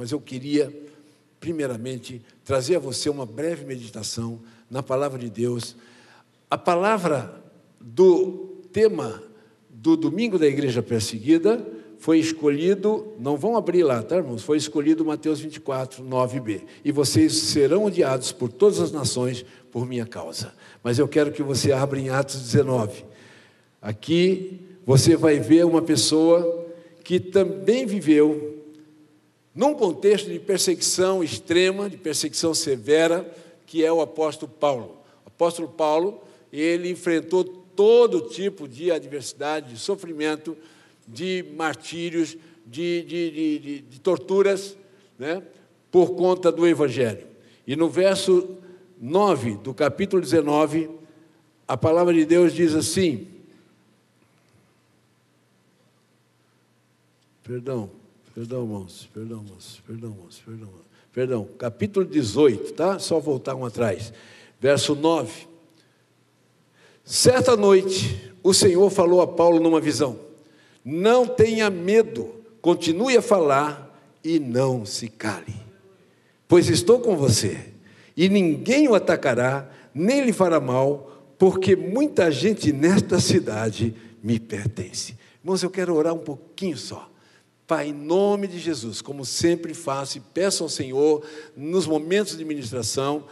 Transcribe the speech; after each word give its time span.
mas 0.00 0.12
eu 0.12 0.18
queria, 0.18 0.74
primeiramente, 1.38 2.22
trazer 2.42 2.76
a 2.76 2.78
você 2.78 3.10
uma 3.10 3.26
breve 3.26 3.66
meditação 3.66 4.40
na 4.70 4.82
palavra 4.82 5.18
de 5.18 5.28
Deus. 5.28 5.76
A 6.50 6.56
palavra 6.56 7.38
do 7.78 8.56
tema 8.72 9.22
do 9.68 9.98
domingo 9.98 10.38
da 10.38 10.46
igreja 10.46 10.82
perseguida 10.82 11.62
foi 11.98 12.18
escolhido, 12.18 13.12
não 13.18 13.36
vão 13.36 13.58
abrir 13.58 13.82
lá, 13.82 14.02
tá, 14.02 14.16
irmãos? 14.16 14.42
Foi 14.42 14.56
escolhido 14.56 15.04
Mateus 15.04 15.38
24, 15.38 16.02
9b. 16.02 16.62
E 16.82 16.90
vocês 16.90 17.34
serão 17.34 17.84
odiados 17.84 18.32
por 18.32 18.50
todas 18.50 18.80
as 18.80 18.92
nações 18.92 19.44
por 19.70 19.86
minha 19.86 20.06
causa. 20.06 20.54
Mas 20.82 20.98
eu 20.98 21.06
quero 21.06 21.30
que 21.30 21.42
você 21.42 21.72
abra 21.72 22.00
em 22.00 22.08
Atos 22.08 22.40
19. 22.40 23.04
Aqui 23.82 24.62
você 24.86 25.14
vai 25.14 25.38
ver 25.38 25.66
uma 25.66 25.82
pessoa 25.82 26.68
que 27.04 27.20
também 27.20 27.84
viveu 27.84 28.49
num 29.54 29.74
contexto 29.74 30.30
de 30.30 30.38
perseguição 30.38 31.22
extrema, 31.22 31.90
de 31.90 31.96
perseguição 31.96 32.54
severa, 32.54 33.28
que 33.66 33.84
é 33.84 33.92
o 33.92 34.00
apóstolo 34.00 34.50
Paulo. 34.50 34.98
O 35.24 35.28
apóstolo 35.28 35.68
Paulo, 35.68 36.20
ele 36.52 36.90
enfrentou 36.90 37.44
todo 37.44 38.28
tipo 38.28 38.68
de 38.68 38.90
adversidade, 38.90 39.72
de 39.74 39.78
sofrimento, 39.78 40.56
de 41.06 41.44
martírios, 41.56 42.36
de, 42.66 43.02
de, 43.02 43.30
de, 43.30 43.80
de 43.80 44.00
torturas, 44.00 44.76
né, 45.18 45.42
por 45.90 46.14
conta 46.14 46.52
do 46.52 46.66
Evangelho. 46.66 47.26
E 47.66 47.74
no 47.74 47.88
verso 47.88 48.56
9 49.00 49.56
do 49.56 49.74
capítulo 49.74 50.22
19, 50.22 50.90
a 51.66 51.76
palavra 51.76 52.12
de 52.14 52.24
Deus 52.24 52.52
diz 52.52 52.74
assim: 52.74 53.26
Perdão, 57.42 57.90
perdão, 58.34 58.62
irmãos, 58.62 59.08
perdão, 59.12 59.42
irmãos, 59.42 59.82
perdão, 59.86 60.10
irmãos, 60.10 60.42
perdão, 60.44 60.68
perdão, 61.12 61.48
capítulo 61.58 62.06
18, 62.06 62.72
tá? 62.72 62.98
Só 62.98 63.18
voltar 63.20 63.54
um 63.54 63.64
atrás. 63.64 64.12
Verso 64.60 64.94
9. 64.94 65.48
Certa 67.04 67.56
noite, 67.56 68.32
o 68.42 68.54
Senhor 68.54 68.88
falou 68.90 69.20
a 69.20 69.26
Paulo 69.26 69.60
numa 69.60 69.80
visão 69.80 70.30
não 70.84 71.26
tenha 71.26 71.68
medo, 71.70 72.30
continue 72.60 73.16
a 73.16 73.22
falar 73.22 73.88
e 74.24 74.38
não 74.38 74.84
se 74.84 75.08
cale, 75.08 75.54
pois 76.48 76.68
estou 76.68 77.00
com 77.00 77.16
você, 77.16 77.58
e 78.16 78.28
ninguém 78.28 78.88
o 78.88 78.94
atacará, 78.94 79.70
nem 79.94 80.24
lhe 80.24 80.32
fará 80.32 80.60
mal, 80.60 81.34
porque 81.38 81.74
muita 81.74 82.30
gente 82.30 82.72
nesta 82.72 83.18
cidade 83.18 83.94
me 84.22 84.38
pertence. 84.38 85.16
Irmãos, 85.42 85.62
eu 85.62 85.70
quero 85.70 85.94
orar 85.94 86.14
um 86.14 86.18
pouquinho 86.18 86.76
só. 86.76 87.09
Pai, 87.70 87.90
em 87.90 87.92
nome 87.92 88.48
de 88.48 88.58
Jesus, 88.58 89.00
como 89.00 89.24
sempre 89.24 89.74
faço 89.74 90.18
e 90.18 90.20
peço 90.20 90.64
ao 90.64 90.68
Senhor, 90.68 91.24
nos 91.56 91.86
momentos 91.86 92.36
de 92.36 92.44
ministração, 92.44 93.28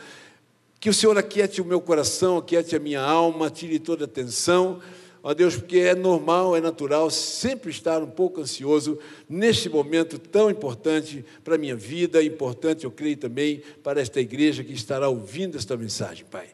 que 0.79 0.89
o 0.89 0.95
Senhor 0.95 1.19
aquiete 1.19 1.61
o 1.61 1.65
meu 1.65 1.81
coração, 1.81 2.37
aquiete 2.37 2.77
a 2.77 2.79
minha 2.79 3.01
alma, 3.01 3.51
tire 3.51 3.81
toda 3.81 4.05
a 4.05 4.09
tensão 4.09 4.81
ó 5.25 5.35
Deus, 5.35 5.57
porque 5.57 5.79
é 5.79 5.95
normal, 5.97 6.57
é 6.57 6.61
natural 6.61 7.11
sempre 7.11 7.73
estar 7.73 8.01
um 8.01 8.07
pouco 8.07 8.41
ansioso 8.41 8.97
neste 9.29 9.69
momento 9.69 10.21
tão 10.21 10.49
importante 10.49 11.25
para 11.43 11.57
a 11.57 11.59
minha 11.59 11.75
vida, 11.75 12.23
importante, 12.23 12.85
eu 12.85 12.93
creio 12.93 13.17
também, 13.17 13.61
para 13.83 14.01
esta 14.01 14.21
igreja 14.21 14.63
que 14.63 14.73
estará 14.73 15.09
ouvindo 15.09 15.59
esta 15.59 15.77
mensagem, 15.77 16.25
Pai. 16.31 16.47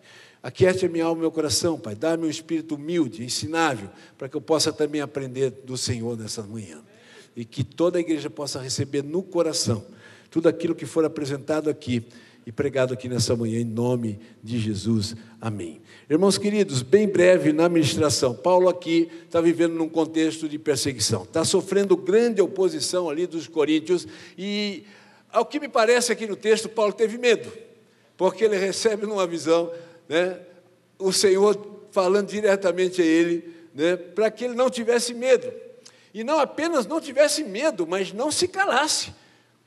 Aquiete 0.42 0.86
a 0.86 0.88
minha 0.88 1.04
alma 1.04 1.18
e 1.18 1.20
meu 1.20 1.30
coração, 1.30 1.78
Pai. 1.78 1.94
Dá-me 1.94 2.26
um 2.26 2.30
espírito 2.30 2.76
humilde, 2.76 3.22
ensinável, 3.22 3.90
para 4.16 4.26
que 4.26 4.36
eu 4.36 4.40
possa 4.40 4.72
também 4.72 5.02
aprender 5.02 5.50
do 5.50 5.76
Senhor 5.76 6.16
nessa 6.16 6.42
manhã. 6.42 6.82
E 7.36 7.44
que 7.44 7.64
toda 7.64 7.98
a 7.98 8.00
igreja 8.00 8.30
possa 8.30 8.60
receber 8.60 9.02
no 9.02 9.22
coração 9.22 9.84
tudo 10.30 10.48
aquilo 10.48 10.74
que 10.74 10.86
for 10.86 11.04
apresentado 11.04 11.70
aqui 11.70 12.04
e 12.46 12.52
pregado 12.52 12.92
aqui 12.92 13.08
nessa 13.08 13.34
manhã, 13.34 13.60
em 13.60 13.64
nome 13.64 14.18
de 14.42 14.58
Jesus. 14.58 15.14
Amém. 15.40 15.80
Irmãos 16.10 16.36
queridos, 16.36 16.82
bem 16.82 17.08
breve 17.08 17.52
na 17.52 17.66
administração, 17.66 18.34
Paulo 18.34 18.68
aqui 18.68 19.08
está 19.24 19.40
vivendo 19.40 19.74
num 19.74 19.88
contexto 19.88 20.48
de 20.48 20.58
perseguição, 20.58 21.22
está 21.22 21.44
sofrendo 21.44 21.96
grande 21.96 22.42
oposição 22.42 23.08
ali 23.08 23.26
dos 23.26 23.48
coríntios, 23.48 24.06
e 24.36 24.84
ao 25.32 25.46
que 25.46 25.58
me 25.58 25.68
parece 25.68 26.12
aqui 26.12 26.26
no 26.26 26.36
texto, 26.36 26.68
Paulo 26.68 26.92
teve 26.92 27.16
medo, 27.16 27.50
porque 28.16 28.44
ele 28.44 28.56
recebe 28.56 29.06
numa 29.06 29.26
visão 29.26 29.70
né, 30.08 30.38
o 30.98 31.12
Senhor 31.12 31.58
falando 31.90 32.28
diretamente 32.28 33.00
a 33.00 33.04
ele, 33.04 33.54
né, 33.74 33.96
para 33.96 34.30
que 34.30 34.44
ele 34.44 34.54
não 34.54 34.68
tivesse 34.68 35.14
medo, 35.14 35.50
e 36.14 36.24
não 36.24 36.38
apenas 36.38 36.86
não 36.86 37.00
tivesse 37.00 37.44
medo, 37.44 37.86
mas 37.86 38.12
não 38.12 38.30
se 38.30 38.48
calasse 38.48 39.12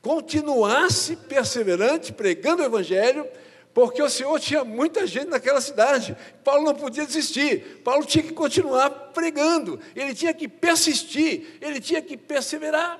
continuasse 0.00 1.16
perseverante, 1.16 2.12
pregando 2.12 2.62
o 2.62 2.66
Evangelho, 2.66 3.28
porque 3.74 4.02
o 4.02 4.08
Senhor 4.08 4.38
tinha 4.40 4.64
muita 4.64 5.06
gente 5.06 5.28
naquela 5.28 5.60
cidade. 5.60 6.16
Paulo 6.42 6.64
não 6.64 6.74
podia 6.74 7.04
desistir, 7.04 7.82
Paulo 7.84 8.04
tinha 8.04 8.24
que 8.24 8.32
continuar 8.32 8.90
pregando, 9.12 9.78
ele 9.94 10.14
tinha 10.14 10.32
que 10.32 10.48
persistir, 10.48 11.58
ele 11.60 11.80
tinha 11.80 12.00
que 12.00 12.16
perseverar. 12.16 12.98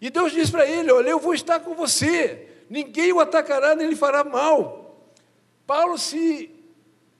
E 0.00 0.10
Deus 0.10 0.32
diz 0.32 0.50
para 0.50 0.66
ele: 0.66 0.90
Olha, 0.90 1.10
eu 1.10 1.18
vou 1.18 1.34
estar 1.34 1.60
com 1.60 1.74
você, 1.74 2.48
ninguém 2.68 3.12
o 3.12 3.20
atacará 3.20 3.74
nem 3.74 3.88
lhe 3.88 3.96
fará 3.96 4.24
mal. 4.24 5.06
Paulo 5.66 5.96
se 5.98 6.50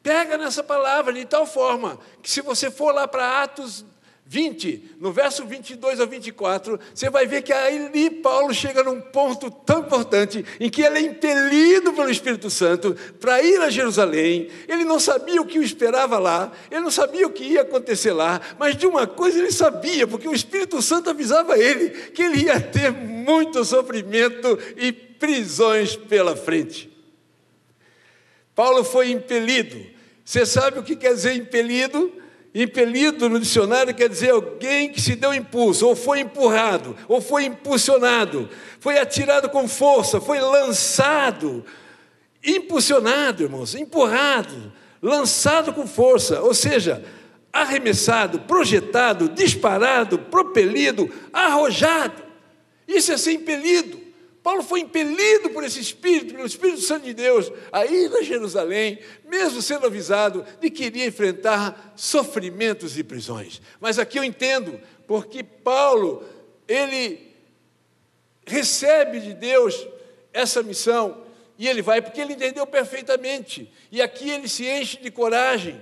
pega 0.02 0.36
nessa 0.36 0.64
palavra 0.64 1.12
de 1.12 1.24
tal 1.24 1.46
forma 1.46 1.98
que, 2.22 2.30
se 2.30 2.40
você 2.40 2.70
for 2.70 2.92
lá 2.92 3.06
para 3.06 3.42
Atos 3.42 3.84
20, 4.32 4.94
no 5.00 5.10
verso 5.10 5.44
22 5.44 6.00
a 6.00 6.04
24, 6.04 6.78
você 6.94 7.10
vai 7.10 7.26
ver 7.26 7.42
que 7.42 7.52
aí 7.52 8.08
Paulo 8.22 8.54
chega 8.54 8.80
num 8.84 9.00
ponto 9.00 9.50
tão 9.50 9.80
importante 9.80 10.44
em 10.60 10.70
que 10.70 10.82
ele 10.82 10.98
é 10.98 11.00
impelido 11.00 11.92
pelo 11.92 12.08
Espírito 12.08 12.48
Santo 12.48 12.94
para 13.18 13.42
ir 13.42 13.60
a 13.60 13.68
Jerusalém. 13.68 14.48
Ele 14.68 14.84
não 14.84 15.00
sabia 15.00 15.42
o 15.42 15.44
que 15.44 15.58
o 15.58 15.62
esperava 15.64 16.16
lá, 16.20 16.52
ele 16.70 16.80
não 16.80 16.92
sabia 16.92 17.26
o 17.26 17.32
que 17.32 17.42
ia 17.42 17.62
acontecer 17.62 18.12
lá, 18.12 18.40
mas 18.56 18.76
de 18.76 18.86
uma 18.86 19.04
coisa 19.04 19.36
ele 19.36 19.50
sabia, 19.50 20.06
porque 20.06 20.28
o 20.28 20.34
Espírito 20.34 20.80
Santo 20.80 21.10
avisava 21.10 21.58
ele 21.58 21.90
que 21.90 22.22
ele 22.22 22.44
ia 22.44 22.60
ter 22.60 22.92
muito 22.92 23.64
sofrimento 23.64 24.56
e 24.76 24.92
prisões 24.92 25.96
pela 25.96 26.36
frente. 26.36 26.88
Paulo 28.54 28.84
foi 28.84 29.10
impelido. 29.10 29.84
Você 30.24 30.46
sabe 30.46 30.78
o 30.78 30.84
que 30.84 30.94
quer 30.94 31.14
dizer 31.14 31.34
impelido? 31.34 32.20
Impelido 32.52 33.28
no 33.28 33.38
dicionário 33.38 33.94
quer 33.94 34.08
dizer 34.08 34.30
alguém 34.30 34.90
que 34.90 35.00
se 35.00 35.14
deu 35.14 35.32
impulso, 35.32 35.86
ou 35.86 35.94
foi 35.94 36.20
empurrado, 36.20 36.96
ou 37.06 37.20
foi 37.20 37.44
impulsionado, 37.44 38.48
foi 38.80 38.98
atirado 38.98 39.48
com 39.48 39.68
força, 39.68 40.20
foi 40.20 40.40
lançado, 40.40 41.64
impulsionado, 42.44 43.44
irmãos, 43.44 43.76
empurrado, 43.76 44.72
lançado 45.00 45.72
com 45.72 45.86
força, 45.86 46.40
ou 46.40 46.52
seja, 46.52 47.04
arremessado, 47.52 48.40
projetado, 48.40 49.28
disparado, 49.28 50.18
propelido, 50.18 51.08
arrojado. 51.32 52.22
Isso 52.86 53.12
é 53.12 53.16
ser 53.16 53.32
impelido. 53.32 53.99
Paulo 54.42 54.62
foi 54.62 54.80
impelido 54.80 55.50
por 55.50 55.62
esse 55.64 55.80
Espírito, 55.80 56.34
pelo 56.34 56.46
Espírito 56.46 56.80
Santo 56.80 57.04
de 57.04 57.12
Deus, 57.12 57.52
a 57.70 57.84
ir 57.84 58.10
a 58.16 58.22
Jerusalém, 58.22 58.98
mesmo 59.28 59.60
sendo 59.60 59.86
avisado 59.86 60.44
de 60.60 60.70
que 60.70 60.84
iria 60.84 61.06
enfrentar 61.06 61.92
sofrimentos 61.94 62.98
e 62.98 63.04
prisões. 63.04 63.60
Mas 63.80 63.98
aqui 63.98 64.18
eu 64.18 64.24
entendo, 64.24 64.80
porque 65.06 65.42
Paulo, 65.42 66.24
ele 66.66 67.30
recebe 68.46 69.20
de 69.20 69.34
Deus 69.34 69.86
essa 70.32 70.62
missão 70.62 71.22
e 71.58 71.68
ele 71.68 71.82
vai 71.82 72.00
porque 72.00 72.20
ele 72.20 72.32
entendeu 72.32 72.66
perfeitamente. 72.66 73.70
E 73.92 74.00
aqui 74.00 74.30
ele 74.30 74.48
se 74.48 74.66
enche 74.66 74.96
de 74.96 75.10
coragem 75.10 75.78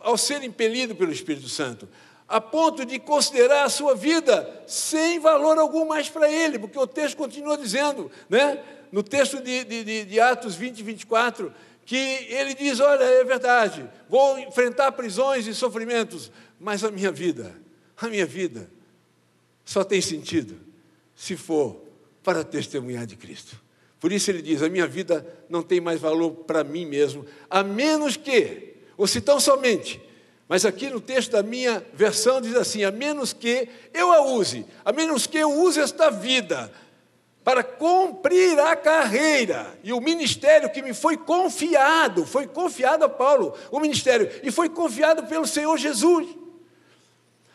ao 0.00 0.18
ser 0.18 0.42
impelido 0.42 0.96
pelo 0.96 1.12
Espírito 1.12 1.48
Santo 1.48 1.88
a 2.32 2.40
ponto 2.40 2.86
de 2.86 2.98
considerar 2.98 3.64
a 3.64 3.68
sua 3.68 3.94
vida 3.94 4.64
sem 4.66 5.20
valor 5.20 5.58
algum 5.58 5.84
mais 5.84 6.08
para 6.08 6.32
ele, 6.32 6.58
porque 6.58 6.78
o 6.78 6.86
texto 6.86 7.14
continua 7.14 7.58
dizendo, 7.58 8.10
né, 8.26 8.58
no 8.90 9.02
texto 9.02 9.38
de, 9.42 9.62
de, 9.64 10.04
de 10.06 10.18
Atos 10.18 10.54
20, 10.54 10.82
24, 10.82 11.52
que 11.84 11.94
ele 12.30 12.54
diz: 12.54 12.80
Olha, 12.80 13.04
é 13.04 13.22
verdade, 13.22 13.86
vou 14.08 14.38
enfrentar 14.38 14.92
prisões 14.92 15.46
e 15.46 15.54
sofrimentos, 15.54 16.32
mas 16.58 16.82
a 16.82 16.90
minha 16.90 17.12
vida, 17.12 17.54
a 17.98 18.08
minha 18.08 18.24
vida, 18.24 18.66
só 19.62 19.84
tem 19.84 20.00
sentido 20.00 20.58
se 21.14 21.36
for 21.36 21.82
para 22.22 22.42
testemunhar 22.42 23.04
de 23.04 23.14
Cristo. 23.14 23.60
Por 24.00 24.10
isso 24.10 24.30
ele 24.30 24.40
diz: 24.40 24.62
A 24.62 24.70
minha 24.70 24.86
vida 24.86 25.26
não 25.50 25.62
tem 25.62 25.82
mais 25.82 26.00
valor 26.00 26.30
para 26.30 26.64
mim 26.64 26.86
mesmo, 26.86 27.26
a 27.50 27.62
menos 27.62 28.16
que, 28.16 28.76
ou 28.96 29.06
se 29.06 29.20
tão 29.20 29.38
somente, 29.38 30.00
mas 30.52 30.66
aqui 30.66 30.90
no 30.90 31.00
texto 31.00 31.30
da 31.30 31.42
minha 31.42 31.82
versão 31.94 32.38
diz 32.38 32.54
assim: 32.54 32.84
a 32.84 32.90
menos 32.90 33.32
que 33.32 33.66
eu 33.94 34.12
a 34.12 34.20
use, 34.20 34.66
a 34.84 34.92
menos 34.92 35.26
que 35.26 35.38
eu 35.38 35.50
use 35.50 35.80
esta 35.80 36.10
vida 36.10 36.70
para 37.42 37.64
cumprir 37.64 38.60
a 38.60 38.76
carreira 38.76 39.74
e 39.82 39.94
o 39.94 40.00
ministério 40.02 40.68
que 40.68 40.82
me 40.82 40.92
foi 40.92 41.16
confiado, 41.16 42.26
foi 42.26 42.46
confiado 42.46 43.02
a 43.02 43.08
Paulo, 43.08 43.54
o 43.70 43.80
ministério, 43.80 44.30
e 44.42 44.50
foi 44.50 44.68
confiado 44.68 45.22
pelo 45.22 45.46
Senhor 45.46 45.78
Jesus. 45.78 46.28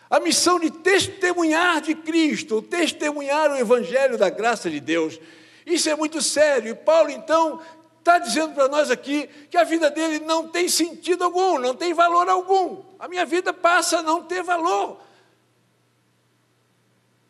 A 0.10 0.20
missão 0.20 0.60
de 0.60 0.72
testemunhar 0.72 1.82
de 1.82 1.94
Cristo, 1.94 2.64
testemunhar 2.64 3.52
o 3.52 3.58
Evangelho 3.58 4.18
da 4.18 4.32
graça 4.32 4.72
de 4.72 4.80
Deus. 4.80 5.20
Isso 5.68 5.88
é 5.88 5.96
muito 5.96 6.20
sério. 6.20 6.72
E 6.72 6.74
Paulo, 6.74 7.12
então, 7.12 7.60
está 8.08 8.20
dizendo 8.20 8.54
para 8.54 8.70
nós 8.70 8.90
aqui 8.90 9.28
que 9.50 9.58
a 9.58 9.66
vida 9.66 9.90
dele 9.92 10.20
não 10.20 10.48
tem 10.48 10.70
sentido 10.70 11.26
algum, 11.26 11.60
não 11.60 11.76
tem 11.76 11.94
valor 11.94 12.30
algum. 12.30 12.82
A 12.98 13.08
minha 13.08 13.26
vida 13.26 13.54
passa 13.54 14.00
a 14.00 14.02
não 14.02 14.24
ter 14.24 14.42
valor. 14.42 15.02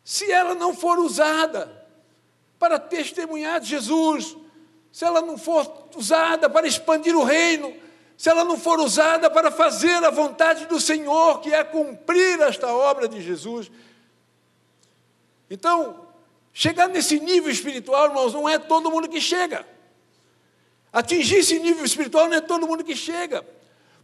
Se 0.04 0.30
ela 0.30 0.54
não 0.54 0.72
for 0.72 0.98
usada 1.00 1.86
para 2.58 2.78
testemunhar 2.78 3.60
de 3.60 3.68
Jesus, 3.68 4.36
se 4.92 5.04
ela 5.04 5.20
não 5.20 5.36
for 5.36 5.88
usada 5.96 6.48
para 6.48 6.66
expandir 6.66 7.16
o 7.16 7.24
reino, 7.24 7.74
se 8.16 8.30
ela 8.30 8.44
não 8.44 8.56
for 8.56 8.78
usada 8.78 9.28
para 9.28 9.50
fazer 9.50 10.02
a 10.04 10.10
vontade 10.10 10.66
do 10.66 10.80
Senhor, 10.80 11.40
que 11.40 11.52
é 11.52 11.64
cumprir 11.64 12.40
esta 12.40 12.72
obra 12.72 13.08
de 13.08 13.20
Jesus. 13.20 13.70
Então, 15.50 16.06
chegar 16.52 16.88
nesse 16.88 17.18
nível 17.18 17.50
espiritual, 17.50 18.06
irmãos, 18.06 18.32
não 18.32 18.48
é 18.48 18.58
todo 18.58 18.90
mundo 18.90 19.08
que 19.08 19.20
chega. 19.20 19.66
Atingir 20.92 21.36
esse 21.36 21.58
nível 21.58 21.84
espiritual 21.84 22.28
não 22.28 22.36
é 22.36 22.40
todo 22.40 22.66
mundo 22.66 22.82
que 22.82 22.96
chega. 22.96 23.44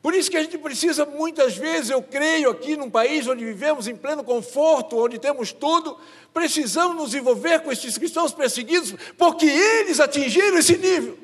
Por 0.05 0.15
isso 0.15 0.31
que 0.31 0.37
a 0.37 0.43
gente 0.43 0.59
precisa, 0.59 1.07
muitas 1.07 1.57
vezes, 1.57 1.89
eu 1.89 2.03
creio, 2.03 2.51
aqui 2.51 2.77
num 2.77 2.91
país 2.91 3.27
onde 3.27 3.43
vivemos 3.43 3.89
em 3.89 3.97
pleno 3.97 4.23
conforto, 4.23 5.03
onde 5.03 5.19
temos 5.19 5.51
tudo, 5.51 5.99
precisamos 6.31 6.95
nos 6.95 7.15
envolver 7.15 7.61
com 7.61 7.73
esses 7.73 7.97
cristãos 7.97 8.35
perseguidos, 8.35 8.95
porque 9.17 9.47
eles 9.47 10.01
atingiram 10.01 10.59
esse 10.59 10.77
nível. 10.77 11.19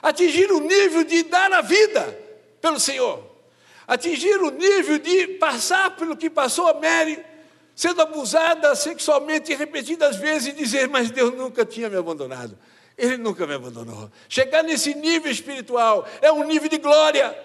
Atingir 0.00 0.52
o 0.52 0.60
nível 0.60 1.02
de 1.02 1.24
dar 1.24 1.52
a 1.52 1.60
vida 1.62 2.16
pelo 2.60 2.78
Senhor, 2.78 3.24
atingir 3.88 4.40
o 4.40 4.52
nível 4.52 4.98
de 4.98 5.26
passar 5.38 5.96
pelo 5.96 6.16
que 6.16 6.30
passou 6.30 6.68
a 6.68 6.74
Mary, 6.74 7.18
sendo 7.74 8.02
abusada 8.02 8.72
sexualmente 8.76 9.52
repetidas 9.52 10.14
vezes 10.14 10.48
e 10.48 10.52
dizer: 10.52 10.88
Mas 10.88 11.10
Deus 11.10 11.34
nunca 11.34 11.64
tinha 11.64 11.90
me 11.90 11.96
abandonado, 11.96 12.56
Ele 12.96 13.16
nunca 13.16 13.46
me 13.46 13.54
abandonou. 13.54 14.10
Chegar 14.28 14.62
nesse 14.62 14.94
nível 14.94 15.30
espiritual 15.30 16.08
é 16.22 16.32
um 16.32 16.44
nível 16.44 16.68
de 16.68 16.78
glória. 16.78 17.36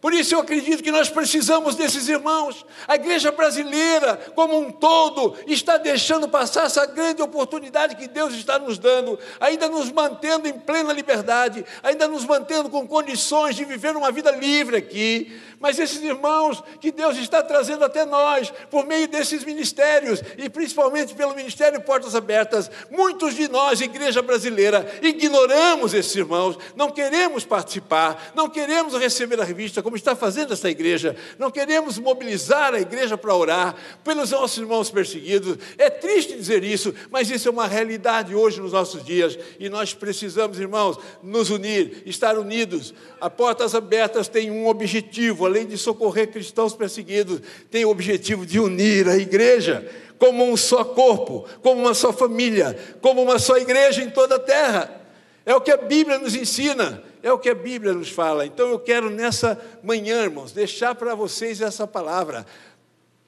Por 0.00 0.14
isso 0.14 0.34
eu 0.34 0.40
acredito 0.40 0.82
que 0.82 0.90
nós 0.90 1.10
precisamos 1.10 1.74
desses 1.74 2.08
irmãos. 2.08 2.64
A 2.88 2.94
igreja 2.94 3.30
brasileira, 3.30 4.16
como 4.34 4.58
um 4.58 4.72
todo, 4.72 5.36
está 5.46 5.76
deixando 5.76 6.26
passar 6.26 6.64
essa 6.64 6.86
grande 6.86 7.20
oportunidade 7.20 7.96
que 7.96 8.08
Deus 8.08 8.32
está 8.32 8.58
nos 8.58 8.78
dando, 8.78 9.18
ainda 9.38 9.68
nos 9.68 9.92
mantendo 9.92 10.48
em 10.48 10.58
plena 10.58 10.92
liberdade, 10.92 11.64
ainda 11.82 12.08
nos 12.08 12.24
mantendo 12.24 12.70
com 12.70 12.88
condições 12.88 13.54
de 13.54 13.64
viver 13.66 13.94
uma 13.94 14.10
vida 14.10 14.30
livre 14.30 14.78
aqui. 14.78 15.38
Mas 15.60 15.78
esses 15.78 16.02
irmãos 16.02 16.64
que 16.80 16.90
Deus 16.90 17.18
está 17.18 17.42
trazendo 17.42 17.84
até 17.84 18.06
nós, 18.06 18.50
por 18.70 18.86
meio 18.86 19.06
desses 19.06 19.44
ministérios, 19.44 20.22
e 20.38 20.48
principalmente 20.48 21.14
pelo 21.14 21.34
Ministério 21.34 21.82
Portas 21.82 22.14
Abertas, 22.14 22.70
muitos 22.90 23.34
de 23.34 23.46
nós, 23.48 23.82
igreja 23.82 24.22
brasileira, 24.22 24.90
ignoramos 25.02 25.92
esses 25.92 26.16
irmãos, 26.16 26.58
não 26.74 26.90
queremos 26.90 27.44
participar, 27.44 28.32
não 28.34 28.48
queremos 28.48 28.94
receber 28.94 29.38
a 29.38 29.44
revista 29.44 29.82
como 29.90 29.96
está 29.96 30.14
fazendo 30.14 30.52
essa 30.52 30.70
igreja. 30.70 31.16
Não 31.36 31.50
queremos 31.50 31.98
mobilizar 31.98 32.74
a 32.74 32.80
igreja 32.80 33.18
para 33.18 33.34
orar 33.34 33.74
pelos 34.04 34.30
nossos 34.30 34.56
irmãos 34.56 34.88
perseguidos. 34.88 35.58
É 35.76 35.90
triste 35.90 36.36
dizer 36.36 36.62
isso, 36.62 36.94
mas 37.10 37.28
isso 37.28 37.48
é 37.48 37.50
uma 37.50 37.66
realidade 37.66 38.32
hoje 38.32 38.60
nos 38.60 38.70
nossos 38.70 39.04
dias 39.04 39.36
e 39.58 39.68
nós 39.68 39.92
precisamos, 39.92 40.60
irmãos, 40.60 40.96
nos 41.24 41.50
unir, 41.50 42.04
estar 42.06 42.38
unidos. 42.38 42.94
A 43.20 43.28
Portas 43.28 43.74
Abertas 43.74 44.28
tem 44.28 44.48
um 44.48 44.68
objetivo, 44.68 45.44
além 45.44 45.66
de 45.66 45.76
socorrer 45.76 46.28
cristãos 46.28 46.72
perseguidos, 46.72 47.40
tem 47.68 47.84
o 47.84 47.90
objetivo 47.90 48.46
de 48.46 48.60
unir 48.60 49.08
a 49.08 49.16
igreja 49.16 49.90
como 50.20 50.44
um 50.44 50.56
só 50.56 50.84
corpo, 50.84 51.46
como 51.62 51.80
uma 51.80 51.94
só 51.94 52.12
família, 52.12 52.78
como 53.00 53.20
uma 53.22 53.40
só 53.40 53.56
igreja 53.56 54.04
em 54.04 54.10
toda 54.10 54.36
a 54.36 54.38
terra. 54.38 55.02
É 55.44 55.52
o 55.52 55.60
que 55.60 55.72
a 55.72 55.76
Bíblia 55.78 56.16
nos 56.18 56.36
ensina. 56.36 57.09
É 57.22 57.32
o 57.32 57.38
que 57.38 57.50
a 57.50 57.54
Bíblia 57.54 57.92
nos 57.92 58.10
fala. 58.10 58.46
Então 58.46 58.68
eu 58.68 58.78
quero 58.78 59.10
nessa 59.10 59.60
manhã, 59.82 60.22
irmãos, 60.22 60.52
deixar 60.52 60.94
para 60.94 61.14
vocês 61.14 61.60
essa 61.60 61.86
palavra. 61.86 62.46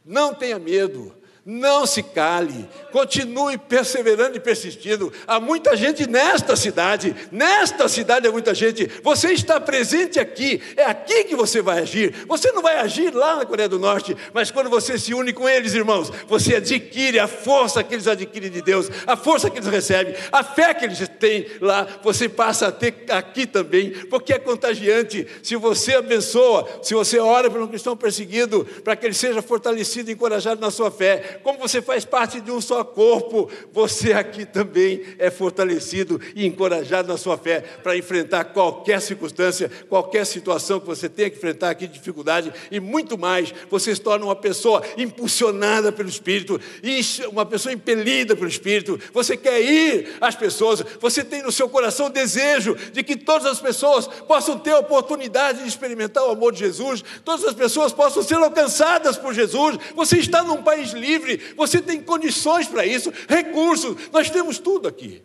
Não 0.04 0.34
tenha 0.34 0.58
medo. 0.58 1.14
Não 1.44 1.84
se 1.86 2.04
cale, 2.04 2.68
continue 2.92 3.58
perseverando 3.58 4.36
e 4.36 4.40
persistindo. 4.40 5.12
Há 5.26 5.40
muita 5.40 5.76
gente 5.76 6.08
nesta 6.08 6.54
cidade, 6.54 7.16
nesta 7.32 7.88
cidade 7.88 8.28
há 8.28 8.30
muita 8.30 8.54
gente. 8.54 8.88
Você 9.02 9.32
está 9.32 9.60
presente 9.60 10.20
aqui, 10.20 10.62
é 10.76 10.84
aqui 10.84 11.24
que 11.24 11.34
você 11.34 11.60
vai 11.60 11.80
agir. 11.80 12.14
Você 12.28 12.52
não 12.52 12.62
vai 12.62 12.78
agir 12.78 13.12
lá 13.12 13.34
na 13.34 13.44
Coreia 13.44 13.68
do 13.68 13.80
Norte, 13.80 14.16
mas 14.32 14.52
quando 14.52 14.70
você 14.70 14.96
se 14.96 15.14
une 15.14 15.32
com 15.32 15.48
eles, 15.48 15.74
irmãos, 15.74 16.12
você 16.28 16.54
adquire 16.56 17.18
a 17.18 17.26
força 17.26 17.82
que 17.82 17.92
eles 17.92 18.06
adquirem 18.06 18.50
de 18.50 18.62
Deus, 18.62 18.88
a 19.04 19.16
força 19.16 19.50
que 19.50 19.58
eles 19.58 19.68
recebem, 19.68 20.14
a 20.30 20.44
fé 20.44 20.72
que 20.72 20.84
eles 20.84 21.08
têm 21.18 21.46
lá, 21.60 21.88
você 22.04 22.28
passa 22.28 22.68
a 22.68 22.72
ter 22.72 23.04
aqui 23.08 23.46
também, 23.46 23.90
porque 24.08 24.32
é 24.32 24.38
contagiante. 24.38 25.26
Se 25.42 25.56
você 25.56 25.96
abençoa, 25.96 26.68
se 26.84 26.94
você 26.94 27.18
ora 27.18 27.50
por 27.50 27.60
um 27.60 27.66
cristão 27.66 27.96
perseguido, 27.96 28.64
para 28.84 28.94
que 28.94 29.06
ele 29.06 29.14
seja 29.14 29.42
fortalecido 29.42 30.08
e 30.08 30.12
encorajado 30.14 30.60
na 30.60 30.70
sua 30.70 30.88
fé, 30.88 31.31
como 31.42 31.58
você 31.58 31.80
faz 31.80 32.04
parte 32.04 32.40
de 32.40 32.50
um 32.50 32.60
só 32.60 32.84
corpo, 32.84 33.50
você 33.72 34.12
aqui 34.12 34.44
também 34.44 35.02
é 35.18 35.30
fortalecido 35.30 36.20
e 36.34 36.46
encorajado 36.46 37.08
na 37.08 37.16
sua 37.16 37.36
fé 37.36 37.60
para 37.60 37.96
enfrentar 37.96 38.44
qualquer 38.46 39.00
circunstância, 39.00 39.70
qualquer 39.88 40.24
situação 40.24 40.80
que 40.80 40.86
você 40.86 41.08
tenha 41.08 41.30
que 41.30 41.36
enfrentar 41.36 41.70
aqui 41.70 41.86
de 41.86 41.94
dificuldade 41.94 42.52
e 42.70 42.80
muito 42.80 43.18
mais. 43.18 43.54
Você 43.70 43.94
se 43.94 44.00
torna 44.00 44.24
uma 44.24 44.36
pessoa 44.36 44.82
impulsionada 44.96 45.92
pelo 45.92 46.08
Espírito, 46.08 46.60
uma 47.30 47.46
pessoa 47.46 47.72
impelida 47.72 48.34
pelo 48.34 48.48
Espírito. 48.48 48.98
Você 49.12 49.36
quer 49.36 49.60
ir 49.60 50.16
às 50.20 50.34
pessoas, 50.34 50.82
você 51.00 51.22
tem 51.24 51.42
no 51.42 51.52
seu 51.52 51.68
coração 51.68 52.06
o 52.06 52.10
desejo 52.10 52.76
de 52.92 53.02
que 53.02 53.16
todas 53.16 53.46
as 53.46 53.60
pessoas 53.60 54.06
possam 54.06 54.58
ter 54.58 54.70
a 54.70 54.78
oportunidade 54.78 55.62
de 55.62 55.68
experimentar 55.68 56.24
o 56.24 56.30
amor 56.30 56.52
de 56.52 56.60
Jesus, 56.60 57.02
todas 57.24 57.44
as 57.44 57.54
pessoas 57.54 57.92
possam 57.92 58.22
ser 58.22 58.34
alcançadas 58.34 59.16
por 59.16 59.34
Jesus. 59.34 59.78
Você 59.94 60.18
está 60.18 60.42
num 60.42 60.62
país 60.62 60.92
livre 60.92 61.21
livre, 61.26 61.54
você 61.56 61.80
tem 61.80 62.00
condições 62.00 62.66
para 62.66 62.86
isso, 62.86 63.12
recursos, 63.28 63.96
nós 64.12 64.30
temos 64.30 64.58
tudo 64.58 64.88
aqui. 64.88 65.22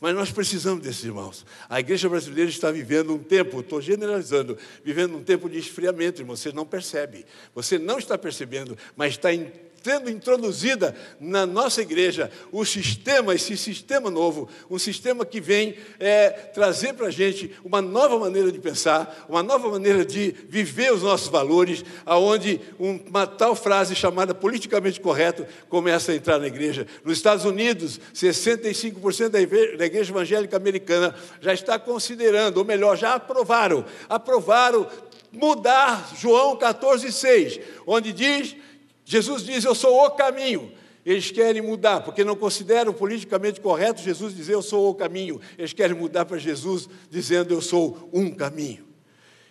Mas 0.00 0.14
nós 0.14 0.30
precisamos 0.30 0.80
desses 0.82 1.04
irmãos. 1.04 1.44
A 1.68 1.80
igreja 1.80 2.08
brasileira 2.08 2.48
está 2.48 2.70
vivendo 2.70 3.12
um 3.12 3.18
tempo, 3.18 3.58
estou 3.58 3.80
generalizando, 3.80 4.56
vivendo 4.84 5.16
um 5.16 5.24
tempo 5.24 5.50
de 5.50 5.58
esfriamento, 5.58 6.22
irmão. 6.22 6.36
Você 6.36 6.52
não 6.52 6.64
percebe, 6.64 7.26
você 7.52 7.78
não 7.78 7.98
está 7.98 8.16
percebendo, 8.16 8.78
mas 8.96 9.14
está 9.14 9.34
em 9.34 9.50
sendo 9.88 10.10
introduzida 10.10 10.94
na 11.18 11.46
nossa 11.46 11.80
igreja 11.80 12.30
o 12.52 12.62
sistema, 12.62 13.34
esse 13.34 13.56
sistema 13.56 14.10
novo, 14.10 14.46
um 14.70 14.78
sistema 14.78 15.24
que 15.24 15.40
vem 15.40 15.76
é, 15.98 16.28
trazer 16.28 16.92
para 16.92 17.06
a 17.06 17.10
gente 17.10 17.50
uma 17.64 17.80
nova 17.80 18.18
maneira 18.18 18.52
de 18.52 18.58
pensar, 18.58 19.24
uma 19.30 19.42
nova 19.42 19.70
maneira 19.70 20.04
de 20.04 20.34
viver 20.46 20.92
os 20.92 21.02
nossos 21.02 21.28
valores, 21.28 21.82
aonde 22.04 22.60
uma 22.78 23.26
tal 23.26 23.54
frase 23.54 23.94
chamada 23.94 24.34
politicamente 24.34 25.00
correto 25.00 25.46
começa 25.70 26.12
a 26.12 26.16
entrar 26.16 26.38
na 26.38 26.48
igreja. 26.48 26.86
Nos 27.02 27.16
Estados 27.16 27.46
Unidos, 27.46 27.98
65% 28.14 29.30
da 29.78 29.86
igreja 29.86 30.12
evangélica 30.12 30.58
americana 30.58 31.14
já 31.40 31.54
está 31.54 31.78
considerando, 31.78 32.58
ou 32.58 32.64
melhor, 32.64 32.94
já 32.94 33.14
aprovaram, 33.14 33.86
aprovaram 34.06 34.86
mudar 35.32 36.12
João 36.14 36.58
14,6, 36.58 37.58
onde 37.86 38.12
diz 38.12 38.54
Jesus 39.08 39.42
diz: 39.42 39.64
Eu 39.64 39.74
sou 39.74 40.04
o 40.04 40.10
caminho. 40.10 40.70
Eles 41.04 41.30
querem 41.30 41.62
mudar, 41.62 42.02
porque 42.02 42.22
não 42.22 42.36
consideram 42.36 42.92
politicamente 42.92 43.62
correto 43.62 44.02
Jesus 44.02 44.36
dizer 44.36 44.52
eu 44.52 44.60
sou 44.60 44.90
o 44.90 44.94
caminho. 44.94 45.40
Eles 45.56 45.72
querem 45.72 45.96
mudar 45.96 46.26
para 46.26 46.36
Jesus 46.36 46.86
dizendo 47.10 47.54
eu 47.54 47.62
sou 47.62 48.10
um 48.12 48.30
caminho. 48.30 48.86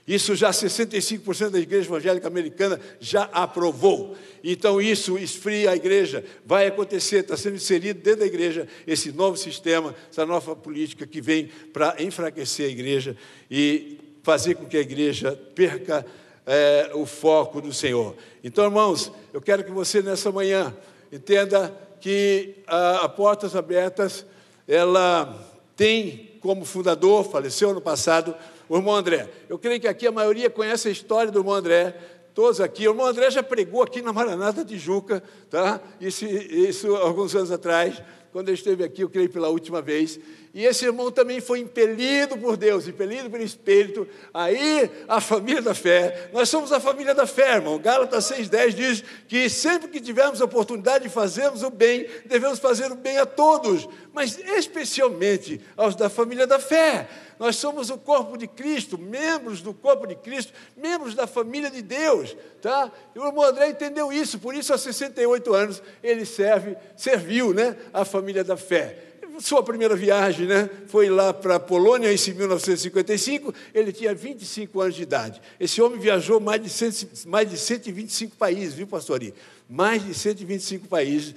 Isso 0.07 0.35
já 0.35 0.51
65% 0.51 1.49
da 1.49 1.59
igreja 1.59 1.89
evangélica 1.89 2.27
americana 2.27 2.79
já 2.99 3.23
aprovou. 3.23 4.15
Então 4.43 4.79
isso 4.79 5.17
esfria 5.17 5.71
a 5.71 5.75
igreja. 5.75 6.23
Vai 6.45 6.67
acontecer, 6.67 7.21
está 7.21 7.35
sendo 7.35 7.55
inserido 7.55 8.01
dentro 8.03 8.19
da 8.19 8.27
igreja 8.27 8.67
esse 8.85 9.11
novo 9.11 9.35
sistema, 9.35 9.95
essa 10.11 10.27
nova 10.27 10.55
política 10.55 11.07
que 11.07 11.19
vem 11.19 11.49
para 11.73 11.95
enfraquecer 11.99 12.67
a 12.67 12.71
igreja 12.71 13.17
e 13.49 13.97
fazer 14.21 14.53
com 14.55 14.65
que 14.65 14.77
a 14.77 14.81
igreja 14.81 15.31
perca 15.55 16.05
é, 16.47 16.91
o 16.93 17.05
foco 17.05 17.59
do 17.59 17.73
Senhor. 17.73 18.15
Então, 18.41 18.63
irmãos, 18.63 19.11
eu 19.33 19.41
quero 19.41 19.65
que 19.65 19.71
você 19.71 20.01
nessa 20.01 20.31
manhã 20.31 20.73
entenda 21.11 21.77
que 21.99 22.55
a, 22.65 23.01
a 23.01 23.09
Portas 23.09 23.55
Abertas, 23.55 24.25
ela 24.65 25.37
tem 25.75 26.37
como 26.39 26.63
fundador, 26.63 27.25
faleceu 27.25 27.71
ano 27.71 27.81
passado, 27.81 28.33
o 28.69 28.77
irmão 28.77 28.95
André. 28.95 29.29
Eu 29.49 29.59
creio 29.59 29.79
que 29.81 29.87
aqui 29.87 30.07
a 30.07 30.11
maioria 30.11 30.49
conhece 30.49 30.87
a 30.87 30.91
história 30.91 31.31
do 31.31 31.39
irmão 31.39 31.53
André, 31.53 31.95
todos 32.33 32.61
aqui. 32.61 32.87
O 32.87 32.91
irmão 32.91 33.05
André 33.05 33.29
já 33.29 33.43
pregou 33.43 33.83
aqui 33.83 34.01
na 34.01 34.13
Maranata 34.13 34.63
de 34.63 34.77
Juca, 34.77 35.21
tá? 35.49 35.81
isso, 35.99 36.25
isso 36.25 36.95
alguns 36.95 37.35
anos 37.35 37.51
atrás. 37.51 38.01
quando 38.31 38.47
ele 38.47 38.57
esteve 38.57 38.83
aqui, 38.83 39.01
eu 39.01 39.09
creio 39.09 39.29
pela 39.29 39.49
última 39.49 39.81
vez. 39.81 40.17
E 40.53 40.65
esse 40.65 40.85
irmão 40.85 41.11
também 41.11 41.39
foi 41.39 41.59
impelido 41.59 42.37
por 42.37 42.57
Deus, 42.57 42.87
impelido 42.87 43.29
pelo 43.29 43.43
Espírito, 43.43 44.07
aí 44.33 44.89
a 45.07 45.21
família 45.21 45.61
da 45.61 45.73
fé. 45.73 46.29
Nós 46.33 46.49
somos 46.49 46.71
a 46.71 46.79
família 46.79 47.13
da 47.13 47.27
fé, 47.27 47.55
irmão. 47.55 47.77
Gálatas 47.77 48.31
6,10 48.31 48.69
diz 48.73 49.03
que 49.27 49.49
sempre 49.49 49.89
que 49.89 49.99
tivermos 49.99 50.41
a 50.41 50.45
oportunidade 50.45 51.03
de 51.03 51.09
fazermos 51.09 51.63
o 51.63 51.69
bem, 51.69 52.07
devemos 52.25 52.59
fazer 52.59 52.91
o 52.91 52.95
bem 52.95 53.17
a 53.17 53.25
todos, 53.25 53.87
mas 54.13 54.39
especialmente 54.39 55.61
aos 55.75 55.95
da 55.95 56.09
família 56.09 56.47
da 56.47 56.59
fé. 56.59 57.07
Nós 57.37 57.57
somos 57.57 57.91
o 57.91 57.97
corpo 57.97 58.35
de 58.35 58.47
Cristo, 58.47 58.97
membros 58.97 59.61
do 59.61 59.73
corpo 59.73 60.07
de 60.07 60.15
Cristo, 60.15 60.53
membros 60.75 61.13
da 61.13 61.27
família 61.27 61.69
de 61.69 61.83
Deus, 61.83 62.35
tá? 62.61 62.91
E 63.13 63.19
o 63.19 63.27
irmão 63.27 63.43
André 63.43 63.69
entendeu 63.69 64.11
isso, 64.11 64.39
por 64.39 64.55
isso 64.55 64.73
há 64.73 64.77
68 64.77 65.53
anos 65.53 65.83
ele 66.01 66.25
serve, 66.25 66.75
serviu, 66.95 67.53
né, 67.53 67.77
a 67.93 68.03
família 68.03 68.43
da 68.43 68.57
fé 68.57 69.06
sua 69.39 69.63
primeira 69.63 69.96
viagem 69.96 70.48
né, 70.48 70.70
foi 70.88 71.10
lá 71.10 71.34
para 71.34 71.56
a 71.56 71.60
Polônia, 71.60 72.12
em 72.12 72.34
1955, 72.34 73.53
ele 73.74 73.91
tinha 73.91 74.13
25 74.13 74.82
anos 74.82 74.96
de 74.96 75.03
idade. 75.03 75.41
Esse 75.60 75.82
homem 75.82 76.00
viajou 76.00 76.39
mais 76.39 76.62
de, 76.62 76.70
100, 76.70 77.10
mais 77.27 77.50
de 77.50 77.58
125 77.58 78.36
países, 78.36 78.74
viu, 78.74 78.88
pastor? 78.88 79.22
Mais 79.70 80.06
de 80.06 80.13
125 80.13 80.88
países, 80.88 81.36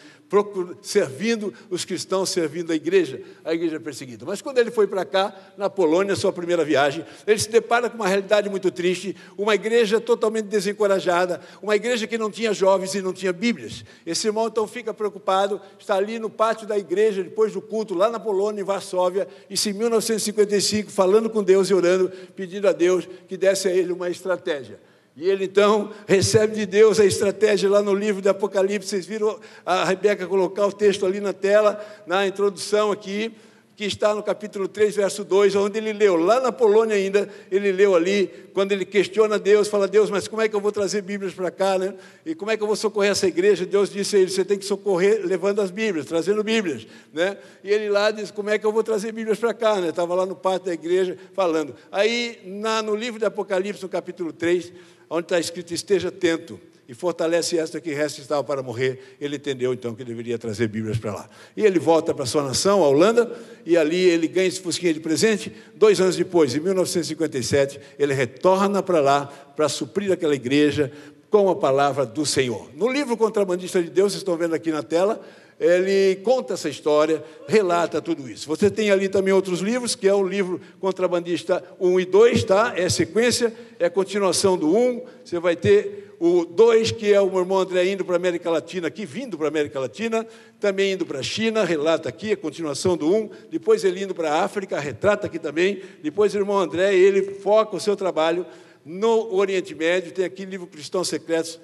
servindo 0.80 1.52
os 1.68 1.84
cristãos, 1.84 2.30
servindo 2.30 2.70
a 2.72 2.74
igreja, 2.74 3.20
a 3.44 3.52
igreja 3.52 3.80
perseguida. 3.80 4.24
Mas 4.24 4.40
quando 4.40 4.58
ele 4.58 4.70
foi 4.70 4.86
para 4.86 5.04
cá, 5.04 5.34
na 5.56 5.68
Polônia, 5.68 6.14
sua 6.14 6.32
primeira 6.32 6.64
viagem, 6.64 7.04
ele 7.26 7.38
se 7.38 7.50
depara 7.50 7.90
com 7.90 7.96
uma 7.96 8.06
realidade 8.06 8.48
muito 8.48 8.70
triste, 8.70 9.16
uma 9.36 9.54
igreja 9.54 10.00
totalmente 10.00 10.46
desencorajada, 10.46 11.40
uma 11.60 11.74
igreja 11.74 12.06
que 12.06 12.16
não 12.16 12.30
tinha 12.30 12.52
jovens 12.52 12.94
e 12.94 13.02
não 13.02 13.12
tinha 13.12 13.32
Bíblias. 13.32 13.84
Esse 14.06 14.28
irmão 14.28 14.46
então 14.46 14.66
fica 14.68 14.94
preocupado, 14.94 15.60
está 15.78 15.96
ali 15.96 16.18
no 16.18 16.30
pátio 16.30 16.66
da 16.66 16.78
igreja, 16.78 17.22
depois 17.22 17.52
do 17.52 17.60
culto, 17.60 17.94
lá 17.94 18.08
na 18.08 18.20
Polônia, 18.20 18.60
em 18.60 18.64
Varsóvia, 18.64 19.26
isso 19.48 19.68
em 19.68 19.72
1955, 19.72 20.90
falando 20.90 21.28
com 21.28 21.42
Deus 21.42 21.70
e 21.70 21.74
orando, 21.74 22.10
pedindo 22.36 22.68
a 22.68 22.72
Deus 22.72 23.08
que 23.26 23.36
desse 23.36 23.66
a 23.66 23.72
ele 23.72 23.92
uma 23.92 24.08
estratégia. 24.08 24.89
E 25.20 25.28
ele 25.28 25.44
então 25.44 25.90
recebe 26.06 26.54
de 26.54 26.64
Deus 26.64 26.98
a 26.98 27.04
estratégia 27.04 27.68
lá 27.68 27.82
no 27.82 27.92
livro 27.92 28.22
de 28.22 28.28
Apocalipse. 28.30 28.88
Vocês 28.88 29.04
viram 29.04 29.38
a 29.66 29.84
Rebeca 29.84 30.26
colocar 30.26 30.66
o 30.66 30.72
texto 30.72 31.04
ali 31.04 31.20
na 31.20 31.34
tela, 31.34 31.78
na 32.06 32.26
introdução 32.26 32.90
aqui, 32.90 33.30
que 33.76 33.84
está 33.84 34.14
no 34.14 34.22
capítulo 34.22 34.66
3, 34.66 34.96
verso 34.96 35.22
2, 35.22 35.56
onde 35.56 35.76
ele 35.76 35.92
leu, 35.92 36.16
lá 36.16 36.40
na 36.40 36.50
Polônia 36.50 36.96
ainda, 36.96 37.28
ele 37.50 37.70
leu 37.70 37.94
ali, 37.94 38.30
quando 38.54 38.72
ele 38.72 38.86
questiona 38.86 39.38
Deus, 39.38 39.68
fala: 39.68 39.86
Deus, 39.86 40.08
mas 40.08 40.26
como 40.26 40.40
é 40.40 40.48
que 40.48 40.56
eu 40.56 40.60
vou 40.60 40.72
trazer 40.72 41.02
Bíblias 41.02 41.34
para 41.34 41.50
cá, 41.50 41.78
né? 41.78 41.94
E 42.24 42.34
como 42.34 42.50
é 42.50 42.56
que 42.56 42.62
eu 42.62 42.66
vou 42.66 42.76
socorrer 42.76 43.10
essa 43.10 43.26
igreja? 43.26 43.66
Deus 43.66 43.90
disse 43.90 44.16
a 44.16 44.18
ele: 44.18 44.30
você 44.30 44.44
tem 44.44 44.58
que 44.58 44.64
socorrer 44.64 45.20
levando 45.24 45.60
as 45.60 45.70
Bíblias, 45.70 46.06
trazendo 46.06 46.42
Bíblias, 46.42 46.86
né? 47.12 47.36
E 47.62 47.70
ele 47.70 47.90
lá 47.90 48.10
diz: 48.10 48.30
como 48.30 48.48
é 48.48 48.58
que 48.58 48.64
eu 48.64 48.72
vou 48.72 48.82
trazer 48.82 49.12
Bíblias 49.12 49.38
para 49.38 49.52
cá, 49.52 49.76
né? 49.76 49.90
Estava 49.90 50.14
lá 50.14 50.24
no 50.24 50.36
pátio 50.36 50.66
da 50.66 50.72
igreja 50.72 51.16
falando. 51.34 51.74
Aí, 51.92 52.38
na, 52.44 52.82
no 52.82 52.94
livro 52.94 53.18
de 53.18 53.26
Apocalipse, 53.26 53.82
no 53.82 53.88
capítulo 53.88 54.32
3, 54.32 54.72
onde 55.10 55.24
está 55.24 55.40
escrito 55.40 55.74
esteja 55.74 56.08
atento 56.08 56.58
e 56.88 56.94
fortalece 56.94 57.56
esta 57.56 57.80
que 57.80 57.92
resta 57.92 58.20
estava 58.20 58.42
para 58.42 58.62
morrer. 58.62 59.16
Ele 59.20 59.36
entendeu 59.36 59.72
então 59.72 59.94
que 59.94 60.04
deveria 60.04 60.36
trazer 60.36 60.66
Bíblias 60.66 60.98
para 60.98 61.12
lá. 61.12 61.30
E 61.56 61.64
ele 61.64 61.78
volta 61.78 62.12
para 62.14 62.26
sua 62.26 62.42
nação, 62.42 62.82
a 62.82 62.88
Holanda, 62.88 63.30
e 63.64 63.76
ali 63.76 63.96
ele 63.96 64.26
ganha 64.26 64.48
esse 64.48 64.60
fusquinha 64.60 64.92
de 64.92 64.98
presente. 64.98 65.52
Dois 65.76 66.00
anos 66.00 66.16
depois, 66.16 66.54
em 66.54 66.60
1957, 66.60 67.80
ele 67.98 68.12
retorna 68.12 68.82
para 68.82 69.00
lá 69.00 69.26
para 69.26 69.68
suprir 69.68 70.10
aquela 70.10 70.34
igreja 70.34 70.90
com 71.30 71.48
a 71.48 71.54
palavra 71.54 72.04
do 72.04 72.26
Senhor. 72.26 72.68
No 72.74 72.90
livro 72.90 73.16
Contrabandista 73.16 73.80
de 73.80 73.88
Deus, 73.88 74.12
vocês 74.12 74.22
estão 74.22 74.36
vendo 74.36 74.54
aqui 74.54 74.72
na 74.72 74.82
tela, 74.82 75.20
ele 75.60 76.16
conta 76.22 76.54
essa 76.54 76.70
história, 76.70 77.22
relata 77.46 78.00
tudo 78.00 78.28
isso. 78.30 78.48
Você 78.48 78.70
tem 78.70 78.90
ali 78.90 79.10
também 79.10 79.34
outros 79.34 79.60
livros, 79.60 79.94
que 79.94 80.08
é 80.08 80.14
o 80.14 80.26
livro 80.26 80.58
Contrabandista 80.80 81.62
1 81.78 82.00
e 82.00 82.06
2, 82.06 82.44
tá? 82.44 82.72
É 82.74 82.88
sequência, 82.88 83.52
é 83.78 83.90
continuação 83.90 84.56
do 84.56 84.74
1. 84.74 85.02
Você 85.22 85.38
vai 85.38 85.54
ter 85.54 86.14
o 86.18 86.46
2, 86.46 86.92
que 86.92 87.12
é 87.12 87.20
o 87.20 87.30
meu 87.30 87.40
irmão 87.40 87.58
André 87.58 87.84
indo 87.92 88.06
para 88.06 88.14
a 88.14 88.16
América 88.16 88.50
Latina, 88.50 88.88
aqui 88.88 89.04
vindo 89.04 89.36
para 89.36 89.48
a 89.48 89.50
América 89.50 89.78
Latina, 89.78 90.26
também 90.58 90.92
indo 90.92 91.04
para 91.04 91.18
a 91.18 91.22
China, 91.22 91.62
relata 91.62 92.08
aqui 92.08 92.32
a 92.32 92.36
continuação 92.38 92.96
do 92.96 93.14
1. 93.14 93.30
Depois 93.50 93.84
ele 93.84 94.02
indo 94.02 94.14
para 94.14 94.32
a 94.32 94.44
África, 94.44 94.80
retrata 94.80 95.26
aqui 95.26 95.38
também. 95.38 95.82
Depois 96.02 96.34
o 96.34 96.38
irmão 96.38 96.58
André, 96.58 96.94
ele 96.94 97.34
foca 97.34 97.76
o 97.76 97.80
seu 97.80 97.94
trabalho 97.94 98.46
no 98.82 99.34
Oriente 99.34 99.74
Médio, 99.74 100.10
tem 100.10 100.24
aqui 100.24 100.46
livro 100.46 100.66
Cristãos 100.66 101.08
Secretos 101.08 101.60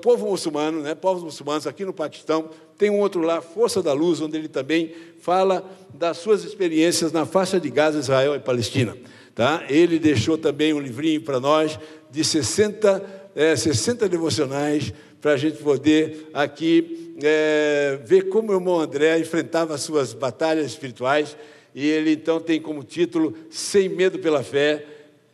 povo 0.00 0.28
muçulmano, 0.28 0.80
né, 0.80 0.94
povos 0.94 1.22
muçulmanos 1.22 1.66
aqui 1.66 1.84
no 1.84 1.92
Paquistão, 1.92 2.50
tem 2.78 2.90
um 2.90 3.00
outro 3.00 3.20
lá, 3.20 3.40
Força 3.40 3.82
da 3.82 3.92
Luz, 3.92 4.20
onde 4.20 4.36
ele 4.36 4.48
também 4.48 4.94
fala 5.20 5.68
das 5.92 6.18
suas 6.18 6.44
experiências 6.44 7.12
na 7.12 7.26
faixa 7.26 7.60
de 7.60 7.68
Gaza, 7.68 7.98
Israel 7.98 8.34
e 8.34 8.38
Palestina. 8.38 8.96
Tá? 9.34 9.64
Ele 9.68 9.98
deixou 9.98 10.38
também 10.38 10.72
um 10.72 10.80
livrinho 10.80 11.20
para 11.20 11.38
nós 11.38 11.78
de 12.10 12.24
60, 12.24 13.30
é, 13.34 13.54
60 13.54 14.08
devocionais 14.08 14.92
para 15.20 15.32
a 15.32 15.36
gente 15.36 15.58
poder 15.58 16.28
aqui 16.32 17.14
é, 17.22 17.98
ver 18.04 18.28
como 18.28 18.52
o 18.52 18.54
irmão 18.54 18.80
André 18.80 19.18
enfrentava 19.18 19.74
as 19.74 19.82
suas 19.82 20.14
batalhas 20.14 20.66
espirituais. 20.66 21.36
E 21.74 21.86
ele 21.86 22.12
então 22.12 22.40
tem 22.40 22.60
como 22.60 22.82
título 22.82 23.36
Sem 23.50 23.88
Medo 23.88 24.18
pela 24.18 24.42
Fé, 24.42 24.84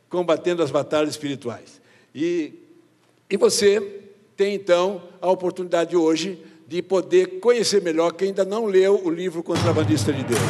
combatendo 0.08 0.62
as 0.62 0.70
batalhas 0.70 1.10
espirituais. 1.10 1.80
E, 2.14 2.54
e 3.30 3.36
você 3.36 4.03
tem 4.36 4.54
então 4.54 5.00
a 5.20 5.30
oportunidade 5.30 5.96
hoje 5.96 6.42
de 6.66 6.82
poder 6.82 7.40
conhecer 7.40 7.82
melhor 7.82 8.12
quem 8.12 8.28
ainda 8.28 8.44
não 8.44 8.66
leu 8.66 9.00
o 9.04 9.10
livro 9.10 9.42
Contrabandista 9.42 10.12
de 10.12 10.24
Deus. 10.24 10.40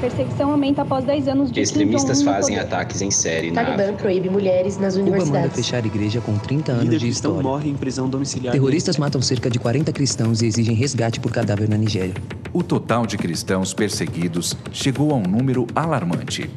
Perseguição 0.00 0.50
aumenta 0.50 0.80
após 0.80 1.04
10 1.04 1.28
anos 1.28 1.52
de 1.52 1.60
Extremistas 1.60 2.22
fazem 2.22 2.58
ataques 2.58 3.02
em 3.02 3.10
série 3.10 3.50
na 3.50 3.62
Talibã 3.62 3.94
proíbe 3.94 4.30
mulheres 4.30 4.78
nas 4.78 4.96
universidades. 4.96 5.28
Cuba 5.28 5.40
manda 5.40 5.54
fechar 5.54 5.84
igreja 5.84 6.22
com 6.22 6.38
30 6.38 6.72
anos 6.72 6.84
Líder 6.84 6.98
de 6.98 7.04
cristão 7.04 7.32
história. 7.32 7.50
morre 7.50 7.70
em 7.70 7.74
prisão 7.74 8.08
domiciliar. 8.08 8.52
Terroristas 8.52 8.96
matam 8.96 9.20
cerca 9.20 9.50
de 9.50 9.58
40 9.58 9.92
cristãos 9.92 10.40
e 10.40 10.46
exigem 10.46 10.74
resgate 10.74 11.20
por 11.20 11.30
cadáver 11.30 11.68
na 11.68 11.76
Nigéria. 11.76 12.14
O 12.52 12.62
total 12.62 13.06
de 13.06 13.18
cristãos 13.18 13.74
perseguidos 13.74 14.56
chegou 14.72 15.12
a 15.12 15.16
um 15.16 15.22
número 15.22 15.66
alarmante. 15.74 16.50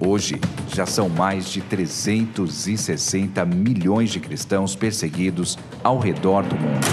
Hoje, 0.00 0.40
já 0.72 0.86
são 0.86 1.08
mais 1.08 1.50
de 1.50 1.60
360 1.60 3.44
milhões 3.44 4.10
de 4.10 4.20
cristãos 4.20 4.76
perseguidos 4.76 5.58
ao 5.82 5.98
redor 5.98 6.44
do 6.44 6.54
mundo. 6.54 6.86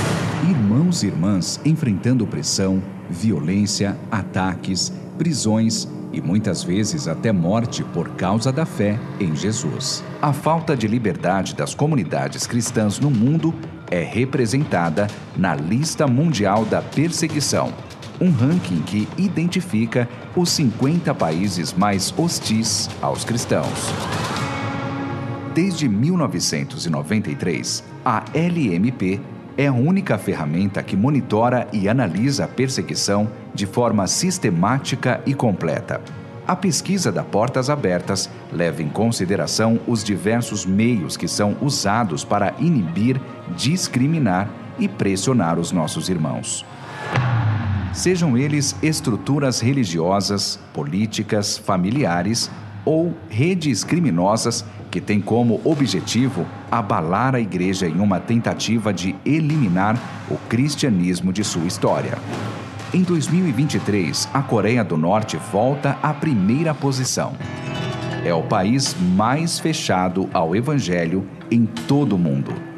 Irmãos 0.50 1.04
e 1.04 1.08
irmãs 1.08 1.60
enfrentando 1.64 2.24
opressão, 2.24 2.82
violência, 3.08 3.96
ataques, 4.10 4.92
prisões 5.20 5.88
e 6.12 6.20
muitas 6.20 6.64
vezes 6.64 7.08
até 7.08 7.32
morte 7.32 7.84
por 7.84 8.10
causa 8.16 8.52
da 8.52 8.66
fé 8.66 9.00
em 9.20 9.36
Jesus. 9.36 10.04
A 10.20 10.34
falta 10.34 10.76
de 10.76 10.88
liberdade 10.88 11.54
das 11.54 11.76
comunidades 11.76 12.48
cristãs 12.48 13.00
no 13.00 13.12
mundo 13.12 13.54
é 13.92 14.02
representada 14.02 15.06
na 15.38 15.54
Lista 15.54 16.08
Mundial 16.08 16.66
da 16.66 16.82
Perseguição 16.82 17.72
um 18.20 18.32
ranking 18.32 18.82
que 18.82 19.08
identifica 19.18 20.08
os 20.36 20.50
50 20.52 21.14
países 21.14 21.74
mais 21.74 22.14
hostis 22.18 22.90
aos 23.02 23.24
cristãos. 23.24 23.94
Desde 25.54 25.88
1993, 25.88 27.84
a 28.04 28.26
LMP 28.34 29.22
é 29.58 29.68
a 29.68 29.74
única 29.74 30.18
ferramenta 30.18 30.84
que 30.84 30.98
monitora 30.98 31.68
e 31.72 31.88
analisa 31.88 32.44
a 32.44 32.48
perseguição 32.48 33.30
de 33.54 33.66
forma 33.66 34.06
sistemática 34.06 35.22
e 35.26 35.34
completa. 35.34 36.02
A 36.46 36.56
pesquisa 36.56 37.12
da 37.12 37.24
Portas 37.24 37.70
Abertas 37.70 38.30
leva 38.52 38.84
em 38.84 38.90
consideração 38.90 39.80
os 39.88 40.04
diversos 40.04 40.66
meios 40.66 41.18
que 41.18 41.28
são 41.28 41.56
usados 41.62 42.24
para 42.24 42.54
inibir, 42.60 43.20
discriminar 43.56 44.50
e 44.78 44.88
pressionar 44.88 45.58
os 45.58 45.72
nossos 45.72 46.10
irmãos 46.10 46.66
sejam 47.96 48.38
eles 48.38 48.76
estruturas 48.84 49.62
religiosas, 49.62 50.60
políticas, 50.74 51.58
familiares 51.58 52.52
ou 52.84 53.16
redes 53.30 53.84
criminosas 53.84 54.66
que 54.92 55.00
têm 55.00 55.22
como 55.22 55.62
objetivo 55.64 56.46
abalar 56.70 57.36
a 57.36 57.40
igreja 57.40 57.88
em 57.88 58.00
uma 58.00 58.20
tentativa 58.20 58.94
de 58.94 59.16
eliminar 59.26 59.98
o 60.30 60.38
cristianismo 60.50 61.34
de 61.34 61.44
sua 61.44 61.66
história. 61.66 62.18
Em 62.94 63.02
2023, 63.02 64.30
a 64.34 64.42
Coreia 64.42 64.84
do 64.84 64.98
Norte 64.98 65.38
volta 65.52 65.98
à 66.04 66.14
primeira 66.14 66.74
posição. 66.74 67.34
É 68.24 68.34
o 68.34 68.44
país 68.44 68.96
mais 69.16 69.60
fechado 69.60 70.30
ao 70.34 70.56
evangelho 70.56 71.26
em 71.50 71.66
todo 71.66 72.16
o 72.16 72.20
mundo. 72.20 72.75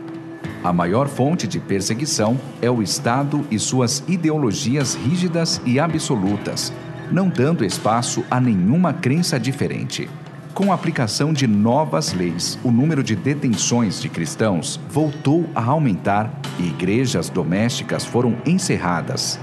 A 0.68 0.74
maior 0.74 1.08
fonte 1.08 1.48
de 1.48 1.62
perseguição 1.62 2.38
é 2.62 2.70
o 2.70 2.82
Estado 2.82 3.48
e 3.50 3.58
suas 3.58 4.04
ideologias 4.06 4.96
rígidas 4.96 5.62
e 5.66 5.80
absolutas, 5.80 6.74
não 7.10 7.30
dando 7.30 7.64
espaço 7.64 8.26
a 8.30 8.38
nenhuma 8.38 8.92
crença 8.92 9.40
diferente. 9.40 10.10
Com 10.54 10.70
a 10.70 10.76
aplicação 10.76 11.32
de 11.32 11.48
novas 11.48 12.12
leis, 12.12 12.60
o 12.66 12.70
número 12.70 13.02
de 13.02 13.16
detenções 13.16 14.02
de 14.02 14.10
cristãos 14.10 14.78
voltou 14.90 15.50
a 15.56 15.64
aumentar 15.64 16.38
e 16.60 16.68
igrejas 16.68 17.30
domésticas 17.30 18.04
foram 18.04 18.36
encerradas. 18.46 19.40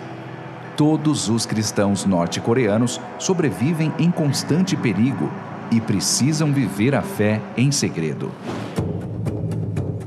Todos 0.76 1.30
os 1.30 1.46
cristãos 1.46 2.04
norte-coreanos 2.04 3.00
sobrevivem 3.18 3.90
em 3.98 4.10
constante 4.10 4.76
perigo 4.76 5.32
e 5.70 5.80
precisam 5.80 6.52
viver 6.52 6.94
a 6.94 7.00
fé 7.00 7.40
em 7.56 7.72
segredo. 7.72 8.30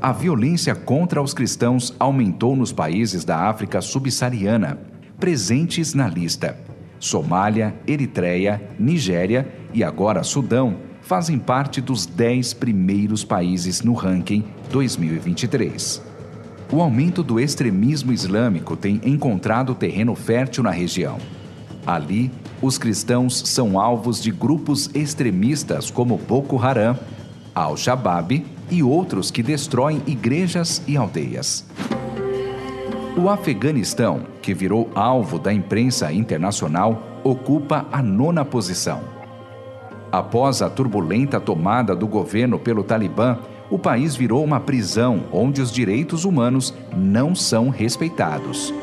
A 0.08 0.14
violência 0.14 0.74
contra 0.74 1.22
os 1.22 1.34
cristãos 1.34 1.94
aumentou 2.00 2.56
nos 2.56 2.72
países 2.72 3.26
da 3.26 3.40
África 3.40 3.82
subsaariana, 3.82 4.80
presentes 5.20 5.94
na 5.94 6.08
lista. 6.08 6.58
Somália, 6.98 7.76
Eritreia, 7.86 8.62
Nigéria 8.80 9.54
e 9.74 9.84
agora 9.84 10.24
Sudão 10.24 10.78
fazem 11.02 11.38
parte 11.38 11.82
dos 11.82 12.06
10 12.06 12.54
primeiros 12.54 13.26
países 13.26 13.82
no 13.82 13.94
ranking 13.94 14.46
2023. 14.72 16.02
O 16.72 16.82
aumento 16.82 17.22
do 17.22 17.38
extremismo 17.38 18.14
islâmico 18.14 18.78
tem 18.78 19.02
encontrado 19.04 19.76
terreno 19.76 20.16
fértil 20.16 20.64
na 20.64 20.72
região. 20.72 21.18
Ali, 21.86 22.32
os 22.62 22.78
cristãos 22.78 23.40
são 23.46 23.78
alvos 23.78 24.24
de 24.24 24.32
grupos 24.32 24.90
extremistas 24.94 25.92
como 25.92 26.18
Boko 26.18 26.58
Haram, 26.58 26.98
Al-Shabaab 27.54 28.56
e 28.70 28.84
outros 28.84 29.32
que 29.32 29.44
destroem 29.44 30.02
igrejas 30.06 30.82
e 30.88 30.98
aldeias. 30.98 31.66
O 33.18 33.30
Afeganistão, 33.30 34.22
que 34.42 34.54
virou 34.54 34.90
alvo 34.94 35.40
da 35.40 35.52
imprensa 35.52 36.14
internacional, 36.14 37.22
ocupa 37.24 37.88
a 37.92 38.02
nona 38.02 38.46
posição. 38.46 39.02
Após 40.12 40.62
a 40.62 40.70
turbulenta 40.70 41.40
tomada 41.40 41.96
do 41.96 42.08
governo 42.08 42.60
pelo 42.60 42.84
Talibã, 42.84 43.40
o 43.70 43.78
país 43.78 44.16
virou 44.16 44.44
uma 44.44 44.60
prisão 44.60 45.24
onde 45.32 45.62
os 45.62 45.72
direitos 45.72 46.26
humanos 46.26 46.74
não 46.96 47.36
são 47.36 47.70
respeitados. 47.70 48.74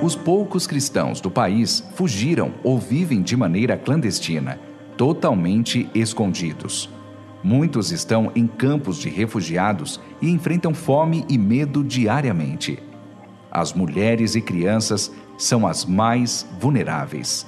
Os 0.00 0.14
poucos 0.14 0.66
cristãos 0.66 1.20
do 1.20 1.30
país 1.30 1.84
fugiram 1.94 2.52
ou 2.62 2.78
vivem 2.78 3.20
de 3.20 3.36
maneira 3.36 3.76
clandestina, 3.76 4.58
totalmente 4.96 5.90
escondidos. 5.92 6.88
Muitos 7.42 7.92
estão 7.92 8.32
em 8.34 8.46
campos 8.46 8.98
de 8.98 9.08
refugiados 9.08 10.00
e 10.20 10.30
enfrentam 10.30 10.74
fome 10.74 11.24
e 11.28 11.38
medo 11.38 11.84
diariamente. 11.84 12.78
As 13.50 13.72
mulheres 13.72 14.34
e 14.34 14.40
crianças 14.40 15.12
são 15.36 15.66
as 15.66 15.84
mais 15.84 16.46
vulneráveis. 16.60 17.46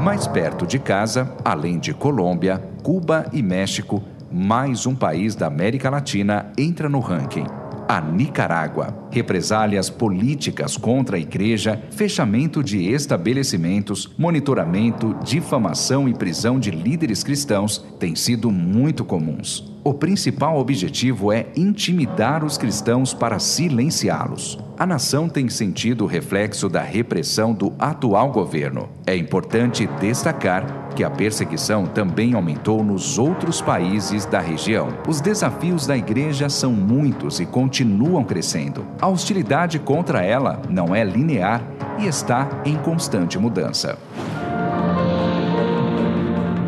Mais 0.00 0.26
perto 0.26 0.66
de 0.66 0.78
casa, 0.78 1.36
além 1.44 1.78
de 1.78 1.92
Colômbia, 1.92 2.58
Cuba 2.82 3.26
e 3.32 3.42
México, 3.42 4.02
mais 4.30 4.86
um 4.86 4.94
país 4.94 5.34
da 5.34 5.46
América 5.46 5.90
Latina 5.90 6.52
entra 6.56 6.88
no 6.88 7.00
ranking 7.00 7.59
a 7.90 8.00
Nicarágua. 8.00 9.08
Represálias 9.10 9.90
políticas 9.90 10.76
contra 10.76 11.16
a 11.16 11.18
igreja, 11.18 11.82
fechamento 11.90 12.62
de 12.62 12.88
estabelecimentos, 12.88 14.08
monitoramento, 14.16 15.16
difamação 15.24 16.08
e 16.08 16.14
prisão 16.14 16.60
de 16.60 16.70
líderes 16.70 17.24
cristãos 17.24 17.84
têm 17.98 18.14
sido 18.14 18.48
muito 18.48 19.04
comuns. 19.04 19.68
O 19.82 19.94
principal 19.94 20.58
objetivo 20.58 21.32
é 21.32 21.46
intimidar 21.56 22.44
os 22.44 22.58
cristãos 22.58 23.14
para 23.14 23.38
silenciá-los. 23.38 24.58
A 24.78 24.84
nação 24.84 25.26
tem 25.26 25.48
sentido 25.48 26.04
o 26.04 26.06
reflexo 26.06 26.68
da 26.68 26.82
repressão 26.82 27.54
do 27.54 27.72
atual 27.78 28.30
governo. 28.30 28.90
É 29.06 29.16
importante 29.16 29.88
destacar 29.98 30.90
que 30.94 31.02
a 31.02 31.08
perseguição 31.08 31.86
também 31.86 32.34
aumentou 32.34 32.84
nos 32.84 33.18
outros 33.18 33.62
países 33.62 34.26
da 34.26 34.38
região. 34.38 34.88
Os 35.08 35.22
desafios 35.22 35.86
da 35.86 35.96
igreja 35.96 36.50
são 36.50 36.72
muitos 36.74 37.40
e 37.40 37.46
continuam 37.46 38.22
crescendo. 38.22 38.84
A 39.00 39.08
hostilidade 39.08 39.78
contra 39.78 40.22
ela 40.22 40.60
não 40.68 40.94
é 40.94 41.02
linear 41.02 41.62
e 41.98 42.06
está 42.06 42.46
em 42.66 42.76
constante 42.76 43.38
mudança. 43.38 43.98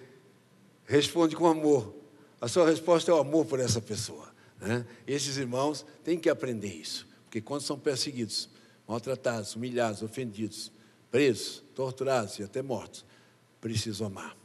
responde 0.86 1.36
com 1.36 1.46
amor. 1.46 1.94
A 2.42 2.48
sua 2.48 2.68
resposta 2.68 3.12
é 3.12 3.14
o 3.14 3.20
amor 3.20 3.46
por 3.46 3.60
essa 3.60 3.80
pessoa. 3.80 4.28
Né? 4.60 4.84
Esses 5.06 5.38
irmãos 5.38 5.86
têm 6.04 6.18
que 6.18 6.32
aprender 6.32 6.74
isso. 6.74 7.08
Porque 7.26 7.42
quando 7.42 7.62
são 7.62 7.78
perseguidos, 7.78 8.50
maltratados, 8.88 9.56
humilhados, 9.56 10.02
ofendidos, 10.02 10.72
presos, 11.12 11.64
torturados 11.76 12.40
e 12.40 12.44
até 12.44 12.64
mortos, 12.64 13.06
precisam 13.62 14.08
amar. 14.08 14.36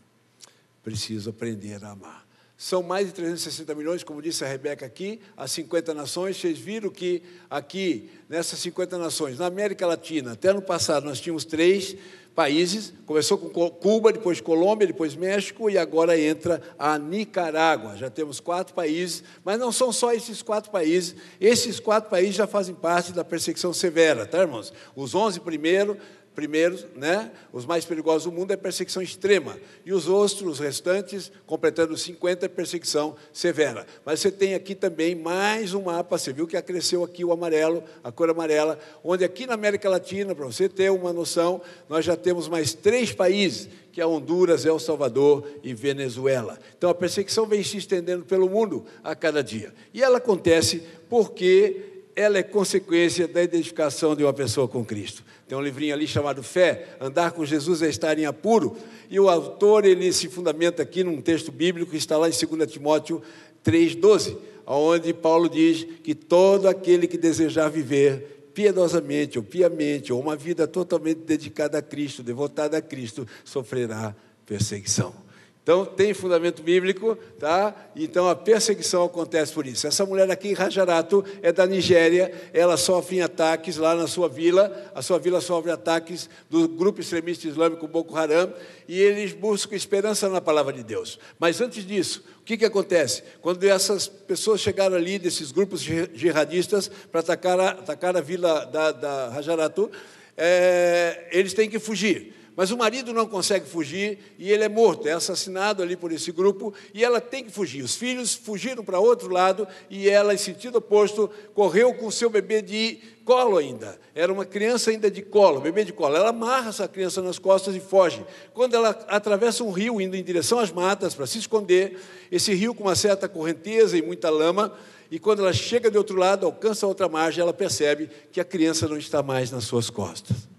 Precisam 0.83 1.33
aprender 1.33 1.83
a 1.83 1.93
amar. 1.93 2.24
São 2.57 2.83
mais 2.83 3.09
de 3.09 3.15
360 3.15 3.75
milhões, 3.75 4.05
como 4.05 4.23
disse 4.23 4.45
a 4.45 4.49
Rebeca 4.49 4.87
aqui, 4.87 5.21
as 5.37 5.51
50 5.51 5.93
nações. 5.93 6.37
Vocês 6.37 6.57
viram 6.57 6.89
que 6.89 7.23
aqui, 7.51 8.09
nessas 8.29 8.61
50 8.61 8.97
nações, 8.97 9.39
na 9.39 9.47
América 9.47 9.87
Latina, 9.87 10.33
até 10.33 10.53
no 10.53 10.63
passado, 10.63 11.05
nós 11.05 11.21
tínhamos 11.21 11.45
três 11.45 11.97
países. 12.33 12.93
Começou 13.07 13.39
com 13.39 13.71
Cuba, 13.71 14.13
depois 14.13 14.41
Colômbia, 14.41 14.87
depois 14.87 15.15
México 15.17 15.69
e 15.71 15.79
agora 15.79 16.19
entra 16.19 16.61
a 16.79 16.99
Nicarágua. 16.99 17.97
Já 17.97 18.09
temos 18.09 18.41
quatro 18.41 18.73
países, 18.73 19.23
mas 19.45 19.59
não 19.59 19.73
são 19.73 19.93
só 19.93 20.13
esses 20.13 20.43
quatro 20.43 20.71
países. 20.71 21.15
Esses 21.41 21.81
quatro 21.81 22.11
países 22.11 22.37
já 22.37 22.47
fazem 22.47 22.75
parte 22.75 23.13
da 23.13 23.25
perseguição 23.25 23.73
severa, 23.73 24.27
tá, 24.27 24.39
irmãos? 24.39 24.73
Os 24.95 25.15
11 25.15 25.41
primeiros 25.41 25.97
primeiros, 26.35 26.87
né, 26.97 27.31
os 27.53 27.65
mais 27.65 27.85
perigosos 27.85 28.25
do 28.25 28.33
mundo 28.33 28.51
é 28.53 28.57
perseguição 28.57 29.03
extrema, 29.03 29.57
e 29.87 29.93
os 29.93 30.09
outros, 30.09 30.43
os 30.43 30.59
restantes, 30.59 31.31
completando 31.47 31.97
50, 31.97 32.47
é 32.47 32.49
perseguição 32.49 33.15
severa. 33.33 33.87
Mas 34.05 34.21
você 34.21 34.31
tem 34.31 34.55
aqui 34.55 34.75
também 34.75 35.15
mais 35.15 35.75
um 35.75 35.83
mapa, 35.83 36.19
você 36.19 36.33
viu 36.33 36.47
que 36.47 36.61
cresceu 36.61 37.05
aqui 37.05 37.25
o 37.25 37.33
amarelo, 37.33 37.85
a 38.03 38.11
cor 38.11 38.29
amarela, 38.31 38.79
onde 39.03 39.25
aqui 39.25 39.47
na 39.47 39.55
América 39.55 39.89
Latina, 39.89 40.35
para 40.35 40.47
você 40.47 40.69
ter 40.69 40.91
uma 40.91 41.13
noção, 41.13 41.61
nós 41.89 42.05
já 42.05 42.17
temos 42.17 42.49
mais 42.49 42.75
três 42.75 43.13
países, 43.13 43.69
que 43.93 44.01
é 44.01 44.07
Honduras, 44.07 44.67
El 44.67 44.79
Salvador 44.81 45.47
e 45.63 45.73
Venezuela. 45.73 46.59
Então 46.77 46.91
a 46.91 46.95
perseguição 46.95 47.47
vem 47.47 47.63
se 47.63 47.77
estendendo 47.77 48.25
pelo 48.25 48.51
mundo 48.51 48.85
a 49.05 49.15
cada 49.15 49.43
dia. 49.43 49.73
E 49.93 50.03
ela 50.03 50.19
acontece 50.19 50.83
porque 51.09 51.95
ela 52.17 52.39
é 52.39 52.43
consequência 52.43 53.27
da 53.27 53.43
identificação 53.43 54.15
de 54.15 54.23
uma 54.23 54.33
pessoa 54.33 54.69
com 54.69 54.85
Cristo. 54.85 55.25
Tem 55.47 55.57
um 55.57 55.61
livrinho 55.61 55.95
ali 55.95 56.07
chamado 56.07 56.43
Fé, 56.43 56.97
Andar 57.01 57.33
com 57.33 57.45
Jesus 57.45 57.83
é 57.83 57.89
estar 57.89 58.19
em 58.19 58.25
apuro, 58.25 58.77
e 59.11 59.21
o 59.21 59.29
autor 59.29 59.85
ele 59.85 60.11
se 60.13 60.29
fundamenta 60.29 60.83
aqui 60.83 61.05
num 61.05 61.21
texto 61.21 61.53
bíblico 61.53 61.91
que 61.91 61.97
está 61.97 62.17
lá 62.17 62.29
em 62.29 62.33
2 62.33 62.73
Timóteo 62.73 63.23
3,12, 63.65 64.37
onde 64.67 65.13
Paulo 65.13 65.49
diz 65.49 65.85
que 66.03 66.15
todo 66.15 66.67
aquele 66.67 67.07
que 67.07 67.19
desejar 67.19 67.69
viver 67.69 68.49
piedosamente 68.55 69.39
ou 69.39 69.45
piamente, 69.45 70.13
ou 70.13 70.21
uma 70.21 70.37
vida 70.37 70.67
totalmente 70.67 71.19
dedicada 71.19 71.79
a 71.79 71.83
Cristo, 71.83 72.23
devotada 72.23 72.79
a 72.79 72.83
Cristo, 72.83 73.27
sofrerá 73.45 74.15
perseguição. 74.47 75.24
Então, 75.65 75.87
tem 75.87 76.13
fundamento 76.13 76.63
bíblico, 76.63 77.17
tá? 77.39 77.75
Então, 77.97 78.29
a 78.29 78.37
perseguição 78.37 79.03
acontece 79.03 79.51
por 79.51 79.67
isso. 79.67 79.87
Essa 79.87 80.05
mulher 80.05 80.31
aqui 80.31 80.49
em 80.49 80.53
Rajarato 80.53 81.25
é 81.41 81.51
da 81.51 81.67
Nigéria, 81.67 82.31
ela 82.53 82.77
sofre 82.77 83.23
ataques 83.23 83.79
lá 83.79 83.95
na 83.95 84.07
sua 84.07 84.29
vila, 84.29 84.71
a 84.95 85.01
sua 85.01 85.19
vila 85.19 85.41
sofre 85.41 85.71
ataques 85.71 86.29
do 86.51 86.69
grupo 86.69 87.01
extremista 87.01 87.49
islâmico 87.49 87.89
Boko 87.89 88.15
Haram, 88.15 88.53
e 88.87 89.01
eles 89.01 89.33
buscam 89.33 89.75
esperança 89.75 90.29
na 90.29 90.39
palavra 90.39 90.71
de 90.71 90.83
Deus. 90.83 91.19
Mas 91.39 91.59
antes 91.63 91.87
disso, 91.87 92.23
o 92.43 92.45
que, 92.45 92.59
que 92.59 92.67
acontece? 92.67 93.23
Quando 93.41 93.65
essas 93.65 94.07
pessoas 94.07 94.61
chegaram 94.61 94.97
ali, 94.97 95.19
desses 95.19 95.51
grupos 95.51 95.81
jihadistas, 95.81 96.91
para 97.11 97.21
atacar 97.21 97.59
a, 97.59 97.71
atacar 97.71 98.15
a 98.15 98.21
vila 98.21 98.67
da, 98.67 98.93
da 98.93 99.29
Rajaratu, 99.31 99.91
é, 100.37 101.27
eles 101.33 101.55
têm 101.55 101.71
que 101.71 101.79
fugir. 101.79 102.35
Mas 102.57 102.71
o 102.71 102.77
marido 102.77 103.13
não 103.13 103.27
consegue 103.27 103.67
fugir 103.67 104.19
e 104.39 104.51
ele 104.51 104.63
é 104.63 104.69
morto, 104.69 105.09
é 105.09 105.13
assassinado 105.13 105.83
ali 105.83 105.97
por 105.97 106.13
esse 106.13 106.31
grupo 106.31 106.73
e 106.93 107.05
ela 107.05 107.21
tem 107.21 107.45
que 107.45 107.51
fugir. 107.51 107.83
Os 107.83 107.97
filhos 107.97 108.35
fugiram 108.35 108.85
para 108.85 109.01
outro 109.01 109.29
lado 109.29 109.67
e 109.91 110.09
ela, 110.09 110.33
em 110.33 110.39
sentido 110.39 110.79
oposto, 110.79 111.29
correu 111.53 111.93
com 111.95 112.07
o 112.07 112.13
seu 112.13 112.31
bebê 112.31 112.63
de 112.63 113.01
colo 113.25 113.57
ainda. 113.57 113.99
Era 114.15 114.33
uma 114.33 114.45
criança 114.45 114.91
ainda 114.91 115.11
de 115.11 115.21
colo, 115.21 115.61
bebê 115.61 115.85
de 115.85 115.93
colo. 115.93 116.15
Ela 116.15 116.29
amarra 116.29 116.69
essa 116.69 116.87
criança 116.87 117.21
nas 117.21 117.41
costas 117.41 117.75
e 117.75 117.81
foge. 117.81 118.25
Quando 118.53 118.75
ela 118.75 118.91
atravessa 119.09 119.65
um 119.65 119.73
rio 119.73 120.01
indo 120.01 120.17
em 120.17 120.23
direção 120.23 120.61
às 120.61 120.71
matas 120.71 121.13
para 121.13 121.27
se 121.27 121.39
esconder, 121.39 121.99
esse 122.31 122.55
rio 122.55 122.73
com 122.73 122.85
uma 122.85 122.95
certa 122.95 123.29
correnteza 123.29 123.99
e 123.99 124.03
muita 124.03 124.31
lama, 124.31 124.73
e 125.11 125.19
quando 125.19 125.41
ela 125.41 125.53
chega 125.53 125.91
de 125.91 125.99
outro 125.99 126.17
lado, 126.17 126.47
alcança 126.47 126.87
outra 126.87 127.09
margem, 127.09 127.43
ela 127.43 127.53
percebe 127.53 128.09
que 128.31 128.41
a 128.41 128.45
criança 128.45 128.87
não 128.87 128.97
está 128.97 129.23
mais 129.25 129.51
nas 129.51 129.65
suas 129.65 129.91
costas. 129.91 130.54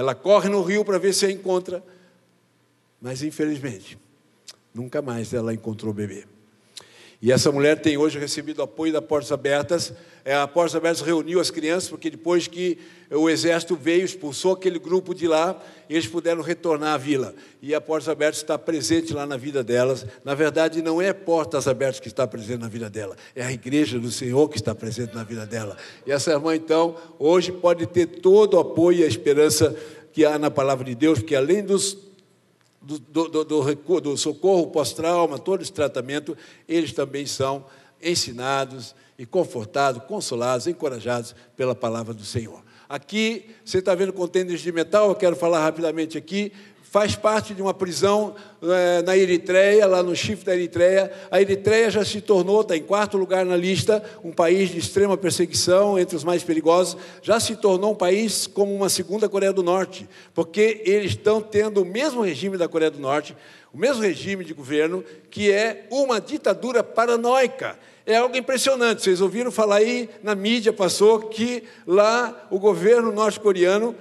Ela 0.00 0.14
corre 0.14 0.48
no 0.48 0.62
rio 0.62 0.82
para 0.82 0.98
ver 0.98 1.12
se 1.12 1.30
encontra, 1.30 1.84
mas 3.02 3.22
infelizmente, 3.22 3.98
nunca 4.72 5.02
mais 5.02 5.34
ela 5.34 5.52
encontrou 5.52 5.90
o 5.90 5.94
bebê. 5.94 6.24
E 7.22 7.30
essa 7.30 7.52
mulher 7.52 7.78
tem 7.78 7.98
hoje 7.98 8.18
recebido 8.18 8.62
apoio 8.62 8.94
da 8.94 9.02
Portas 9.02 9.30
Abertas. 9.30 9.92
É, 10.24 10.34
a 10.34 10.48
Portas 10.48 10.74
Abertas 10.74 11.02
reuniu 11.02 11.38
as 11.38 11.50
crianças, 11.50 11.90
porque 11.90 12.08
depois 12.08 12.46
que 12.46 12.78
o 13.10 13.28
exército 13.28 13.76
veio, 13.76 14.06
expulsou 14.06 14.52
aquele 14.52 14.78
grupo 14.78 15.14
de 15.14 15.28
lá, 15.28 15.62
eles 15.88 16.06
puderam 16.06 16.40
retornar 16.40 16.94
à 16.94 16.96
vila. 16.96 17.34
E 17.60 17.74
a 17.74 17.80
Portas 17.80 18.08
Abertas 18.08 18.38
está 18.38 18.56
presente 18.56 19.12
lá 19.12 19.26
na 19.26 19.36
vida 19.36 19.62
delas. 19.62 20.06
Na 20.24 20.34
verdade, 20.34 20.80
não 20.80 21.02
é 21.02 21.12
Portas 21.12 21.68
Abertas 21.68 22.00
que 22.00 22.08
está 22.08 22.26
presente 22.26 22.60
na 22.60 22.68
vida 22.68 22.88
dela, 22.88 23.14
é 23.36 23.44
a 23.44 23.52
igreja 23.52 23.98
do 23.98 24.10
Senhor 24.10 24.48
que 24.48 24.56
está 24.56 24.74
presente 24.74 25.14
na 25.14 25.22
vida 25.22 25.44
dela. 25.44 25.76
E 26.06 26.12
essa 26.12 26.30
irmã, 26.30 26.56
então, 26.56 26.96
hoje 27.18 27.52
pode 27.52 27.86
ter 27.86 28.06
todo 28.06 28.54
o 28.54 28.60
apoio 28.60 29.00
e 29.00 29.04
a 29.04 29.06
esperança 29.06 29.76
que 30.10 30.24
há 30.24 30.38
na 30.38 30.50
palavra 30.50 30.86
de 30.86 30.94
Deus, 30.94 31.18
porque 31.18 31.36
além 31.36 31.62
dos 31.62 32.09
do, 32.80 32.98
do, 32.98 33.44
do, 33.44 34.00
do 34.00 34.16
socorro 34.16 34.68
pós-trauma, 34.68 35.38
todo 35.38 35.62
esse 35.62 35.72
tratamento, 35.72 36.36
eles 36.68 36.92
também 36.92 37.26
são 37.26 37.64
ensinados 38.02 38.94
e 39.18 39.26
confortados, 39.26 40.02
consolados, 40.04 40.66
encorajados 40.66 41.34
pela 41.56 41.74
palavra 41.74 42.14
do 42.14 42.24
Senhor. 42.24 42.62
Aqui, 42.88 43.50
você 43.64 43.78
está 43.78 43.94
vendo 43.94 44.12
contêineres 44.12 44.62
de 44.62 44.72
metal, 44.72 45.10
eu 45.10 45.14
quero 45.14 45.36
falar 45.36 45.60
rapidamente 45.60 46.18
aqui 46.18 46.52
faz 46.90 47.14
parte 47.14 47.54
de 47.54 47.62
uma 47.62 47.72
prisão 47.72 48.34
é, 48.60 49.00
na 49.02 49.16
Eritreia, 49.16 49.86
lá 49.86 50.02
no 50.02 50.14
chifre 50.16 50.44
da 50.44 50.54
Eritreia. 50.54 51.12
A 51.30 51.40
Eritreia 51.40 51.88
já 51.88 52.04
se 52.04 52.20
tornou, 52.20 52.62
está 52.62 52.76
em 52.76 52.82
quarto 52.82 53.16
lugar 53.16 53.46
na 53.46 53.56
lista, 53.56 54.02
um 54.24 54.32
país 54.32 54.70
de 54.70 54.78
extrema 54.78 55.16
perseguição, 55.16 55.96
entre 55.96 56.16
os 56.16 56.24
mais 56.24 56.42
perigosos. 56.42 57.00
Já 57.22 57.38
se 57.38 57.54
tornou 57.54 57.92
um 57.92 57.94
país 57.94 58.48
como 58.48 58.74
uma 58.74 58.88
segunda 58.88 59.28
Coreia 59.28 59.52
do 59.52 59.62
Norte, 59.62 60.08
porque 60.34 60.82
eles 60.84 61.12
estão 61.12 61.40
tendo 61.40 61.82
o 61.82 61.84
mesmo 61.84 62.22
regime 62.22 62.58
da 62.58 62.66
Coreia 62.66 62.90
do 62.90 62.98
Norte, 62.98 63.36
o 63.72 63.78
mesmo 63.78 64.02
regime 64.02 64.44
de 64.44 64.52
governo, 64.52 65.04
que 65.30 65.48
é 65.48 65.86
uma 65.92 66.20
ditadura 66.20 66.82
paranoica. 66.82 67.78
É 68.04 68.16
algo 68.16 68.36
impressionante. 68.36 69.04
Vocês 69.04 69.20
ouviram 69.20 69.52
falar 69.52 69.76
aí 69.76 70.10
na 70.24 70.34
mídia, 70.34 70.72
passou 70.72 71.20
que 71.20 71.62
lá 71.86 72.48
o 72.50 72.58
governo 72.58 73.12
norte-coreano 73.12 73.94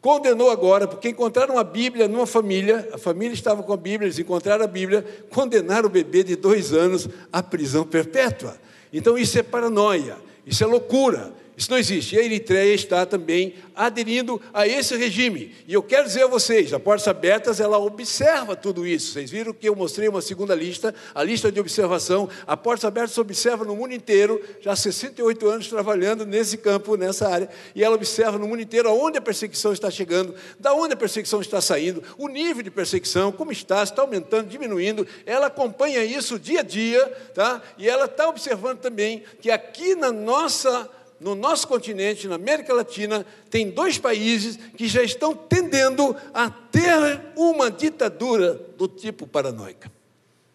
Condenou 0.00 0.50
agora, 0.50 0.88
porque 0.88 1.10
encontraram 1.10 1.58
a 1.58 1.64
Bíblia 1.64 2.08
numa 2.08 2.26
família, 2.26 2.88
a 2.92 2.96
família 2.96 3.34
estava 3.34 3.62
com 3.62 3.72
a 3.72 3.76
Bíblia, 3.76 4.06
eles 4.06 4.18
encontraram 4.18 4.64
a 4.64 4.68
Bíblia, 4.68 5.04
condenaram 5.28 5.88
o 5.88 5.92
bebê 5.92 6.24
de 6.24 6.36
dois 6.36 6.72
anos 6.72 7.06
à 7.30 7.42
prisão 7.42 7.84
perpétua. 7.84 8.56
Então 8.92 9.18
isso 9.18 9.38
é 9.38 9.42
paranoia, 9.42 10.16
isso 10.46 10.64
é 10.64 10.66
loucura, 10.66 11.32
isso 11.60 11.70
não 11.70 11.78
existe. 11.78 12.16
E 12.16 12.18
a 12.18 12.24
Eritreia 12.24 12.74
está 12.74 13.04
também 13.04 13.54
aderindo 13.76 14.40
a 14.52 14.66
esse 14.66 14.96
regime. 14.96 15.54
E 15.68 15.74
eu 15.74 15.82
quero 15.82 16.06
dizer 16.06 16.24
a 16.24 16.26
vocês, 16.26 16.72
a 16.72 16.80
Portas 16.80 17.06
Abertas, 17.06 17.60
ela 17.60 17.78
observa 17.78 18.56
tudo 18.56 18.86
isso. 18.86 19.12
Vocês 19.12 19.30
viram 19.30 19.52
que 19.52 19.68
eu 19.68 19.76
mostrei 19.76 20.08
uma 20.08 20.22
segunda 20.22 20.54
lista, 20.54 20.94
a 21.14 21.22
lista 21.22 21.52
de 21.52 21.60
observação. 21.60 22.30
A 22.46 22.56
Portas 22.56 22.86
Abertas 22.86 23.18
observa 23.18 23.62
no 23.62 23.76
mundo 23.76 23.92
inteiro, 23.92 24.40
já 24.62 24.72
há 24.72 24.76
68 24.76 25.48
anos 25.48 25.68
trabalhando 25.68 26.24
nesse 26.24 26.56
campo, 26.56 26.96
nessa 26.96 27.28
área, 27.28 27.50
e 27.74 27.84
ela 27.84 27.94
observa 27.94 28.38
no 28.38 28.48
mundo 28.48 28.62
inteiro 28.62 28.88
aonde 28.88 29.18
a 29.18 29.20
perseguição 29.20 29.72
está 29.72 29.90
chegando, 29.90 30.34
da 30.58 30.72
onde 30.72 30.94
a 30.94 30.96
perseguição 30.96 31.42
está 31.42 31.60
saindo, 31.60 32.02
o 32.16 32.28
nível 32.28 32.62
de 32.62 32.70
perseguição, 32.70 33.30
como 33.30 33.52
está, 33.52 33.84
se 33.84 33.92
está 33.92 34.00
aumentando, 34.00 34.48
diminuindo. 34.48 35.06
Ela 35.26 35.48
acompanha 35.48 36.02
isso 36.02 36.38
dia 36.38 36.60
a 36.60 36.62
dia, 36.62 37.06
tá? 37.34 37.60
E 37.76 37.86
ela 37.86 38.06
está 38.06 38.28
observando 38.28 38.78
também 38.78 39.22
que 39.42 39.50
aqui 39.50 39.94
na 39.94 40.10
nossa 40.10 40.88
no 41.20 41.34
nosso 41.34 41.68
continente, 41.68 42.26
na 42.26 42.36
América 42.36 42.72
Latina, 42.72 43.26
tem 43.50 43.70
dois 43.70 43.98
países 43.98 44.58
que 44.76 44.88
já 44.88 45.02
estão 45.02 45.34
tendendo 45.34 46.16
a 46.32 46.48
ter 46.48 47.20
uma 47.36 47.70
ditadura 47.70 48.54
do 48.78 48.88
tipo 48.88 49.26
paranoica, 49.26 49.92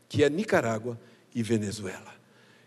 que 0.10 0.24
é 0.24 0.30
Nicarágua 0.30 1.00
e 1.36 1.44
Venezuela. 1.44 2.16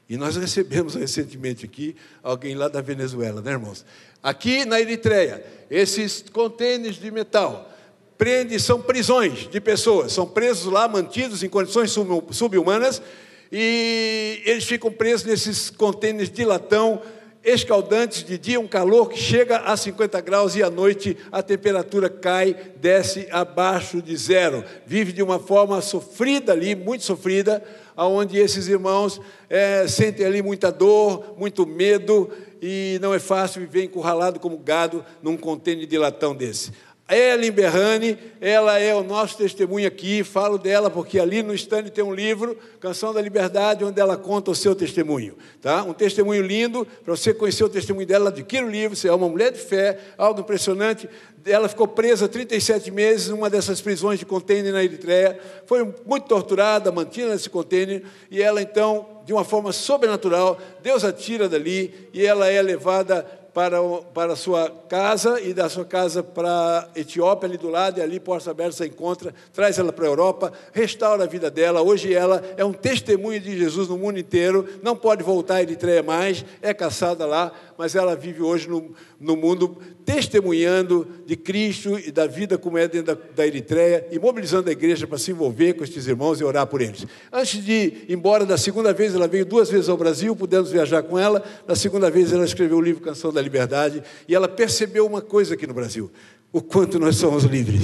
E 0.08 0.16
nós 0.16 0.36
recebemos 0.36 0.94
recentemente 0.94 1.66
aqui 1.66 1.96
alguém 2.22 2.54
lá 2.54 2.68
da 2.68 2.80
Venezuela, 2.80 3.42
né, 3.42 3.50
irmãos? 3.50 3.84
Aqui 4.22 4.64
na 4.64 4.80
Eritreia, 4.80 5.44
esses 5.68 6.24
contêineres 6.32 6.96
de 6.96 7.10
metal 7.10 7.70
prende, 8.16 8.58
são 8.58 8.80
prisões 8.80 9.48
de 9.50 9.60
pessoas, 9.60 10.12
são 10.12 10.26
presos 10.26 10.72
lá, 10.72 10.88
mantidos 10.88 11.42
em 11.42 11.48
condições 11.48 11.92
subhumanas, 12.30 13.02
e 13.50 14.42
eles 14.44 14.64
ficam 14.64 14.90
presos 14.90 15.24
nesses 15.24 15.70
contêineres 15.70 16.30
de 16.30 16.44
latão 16.44 17.00
escaldantes, 17.44 18.24
de 18.24 18.36
dia 18.36 18.60
um 18.60 18.66
calor 18.66 19.08
que 19.08 19.18
chega 19.18 19.58
a 19.58 19.76
50 19.76 20.20
graus 20.20 20.56
e 20.56 20.62
à 20.62 20.70
noite 20.70 21.16
a 21.30 21.42
temperatura 21.42 22.08
cai, 22.08 22.54
desce 22.76 23.28
abaixo 23.30 24.02
de 24.02 24.16
zero. 24.16 24.64
Vive 24.86 25.12
de 25.12 25.22
uma 25.22 25.38
forma 25.38 25.80
sofrida 25.80 26.52
ali, 26.52 26.74
muito 26.74 27.04
sofrida, 27.04 27.62
aonde 27.96 28.38
esses 28.38 28.68
irmãos 28.68 29.20
é, 29.48 29.86
sentem 29.88 30.26
ali 30.26 30.42
muita 30.42 30.70
dor, 30.70 31.34
muito 31.38 31.66
medo, 31.66 32.30
e 32.60 32.98
não 33.00 33.14
é 33.14 33.18
fácil 33.18 33.60
viver 33.60 33.84
encurralado 33.84 34.40
como 34.40 34.58
gado 34.58 35.04
num 35.22 35.36
contêiner 35.36 35.86
de 35.86 35.96
latão 35.96 36.34
desse. 36.34 36.72
Ellen 37.10 37.50
Berrani, 37.50 38.18
ela 38.38 38.78
é 38.78 38.94
o 38.94 39.02
nosso 39.02 39.38
testemunho 39.38 39.88
aqui, 39.88 40.22
falo 40.22 40.58
dela 40.58 40.90
porque 40.90 41.18
ali 41.18 41.42
no 41.42 41.54
stand 41.54 41.84
tem 41.84 42.04
um 42.04 42.12
livro, 42.12 42.54
Canção 42.78 43.14
da 43.14 43.22
Liberdade, 43.22 43.82
onde 43.82 43.98
ela 43.98 44.14
conta 44.14 44.50
o 44.50 44.54
seu 44.54 44.74
testemunho. 44.74 45.34
Tá? 45.62 45.82
Um 45.84 45.94
testemunho 45.94 46.42
lindo, 46.42 46.86
para 47.02 47.16
você 47.16 47.32
conhecer 47.32 47.64
o 47.64 47.68
testemunho 47.68 48.06
dela, 48.06 48.28
adquira 48.28 48.66
o 48.66 48.70
livro, 48.70 48.94
você 48.94 49.08
é 49.08 49.12
uma 49.12 49.26
mulher 49.26 49.50
de 49.50 49.58
fé, 49.58 49.98
algo 50.18 50.40
impressionante. 50.40 51.08
Ela 51.46 51.66
ficou 51.66 51.88
presa 51.88 52.28
37 52.28 52.90
meses 52.90 53.28
numa 53.28 53.48
dessas 53.48 53.80
prisões 53.80 54.18
de 54.18 54.26
contêiner 54.26 54.70
na 54.70 54.84
Eritreia, 54.84 55.40
foi 55.64 55.82
muito 56.04 56.26
torturada, 56.26 56.92
mantida 56.92 57.30
nesse 57.30 57.48
contêiner, 57.48 58.02
e 58.30 58.42
ela 58.42 58.60
então, 58.60 59.06
de 59.24 59.32
uma 59.32 59.44
forma 59.44 59.72
sobrenatural, 59.72 60.58
Deus 60.82 61.04
a 61.04 61.12
tira 61.12 61.48
dali 61.48 62.10
e 62.12 62.26
ela 62.26 62.48
é 62.48 62.60
levada 62.60 63.37
para, 63.58 63.82
para 64.14 64.34
a 64.34 64.36
sua 64.36 64.70
casa 64.88 65.40
e 65.40 65.52
da 65.52 65.68
sua 65.68 65.84
casa 65.84 66.22
para 66.22 66.48
a 66.94 67.00
Etiópia, 67.00 67.48
ali 67.48 67.58
do 67.58 67.68
lado, 67.68 67.98
e 67.98 68.00
ali 68.00 68.20
Portas 68.20 68.46
Abertas 68.46 68.76
se 68.76 68.86
encontra, 68.86 69.34
traz 69.52 69.76
ela 69.80 69.92
para 69.92 70.04
a 70.04 70.08
Europa, 70.08 70.52
restaura 70.72 71.24
a 71.24 71.26
vida 71.26 71.50
dela. 71.50 71.82
Hoje 71.82 72.14
ela 72.14 72.40
é 72.56 72.64
um 72.64 72.72
testemunho 72.72 73.40
de 73.40 73.58
Jesus 73.58 73.88
no 73.88 73.98
mundo 73.98 74.16
inteiro, 74.16 74.64
não 74.80 74.94
pode 74.94 75.24
voltar 75.24 75.56
a 75.56 75.62
Eritreia 75.62 76.04
mais, 76.04 76.44
é 76.62 76.72
caçada 76.72 77.26
lá, 77.26 77.50
mas 77.78 77.94
ela 77.94 78.16
vive 78.16 78.42
hoje 78.42 78.68
no, 78.68 78.90
no 79.20 79.36
mundo 79.36 79.78
testemunhando 80.04 81.06
de 81.24 81.36
Cristo 81.36 81.96
e 81.96 82.10
da 82.10 82.26
vida 82.26 82.58
como 82.58 82.76
é 82.76 82.88
dentro 82.88 83.14
da, 83.14 83.22
da 83.36 83.46
Eritreia 83.46 84.04
e 84.10 84.18
mobilizando 84.18 84.68
a 84.68 84.72
igreja 84.72 85.06
para 85.06 85.16
se 85.16 85.30
envolver 85.30 85.74
com 85.74 85.84
estes 85.84 86.08
irmãos 86.08 86.40
e 86.40 86.44
orar 86.44 86.66
por 86.66 86.80
eles. 86.80 87.06
Antes 87.32 87.64
de 87.64 87.72
ir 87.72 88.06
embora, 88.08 88.44
da 88.44 88.58
segunda 88.58 88.92
vez, 88.92 89.14
ela 89.14 89.28
veio 89.28 89.46
duas 89.46 89.70
vezes 89.70 89.88
ao 89.88 89.96
Brasil, 89.96 90.34
pudemos 90.34 90.72
viajar 90.72 91.04
com 91.04 91.16
ela. 91.16 91.44
Na 91.68 91.76
segunda 91.76 92.10
vez, 92.10 92.32
ela 92.32 92.44
escreveu 92.44 92.78
o 92.78 92.82
livro 92.82 93.00
Canção 93.00 93.32
da 93.32 93.40
Liberdade 93.40 94.02
e 94.26 94.34
ela 94.34 94.48
percebeu 94.48 95.06
uma 95.06 95.22
coisa 95.22 95.54
aqui 95.54 95.64
no 95.64 95.74
Brasil: 95.74 96.10
o 96.52 96.60
quanto 96.60 96.98
nós 96.98 97.14
somos 97.14 97.44
livres. 97.44 97.82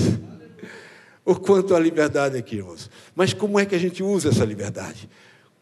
O 1.24 1.36
quanto 1.36 1.74
a 1.74 1.80
liberdade 1.80 2.36
aqui, 2.36 2.56
irmãos. 2.56 2.90
Mas 3.14 3.32
como 3.32 3.58
é 3.58 3.64
que 3.64 3.74
a 3.74 3.78
gente 3.78 4.02
usa 4.02 4.28
essa 4.28 4.44
liberdade? 4.44 5.08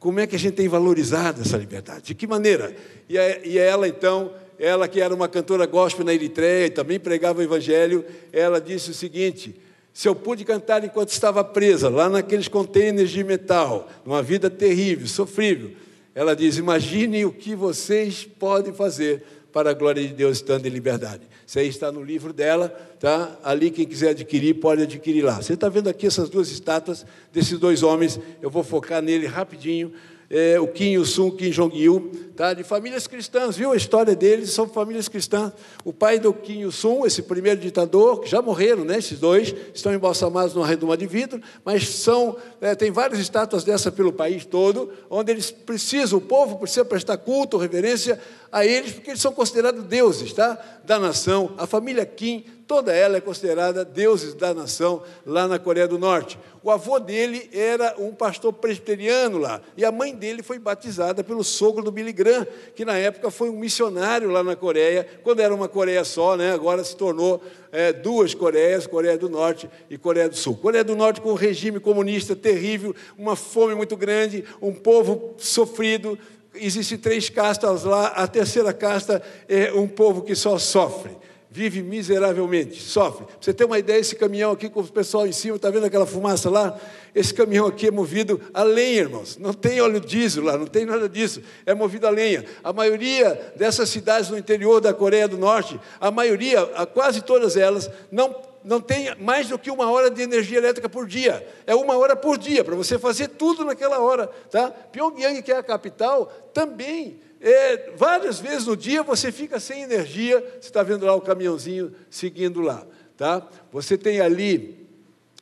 Como 0.02 0.18
é 0.18 0.26
que 0.26 0.34
a 0.34 0.38
gente 0.38 0.54
tem 0.54 0.66
valorizado 0.66 1.42
essa 1.42 1.56
liberdade? 1.56 2.06
De 2.06 2.14
que 2.16 2.26
maneira? 2.26 2.74
E, 3.08 3.14
e 3.44 3.56
ela, 3.56 3.86
então, 3.86 4.32
ela 4.58 4.88
que 4.88 5.00
era 5.00 5.14
uma 5.14 5.28
cantora 5.28 5.64
gospel 5.64 6.04
na 6.04 6.12
Eritreia 6.12 6.66
e 6.66 6.70
também 6.70 6.98
pregava 6.98 7.38
o 7.38 7.42
evangelho, 7.42 8.04
ela 8.32 8.60
disse 8.60 8.90
o 8.90 8.94
seguinte: 8.94 9.54
Se 9.92 10.08
eu 10.08 10.14
pude 10.16 10.44
cantar 10.44 10.82
enquanto 10.82 11.10
estava 11.10 11.44
presa, 11.44 11.88
lá 11.88 12.08
naqueles 12.08 12.48
contêineres 12.48 13.10
de 13.12 13.22
metal, 13.22 13.88
numa 14.04 14.20
vida 14.20 14.50
terrível, 14.50 15.06
sofrível, 15.06 15.70
ela 16.16 16.34
diz: 16.34 16.56
imagine 16.56 17.24
o 17.24 17.30
que 17.30 17.54
vocês 17.54 18.24
podem 18.24 18.72
fazer 18.72 19.24
para 19.52 19.70
a 19.70 19.74
glória 19.74 20.02
de 20.02 20.14
Deus 20.14 20.38
estando 20.38 20.66
em 20.66 20.70
liberdade. 20.70 21.22
Isso 21.46 21.58
aí 21.58 21.68
está 21.68 21.92
no 21.92 22.02
livro 22.02 22.32
dela, 22.32 22.68
tá? 22.98 23.38
Ali 23.44 23.70
quem 23.70 23.86
quiser 23.86 24.10
adquirir 24.10 24.54
pode 24.54 24.82
adquirir 24.82 25.22
lá. 25.22 25.42
Você 25.42 25.52
está 25.52 25.68
vendo 25.68 25.88
aqui 25.88 26.06
essas 26.06 26.30
duas 26.30 26.50
estátuas 26.50 27.04
desses 27.32 27.58
dois 27.58 27.82
homens? 27.82 28.18
Eu 28.40 28.50
vou 28.50 28.62
focar 28.62 29.02
nele 29.02 29.26
rapidinho 29.26 29.92
é, 30.32 30.58
o 30.58 30.66
Kim 30.66 30.94
Il-sung, 30.94 31.36
Kim 31.36 31.50
Jong-il, 31.50 32.10
tá? 32.34 32.54
de 32.54 32.64
famílias 32.64 33.06
cristãs, 33.06 33.54
viu 33.54 33.70
a 33.70 33.76
história 33.76 34.16
deles? 34.16 34.50
São 34.50 34.66
famílias 34.66 35.06
cristãs. 35.06 35.52
O 35.84 35.92
pai 35.92 36.18
do 36.18 36.32
Kim 36.32 36.60
Il-sung, 36.60 37.06
esse 37.06 37.20
primeiro 37.20 37.60
ditador, 37.60 38.20
que 38.20 38.30
já 38.30 38.40
morreram, 38.40 38.82
né? 38.82 38.96
esses 38.96 39.20
dois, 39.20 39.54
estão 39.74 39.92
embalsamados 39.92 40.54
numa 40.54 40.66
redoma 40.66 40.96
de 40.96 41.06
vidro, 41.06 41.38
mas 41.62 41.86
são, 41.86 42.34
é, 42.62 42.74
tem 42.74 42.90
várias 42.90 43.20
estátuas 43.20 43.62
dessa 43.62 43.92
pelo 43.92 44.10
país 44.10 44.46
todo, 44.46 44.90
onde 45.10 45.30
eles 45.30 45.50
precisam, 45.50 46.18
o 46.18 46.22
povo 46.22 46.58
precisa 46.58 46.82
prestar 46.82 47.18
culto, 47.18 47.58
reverência 47.58 48.18
a 48.50 48.64
eles, 48.64 48.92
porque 48.92 49.10
eles 49.10 49.20
são 49.20 49.32
considerados 49.32 49.84
deuses 49.84 50.32
tá? 50.32 50.58
da 50.82 50.98
nação. 50.98 51.52
A 51.58 51.66
família 51.66 52.06
Kim 52.06 52.46
toda 52.72 52.90
ela 52.90 53.18
é 53.18 53.20
considerada 53.20 53.84
deuses 53.84 54.32
da 54.32 54.54
nação 54.54 55.02
lá 55.26 55.46
na 55.46 55.58
Coreia 55.58 55.86
do 55.86 55.98
Norte. 55.98 56.38
O 56.62 56.70
avô 56.70 56.98
dele 56.98 57.50
era 57.52 57.96
um 57.98 58.14
pastor 58.14 58.50
presbiteriano 58.50 59.36
lá, 59.36 59.60
e 59.76 59.84
a 59.84 59.92
mãe 59.92 60.14
dele 60.14 60.42
foi 60.42 60.58
batizada 60.58 61.22
pelo 61.22 61.44
sogro 61.44 61.84
do 61.84 61.92
Billy 61.92 62.14
Graham, 62.14 62.46
que 62.74 62.82
na 62.82 62.96
época 62.96 63.30
foi 63.30 63.50
um 63.50 63.58
missionário 63.58 64.30
lá 64.30 64.42
na 64.42 64.56
Coreia, 64.56 65.06
quando 65.22 65.40
era 65.40 65.54
uma 65.54 65.68
Coreia 65.68 66.02
só, 66.02 66.34
né? 66.34 66.54
agora 66.54 66.82
se 66.82 66.96
tornou 66.96 67.42
é, 67.70 67.92
duas 67.92 68.32
Coreias, 68.32 68.86
Coreia 68.86 69.18
do 69.18 69.28
Norte 69.28 69.68
e 69.90 69.98
Coreia 69.98 70.30
do 70.30 70.36
Sul. 70.36 70.56
Coreia 70.56 70.82
do 70.82 70.96
Norte 70.96 71.20
com 71.20 71.32
um 71.32 71.34
regime 71.34 71.78
comunista 71.78 72.34
terrível, 72.34 72.96
uma 73.18 73.36
fome 73.36 73.74
muito 73.74 73.98
grande, 73.98 74.46
um 74.62 74.72
povo 74.72 75.34
sofrido, 75.36 76.18
Existem 76.54 76.98
três 76.98 77.30
castas 77.30 77.84
lá, 77.84 78.08
a 78.08 78.26
terceira 78.26 78.74
casta 78.74 79.22
é 79.48 79.72
um 79.72 79.88
povo 79.88 80.20
que 80.20 80.34
só 80.34 80.58
sofre 80.58 81.16
vive 81.52 81.82
miseravelmente, 81.82 82.80
sofre. 82.80 83.26
Pra 83.26 83.36
você 83.38 83.52
ter 83.52 83.66
uma 83.66 83.78
ideia, 83.78 83.98
esse 83.98 84.16
caminhão 84.16 84.52
aqui 84.52 84.70
com 84.70 84.80
o 84.80 84.88
pessoal 84.88 85.26
em 85.26 85.32
cima, 85.32 85.56
está 85.56 85.68
vendo 85.68 85.84
aquela 85.84 86.06
fumaça 86.06 86.48
lá? 86.48 86.80
Esse 87.14 87.34
caminhão 87.34 87.66
aqui 87.66 87.88
é 87.88 87.90
movido 87.90 88.40
a 88.54 88.62
lenha, 88.62 89.02
irmãos. 89.02 89.36
Não 89.36 89.52
tem 89.52 89.78
óleo 89.82 90.00
diesel 90.00 90.44
lá, 90.44 90.56
não 90.56 90.66
tem 90.66 90.86
nada 90.86 91.06
disso. 91.06 91.42
É 91.66 91.74
movido 91.74 92.06
a 92.06 92.10
lenha. 92.10 92.42
A 92.64 92.72
maioria 92.72 93.52
dessas 93.54 93.90
cidades 93.90 94.30
no 94.30 94.38
interior 94.38 94.80
da 94.80 94.94
Coreia 94.94 95.28
do 95.28 95.36
Norte, 95.36 95.78
a 96.00 96.10
maioria, 96.10 96.64
quase 96.94 97.20
todas 97.20 97.54
elas, 97.54 97.90
não 98.10 98.34
não 98.64 98.80
tem 98.80 99.12
mais 99.16 99.48
do 99.48 99.58
que 99.58 99.72
uma 99.72 99.90
hora 99.90 100.08
de 100.08 100.22
energia 100.22 100.58
elétrica 100.58 100.88
por 100.88 101.04
dia. 101.04 101.44
É 101.66 101.74
uma 101.74 101.98
hora 101.98 102.14
por 102.14 102.38
dia, 102.38 102.62
para 102.62 102.76
você 102.76 102.96
fazer 102.96 103.26
tudo 103.26 103.64
naquela 103.64 103.98
hora. 103.98 104.28
Tá? 104.50 104.70
Pyongyang, 104.70 105.42
que 105.42 105.50
é 105.50 105.56
a 105.56 105.62
capital, 105.64 106.26
também 106.54 107.18
é, 107.42 107.90
várias 107.96 108.38
vezes 108.38 108.66
no 108.66 108.76
dia 108.76 109.02
você 109.02 109.32
fica 109.32 109.58
sem 109.58 109.82
energia, 109.82 110.40
você 110.60 110.68
está 110.68 110.82
vendo 110.82 111.04
lá 111.04 111.14
o 111.14 111.20
caminhãozinho 111.20 111.92
seguindo 112.08 112.60
lá. 112.60 112.86
Tá? 113.16 113.46
Você 113.72 113.98
tem 113.98 114.20
ali 114.20 114.82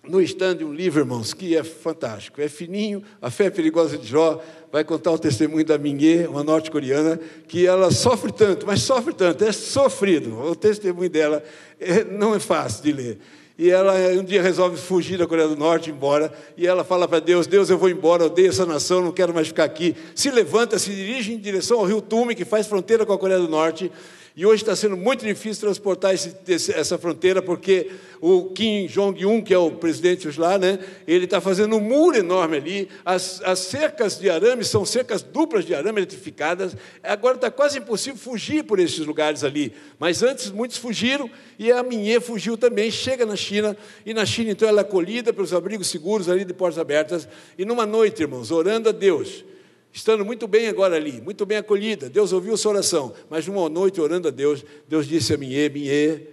no 0.02 0.20
stand 0.22 0.64
um 0.64 0.72
livro, 0.72 1.00
irmãos, 1.00 1.34
que 1.34 1.54
é 1.54 1.62
fantástico, 1.62 2.40
é 2.40 2.48
fininho, 2.48 3.02
A 3.20 3.30
Fé 3.30 3.50
Perigosa 3.50 3.98
de 3.98 4.06
Jó, 4.06 4.42
vai 4.72 4.82
contar 4.82 5.12
o 5.12 5.18
testemunho 5.18 5.64
da 5.64 5.76
Minhê, 5.76 6.26
uma 6.26 6.42
norte-coreana, 6.42 7.20
que 7.46 7.66
ela 7.66 7.90
sofre 7.90 8.32
tanto, 8.32 8.66
mas 8.66 8.80
sofre 8.82 9.12
tanto, 9.12 9.44
é 9.44 9.52
sofrido, 9.52 10.38
o 10.40 10.56
testemunho 10.56 11.10
dela 11.10 11.44
é, 11.78 12.02
não 12.02 12.34
é 12.34 12.40
fácil 12.40 12.82
de 12.82 12.92
ler. 12.92 13.18
E 13.62 13.68
ela 13.68 13.92
um 14.18 14.24
dia 14.24 14.40
resolve 14.40 14.78
fugir 14.78 15.18
da 15.18 15.26
Coreia 15.26 15.46
do 15.46 15.54
Norte, 15.54 15.90
embora, 15.90 16.32
e 16.56 16.66
ela 16.66 16.82
fala 16.82 17.06
para 17.06 17.18
Deus: 17.18 17.46
Deus, 17.46 17.68
eu 17.68 17.76
vou 17.76 17.90
embora, 17.90 18.24
odeio 18.24 18.48
essa 18.48 18.64
nação, 18.64 19.02
não 19.02 19.12
quero 19.12 19.34
mais 19.34 19.48
ficar 19.48 19.64
aqui. 19.64 19.94
Se 20.14 20.30
levanta, 20.30 20.78
se 20.78 20.88
dirige 20.88 21.34
em 21.34 21.38
direção 21.38 21.78
ao 21.78 21.84
rio 21.84 22.00
Tume, 22.00 22.34
que 22.34 22.46
faz 22.46 22.66
fronteira 22.66 23.04
com 23.04 23.12
a 23.12 23.18
Coreia 23.18 23.38
do 23.38 23.48
Norte, 23.48 23.92
e 24.36 24.46
hoje 24.46 24.62
está 24.62 24.76
sendo 24.76 24.96
muito 24.96 25.24
difícil 25.24 25.60
transportar 25.60 26.14
esse, 26.14 26.34
essa 26.72 26.96
fronteira, 26.96 27.42
porque 27.42 27.90
o 28.20 28.44
Kim 28.50 28.86
Jong-un, 28.86 29.42
que 29.42 29.52
é 29.52 29.58
o 29.58 29.72
presidente 29.72 30.28
lá, 30.38 30.56
né, 30.56 30.78
ele 31.06 31.24
está 31.24 31.40
fazendo 31.40 31.76
um 31.76 31.80
muro 31.80 32.16
enorme 32.16 32.56
ali. 32.56 32.88
As, 33.04 33.42
as 33.42 33.58
cercas 33.58 34.18
de 34.18 34.30
arame 34.30 34.64
são 34.64 34.84
cercas 34.84 35.22
duplas 35.22 35.64
de 35.64 35.74
arame 35.74 35.98
eletrificadas. 36.00 36.76
Agora 37.02 37.34
está 37.34 37.50
quase 37.50 37.78
impossível 37.78 38.18
fugir 38.18 38.62
por 38.62 38.78
esses 38.78 39.00
lugares 39.00 39.42
ali. 39.42 39.72
Mas 39.98 40.22
antes 40.22 40.50
muitos 40.50 40.76
fugiram 40.76 41.28
e 41.58 41.72
a 41.72 41.82
Minhê 41.82 42.20
fugiu 42.20 42.56
também. 42.56 42.90
Chega 42.90 43.26
na 43.26 43.36
China 43.36 43.76
e 44.06 44.14
na 44.14 44.24
China 44.24 44.52
então 44.52 44.68
ela 44.68 44.80
é 44.80 44.82
acolhida 44.82 45.32
pelos 45.32 45.52
abrigos 45.52 45.88
seguros 45.88 46.28
ali 46.28 46.44
de 46.44 46.54
portas 46.54 46.78
abertas. 46.78 47.26
E 47.58 47.64
numa 47.64 47.84
noite, 47.84 48.22
irmãos, 48.22 48.50
orando 48.50 48.90
a 48.90 48.92
Deus, 48.92 49.44
estando 49.92 50.24
muito 50.24 50.46
bem 50.46 50.68
agora 50.68 50.96
ali, 50.96 51.20
muito 51.20 51.44
bem 51.44 51.58
acolhida. 51.58 52.08
Deus 52.08 52.32
ouviu 52.32 52.56
sua 52.56 52.72
oração, 52.72 53.12
mas 53.28 53.46
numa 53.46 53.68
noite 53.68 54.00
orando 54.00 54.28
a 54.28 54.30
Deus, 54.30 54.64
Deus 54.88 55.06
disse 55.06 55.34
a 55.34 55.36
Minhê, 55.36 55.68
Minhê, 55.68 56.28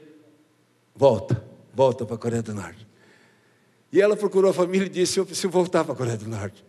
volta, 0.96 1.44
volta 1.74 2.06
para 2.06 2.16
a 2.16 2.20
Coreia 2.20 2.44
do 2.44 2.54
Norte. 2.54 2.88
E 3.92 4.02
ela 4.02 4.16
procurou 4.16 4.52
a 4.52 4.54
família 4.54 4.86
e 4.86 4.90
disse, 4.90 5.20
eu 5.20 5.26
preciso 5.26 5.50
voltar 5.50 5.84
para 5.84 5.94
a 5.94 5.96
Coreia 5.96 6.18
do 6.18 6.28
Norte. 6.28 6.64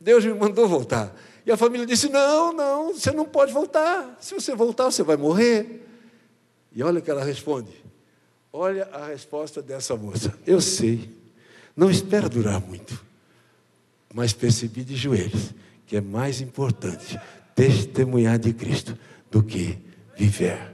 Deus 0.00 0.24
me 0.24 0.32
mandou 0.32 0.66
voltar. 0.68 1.14
E 1.44 1.50
a 1.50 1.56
família 1.56 1.84
disse, 1.86 2.08
não, 2.08 2.52
não, 2.52 2.94
você 2.94 3.10
não 3.10 3.24
pode 3.24 3.52
voltar. 3.52 4.16
Se 4.20 4.34
você 4.34 4.54
voltar, 4.54 4.90
você 4.90 5.02
vai 5.02 5.16
morrer. 5.16 5.86
E 6.72 6.82
olha 6.82 7.00
o 7.00 7.02
que 7.02 7.10
ela 7.10 7.24
responde. 7.24 7.72
Olha 8.52 8.88
a 8.92 9.06
resposta 9.06 9.60
dessa 9.60 9.96
moça. 9.96 10.36
Eu 10.46 10.60
sei, 10.60 11.10
não 11.76 11.90
espera 11.90 12.28
durar 12.28 12.60
muito, 12.60 12.98
mas 14.12 14.32
percebi 14.32 14.82
de 14.82 14.96
joelhos 14.96 15.52
que 15.90 15.96
é 15.96 16.00
mais 16.00 16.40
importante 16.40 17.20
testemunhar 17.52 18.38
de 18.38 18.52
Cristo 18.52 18.96
do 19.28 19.42
que 19.42 19.76
viver. 20.16 20.72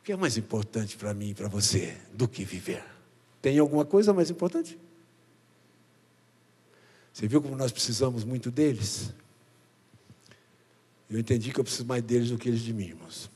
O 0.00 0.02
que 0.02 0.10
é 0.10 0.16
mais 0.16 0.36
importante 0.36 0.96
para 0.96 1.14
mim 1.14 1.28
e 1.28 1.34
para 1.34 1.46
você 1.46 1.96
do 2.12 2.26
que 2.26 2.44
viver? 2.44 2.82
Tem 3.40 3.56
alguma 3.60 3.84
coisa 3.84 4.12
mais 4.12 4.28
importante? 4.30 4.76
Você 7.12 7.28
viu 7.28 7.40
como 7.40 7.54
nós 7.54 7.70
precisamos 7.70 8.24
muito 8.24 8.50
deles? 8.50 9.14
Eu 11.08 11.20
entendi 11.20 11.52
que 11.52 11.60
eu 11.60 11.64
preciso 11.64 11.86
mais 11.86 12.02
deles 12.02 12.30
do 12.30 12.36
que 12.36 12.48
eles 12.48 12.62
de 12.62 12.72
mim, 12.72 12.86
irmãos. 12.86 13.30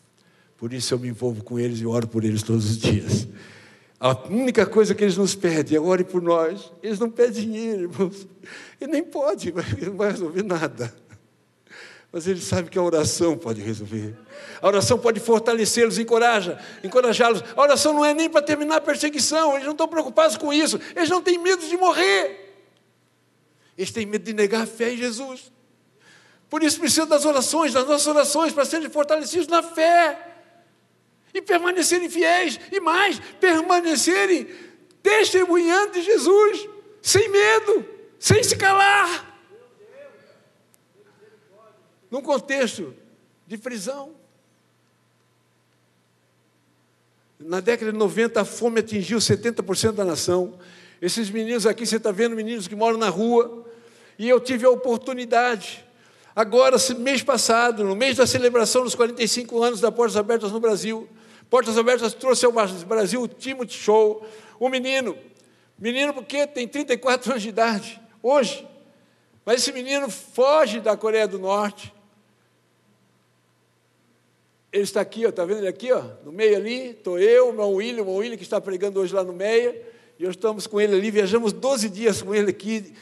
Por 0.57 0.73
isso 0.73 0.93
eu 0.93 0.99
me 0.99 1.07
envolvo 1.07 1.45
com 1.45 1.57
eles 1.57 1.79
e 1.79 1.87
oro 1.87 2.09
por 2.09 2.25
eles 2.25 2.43
todos 2.43 2.69
os 2.69 2.79
dias. 2.79 3.29
A 3.99 4.11
única 4.29 4.67
coisa 4.67 4.95
que 4.95 5.05
eles 5.05 5.17
nos 5.17 5.35
pedem 5.35 5.77
é 5.79 5.81
ore 5.81 6.05
por 6.05 6.21
nós. 6.21 6.73
Eles 6.83 6.99
não 6.99 7.11
pedem 7.11 7.43
dinheiro, 7.43 7.83
irmãos. 7.83 8.27
E 8.81 8.87
nem 8.87 9.03
pode, 9.03 9.53
não 9.87 9.97
vai 9.97 10.11
resolver 10.11 10.43
nada. 10.43 10.95
Mas 12.13 12.27
eles 12.27 12.45
sabem 12.45 12.67
que 12.67 12.79
a 12.79 12.83
oração 12.83 13.37
pode 13.37 13.61
resolver. 13.61 14.17
A 14.61 14.67
oração 14.67 14.99
pode 14.99 15.19
fortalecê-los, 15.21 15.99
encoraja, 15.99 16.61
encorajá-los. 16.83 17.43
A 17.57 17.61
oração 17.61 17.93
não 17.93 18.05
é 18.05 18.15
nem 18.15 18.31
para 18.31 18.43
terminar 18.43 18.77
a 18.77 18.81
perseguição, 18.81 19.55
eles 19.55 19.65
não 19.65 19.73
estão 19.73 19.89
preocupados 19.89 20.37
com 20.37 20.53
isso. 20.53 20.79
Eles 20.95 21.09
não 21.09 21.21
têm 21.21 21.39
medo 21.39 21.67
de 21.67 21.77
morrer. 21.77 22.55
Eles 23.77 23.91
têm 23.91 24.07
medo 24.07 24.25
de 24.25 24.33
negar 24.33 24.63
a 24.63 24.67
fé 24.67 24.93
em 24.93 24.97
Jesus. 24.97 25.53
Por 26.49 26.63
isso 26.63 26.79
precisam 26.79 27.07
das 27.07 27.25
orações, 27.25 27.73
das 27.73 27.87
nossas 27.87 28.07
orações, 28.07 28.53
para 28.53 28.65
serem 28.65 28.89
fortalecidos 28.89 29.49
na 29.49 29.63
fé 29.63 30.34
e 31.35 31.43
permanecerem 31.43 32.09
fiéis, 32.09 32.61
e 32.71 32.79
mais, 32.79 33.19
permanecerem 33.41 34.47
testemunhando 35.03 35.93
de 35.93 36.03
Jesus, 36.03 36.69
sem 37.03 37.29
medo, 37.29 37.85
sem 38.19 38.43
se 38.43 38.57
calar. 38.57 39.37
Num 42.09 42.23
contexto 42.23 42.95
de 43.47 43.59
prisão. 43.59 44.15
Na 47.39 47.59
década 47.59 47.91
de 47.91 47.99
90, 47.99 48.41
a 48.41 48.45
fome 48.45 48.79
atingiu 48.79 49.19
70% 49.19 49.93
da 49.93 50.05
nação. 50.05 50.59
Esses 51.03 51.29
meninos 51.29 51.67
aqui, 51.67 51.85
você 51.85 51.97
está 51.97 52.13
vendo 52.13 52.37
meninos 52.37 52.69
que 52.69 52.77
moram 52.77 52.97
na 52.97 53.09
rua, 53.09 53.67
e 54.17 54.29
eu 54.29 54.39
tive 54.39 54.65
a 54.65 54.71
oportunidade 54.71 55.85
Agora, 56.37 56.77
mês 56.99 57.23
passado, 57.23 57.85
no 57.85 57.95
mês 57.95 58.17
da 58.17 58.27
celebração 58.27 58.83
dos 58.83 58.97
45 58.97 59.63
anos 59.63 59.81
da 59.81 59.93
Portas 59.93 60.17
Abertas 60.17 60.51
no 60.51 60.59
Brasil, 60.59 61.09
Portas 61.51 61.79
Abertas 61.79 62.15
trouxe 62.15 62.45
ao 62.47 62.53
Brasil 62.53 63.23
o 63.23 63.29
Timothy 63.29 63.75
Show, 63.75 64.27
um 64.61 64.69
menino. 64.69 65.17
Menino 65.79 66.15
porque 66.15 66.47
tem 66.47 66.67
34 66.67 67.33
anos 67.33 67.43
de 67.43 67.49
idade, 67.49 68.01
hoje. 68.23 68.67
Mas 69.45 69.61
esse 69.61 69.73
menino 69.73 70.09
foge 70.09 70.81
da 70.81 70.97
Coreia 70.97 71.29
do 71.29 71.39
Norte. 71.39 71.93
Ele 74.73 74.83
está 74.83 75.01
aqui, 75.01 75.23
está 75.23 75.45
vendo 75.45 75.59
ele 75.59 75.69
aqui, 75.69 75.93
ó, 75.93 76.03
no 76.25 76.33
meio 76.33 76.57
ali? 76.57 76.91
Estou 76.91 77.19
eu, 77.19 77.51
o 77.51 77.75
William, 77.75 78.03
o 78.03 78.17
William 78.17 78.37
que 78.37 78.43
está 78.43 78.61
pregando 78.61 79.01
hoje 79.01 79.15
lá 79.15 79.23
no 79.23 79.33
Meia. 79.33 79.81
E 80.19 80.25
nós 80.25 80.35
estamos 80.35 80.67
com 80.67 80.81
ele 80.81 80.95
ali, 80.95 81.11
viajamos 81.11 81.53
12 81.53 81.89
dias 81.89 82.23
com 82.23 82.35
ele 82.35 82.51
aqui, 82.51 82.93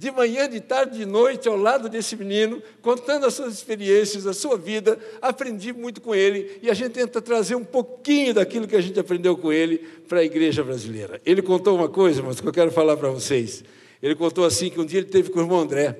de 0.00 0.10
manhã, 0.10 0.48
de 0.48 0.60
tarde, 0.60 0.96
de 0.96 1.04
noite, 1.04 1.46
ao 1.46 1.58
lado 1.58 1.86
desse 1.86 2.16
menino, 2.16 2.62
contando 2.80 3.26
as 3.26 3.34
suas 3.34 3.52
experiências, 3.52 4.26
a 4.26 4.32
sua 4.32 4.56
vida. 4.56 4.98
Aprendi 5.20 5.74
muito 5.74 6.00
com 6.00 6.14
ele 6.14 6.58
e 6.62 6.70
a 6.70 6.74
gente 6.74 6.92
tenta 6.92 7.20
trazer 7.20 7.54
um 7.54 7.62
pouquinho 7.62 8.32
daquilo 8.32 8.66
que 8.66 8.74
a 8.74 8.80
gente 8.80 8.98
aprendeu 8.98 9.36
com 9.36 9.52
ele 9.52 9.76
para 10.08 10.20
a 10.20 10.24
igreja 10.24 10.64
brasileira. 10.64 11.20
Ele 11.22 11.42
contou 11.42 11.76
uma 11.76 11.86
coisa, 11.86 12.22
mas 12.22 12.40
que 12.40 12.48
eu 12.48 12.52
quero 12.52 12.70
falar 12.70 12.96
para 12.96 13.10
vocês. 13.10 13.62
Ele 14.02 14.14
contou 14.14 14.46
assim 14.46 14.70
que 14.70 14.80
um 14.80 14.86
dia 14.86 15.00
ele 15.00 15.08
teve 15.08 15.28
com 15.28 15.38
o 15.38 15.42
irmão 15.42 15.60
André. 15.60 15.98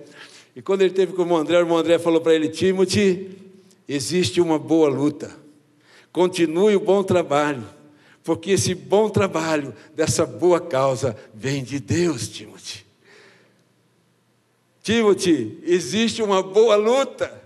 E 0.56 0.62
quando 0.62 0.80
ele 0.80 0.94
teve 0.94 1.12
com 1.12 1.20
o 1.20 1.24
irmão 1.26 1.36
André, 1.36 1.58
o 1.58 1.60
irmão 1.60 1.76
André 1.76 1.98
falou 1.98 2.22
para 2.22 2.34
ele: 2.34 2.48
Timothy, 2.48 3.28
existe 3.86 4.40
uma 4.40 4.58
boa 4.58 4.88
luta. 4.88 5.30
Continue 6.10 6.74
o 6.74 6.80
bom 6.80 7.02
trabalho, 7.02 7.66
porque 8.24 8.52
esse 8.52 8.74
bom 8.74 9.10
trabalho 9.10 9.74
dessa 9.94 10.24
boa 10.24 10.58
causa 10.58 11.14
vem 11.34 11.62
de 11.62 11.78
Deus, 11.78 12.28
Timothy. 12.28 12.88
Timothy, 14.83 15.59
existe 15.64 16.23
uma 16.23 16.43
boa 16.43 16.77
luta. 16.77 17.40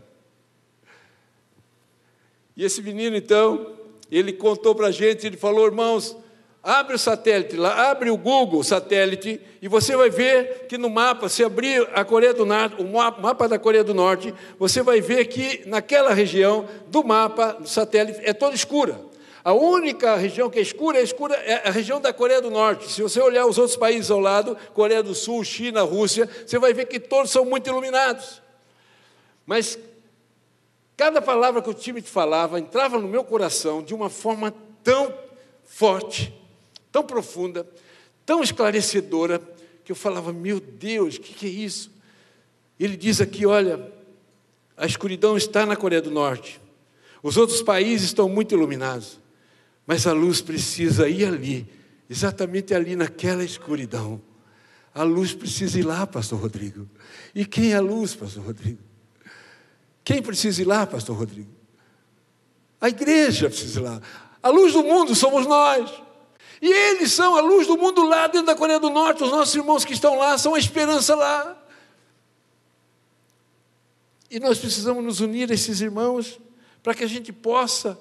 E 2.57 2.65
esse 2.65 2.81
menino, 2.81 3.17
então, 3.17 3.75
ele 4.11 4.33
contou 4.33 4.75
para 4.75 4.89
a 4.89 4.93
gente, 4.93 5.27
ele 5.27 5.37
falou, 5.37 5.67
irmãos, 5.67 6.17
abre 6.63 6.95
o 6.95 6.99
satélite 6.99 7.57
lá, 7.57 7.91
abre 7.91 8.11
o 8.11 8.17
Google 8.17 8.63
satélite, 8.63 9.41
e 9.61 9.67
você 9.67 9.97
vai 9.97 10.09
ver 10.09 10.67
que 10.69 10.79
no 10.79 10.89
mapa, 10.89 11.29
se 11.29 11.43
abrir 11.43 11.89
a 11.93 12.05
Coreia 12.05 12.33
do 12.33 12.47
Norte, 12.47 12.81
o 12.81 12.85
mapa 12.85 13.49
da 13.49 13.59
Coreia 13.59 13.83
do 13.83 13.93
Norte, 13.93 14.33
você 14.59 14.83
vai 14.83 15.01
ver 15.01 15.27
que 15.27 15.63
naquela 15.67 16.15
região 16.15 16.69
do 16.87 17.03
mapa, 17.03 17.55
do 17.61 17.69
satélite, 17.69 18.21
é 18.23 18.33
toda 18.33 18.55
escura. 18.55 19.14
A 19.45 19.53
única 19.53 20.17
região 20.17 20.49
que 20.49 20.59
é 20.59 20.63
escura 20.63 20.99
é, 20.99 21.03
escura 21.03 21.35
é 21.35 21.69
a 21.69 21.71
região 21.71 22.01
da 22.01 22.15
Coreia 22.15 22.41
do 22.41 22.51
Norte. 22.51 22.91
Se 22.91 23.03
você 23.03 23.21
olhar 23.21 23.45
os 23.45 23.59
outros 23.59 23.77
países 23.77 24.11
ao 24.11 24.19
lado, 24.19 24.57
Coreia 24.73 25.03
do 25.03 25.15
Sul, 25.15 25.45
China, 25.45 25.83
Rússia, 25.83 26.27
você 26.47 26.59
vai 26.59 26.73
ver 26.73 26.87
que 26.87 26.99
todos 26.99 27.31
são 27.31 27.45
muito 27.45 27.69
iluminados. 27.69 28.41
Mas 29.45 29.79
cada 30.97 31.21
palavra 31.21 31.61
que 31.61 31.69
o 31.69 31.75
time 31.75 32.01
te 32.01 32.09
falava 32.09 32.59
entrava 32.59 32.99
no 32.99 33.07
meu 33.07 33.23
coração 33.23 33.83
de 33.83 33.93
uma 33.93 34.09
forma 34.09 34.51
tão 34.83 35.13
forte, 35.63 36.33
tão 36.91 37.03
profunda, 37.03 37.69
tão 38.25 38.43
esclarecedora, 38.43 39.43
que 39.85 39.93
eu 39.93 39.97
falava: 39.97 40.33
Meu 40.33 40.59
Deus, 40.59 41.17
o 41.17 41.21
que, 41.21 41.35
que 41.35 41.47
é 41.47 41.51
isso? 41.51 41.91
Ele 42.81 42.97
diz 42.97 43.21
aqui: 43.21 43.45
Olha, 43.45 43.93
a 44.75 44.87
escuridão 44.87 45.37
está 45.37 45.67
na 45.67 45.77
Coreia 45.77 46.01
do 46.01 46.11
Norte, 46.11 46.59
os 47.23 47.37
outros 47.37 47.61
países 47.61 48.07
estão 48.07 48.27
muito 48.27 48.55
iluminados. 48.55 49.23
Mas 49.87 50.07
a 50.07 50.13
luz 50.13 50.41
precisa 50.41 51.09
ir 51.09 51.27
ali, 51.27 51.69
exatamente 52.09 52.75
ali 52.75 52.97
naquela 52.97 53.45
escuridão. 53.45 54.21
A 54.95 55.03
luz 55.03 55.35
precisa 55.35 55.79
ir 55.79 55.83
lá, 55.83 56.07
Pastor 56.07 56.41
Rodrigo. 56.41 56.89
E 57.35 57.45
quem 57.45 57.73
é 57.73 57.77
a 57.77 57.81
luz, 57.81 58.15
Pastor 58.15 58.45
Rodrigo? 58.45 58.81
Quem 60.05 60.23
precisa 60.23 60.63
ir 60.63 60.67
lá, 60.67 60.87
Pastor 60.87 61.17
Rodrigo? 61.17 61.51
A 62.81 62.89
igreja 62.89 63.49
precisa 63.49 63.81
ir 63.81 63.83
lá. 63.83 64.01
A 64.43 64.49
luz 64.51 64.73
do 64.73 64.85
mundo 64.85 65.15
somos 65.15 65.47
nós. 65.47 65.91
E 66.63 66.71
eles 66.71 67.13
são 67.13 67.37
a 67.37 67.41
luz 67.41 67.67
do 67.67 67.77
mundo 67.77 68.07
lá 68.07 68.27
dentro 68.27 68.47
da 68.47 68.55
Coreia 68.55 68.79
do 68.79 68.91
Norte. 68.91 69.25
Os 69.25 69.31
nossos 69.31 69.55
irmãos 69.55 69.85
que 69.85 69.93
estão 69.93 70.17
lá 70.17 70.39
são 70.39 70.55
a 70.55 70.59
esperança 70.59 71.15
lá. 71.15 71.61
E 74.31 74.39
nós 74.39 74.59
precisamos 74.59 75.03
nos 75.03 75.21
unir 75.21 75.51
a 75.51 75.55
esses 75.55 75.81
irmãos 75.81 76.41
para 76.83 76.95
que 76.95 77.05
a 77.05 77.07
gente 77.07 77.33
possa 77.33 77.99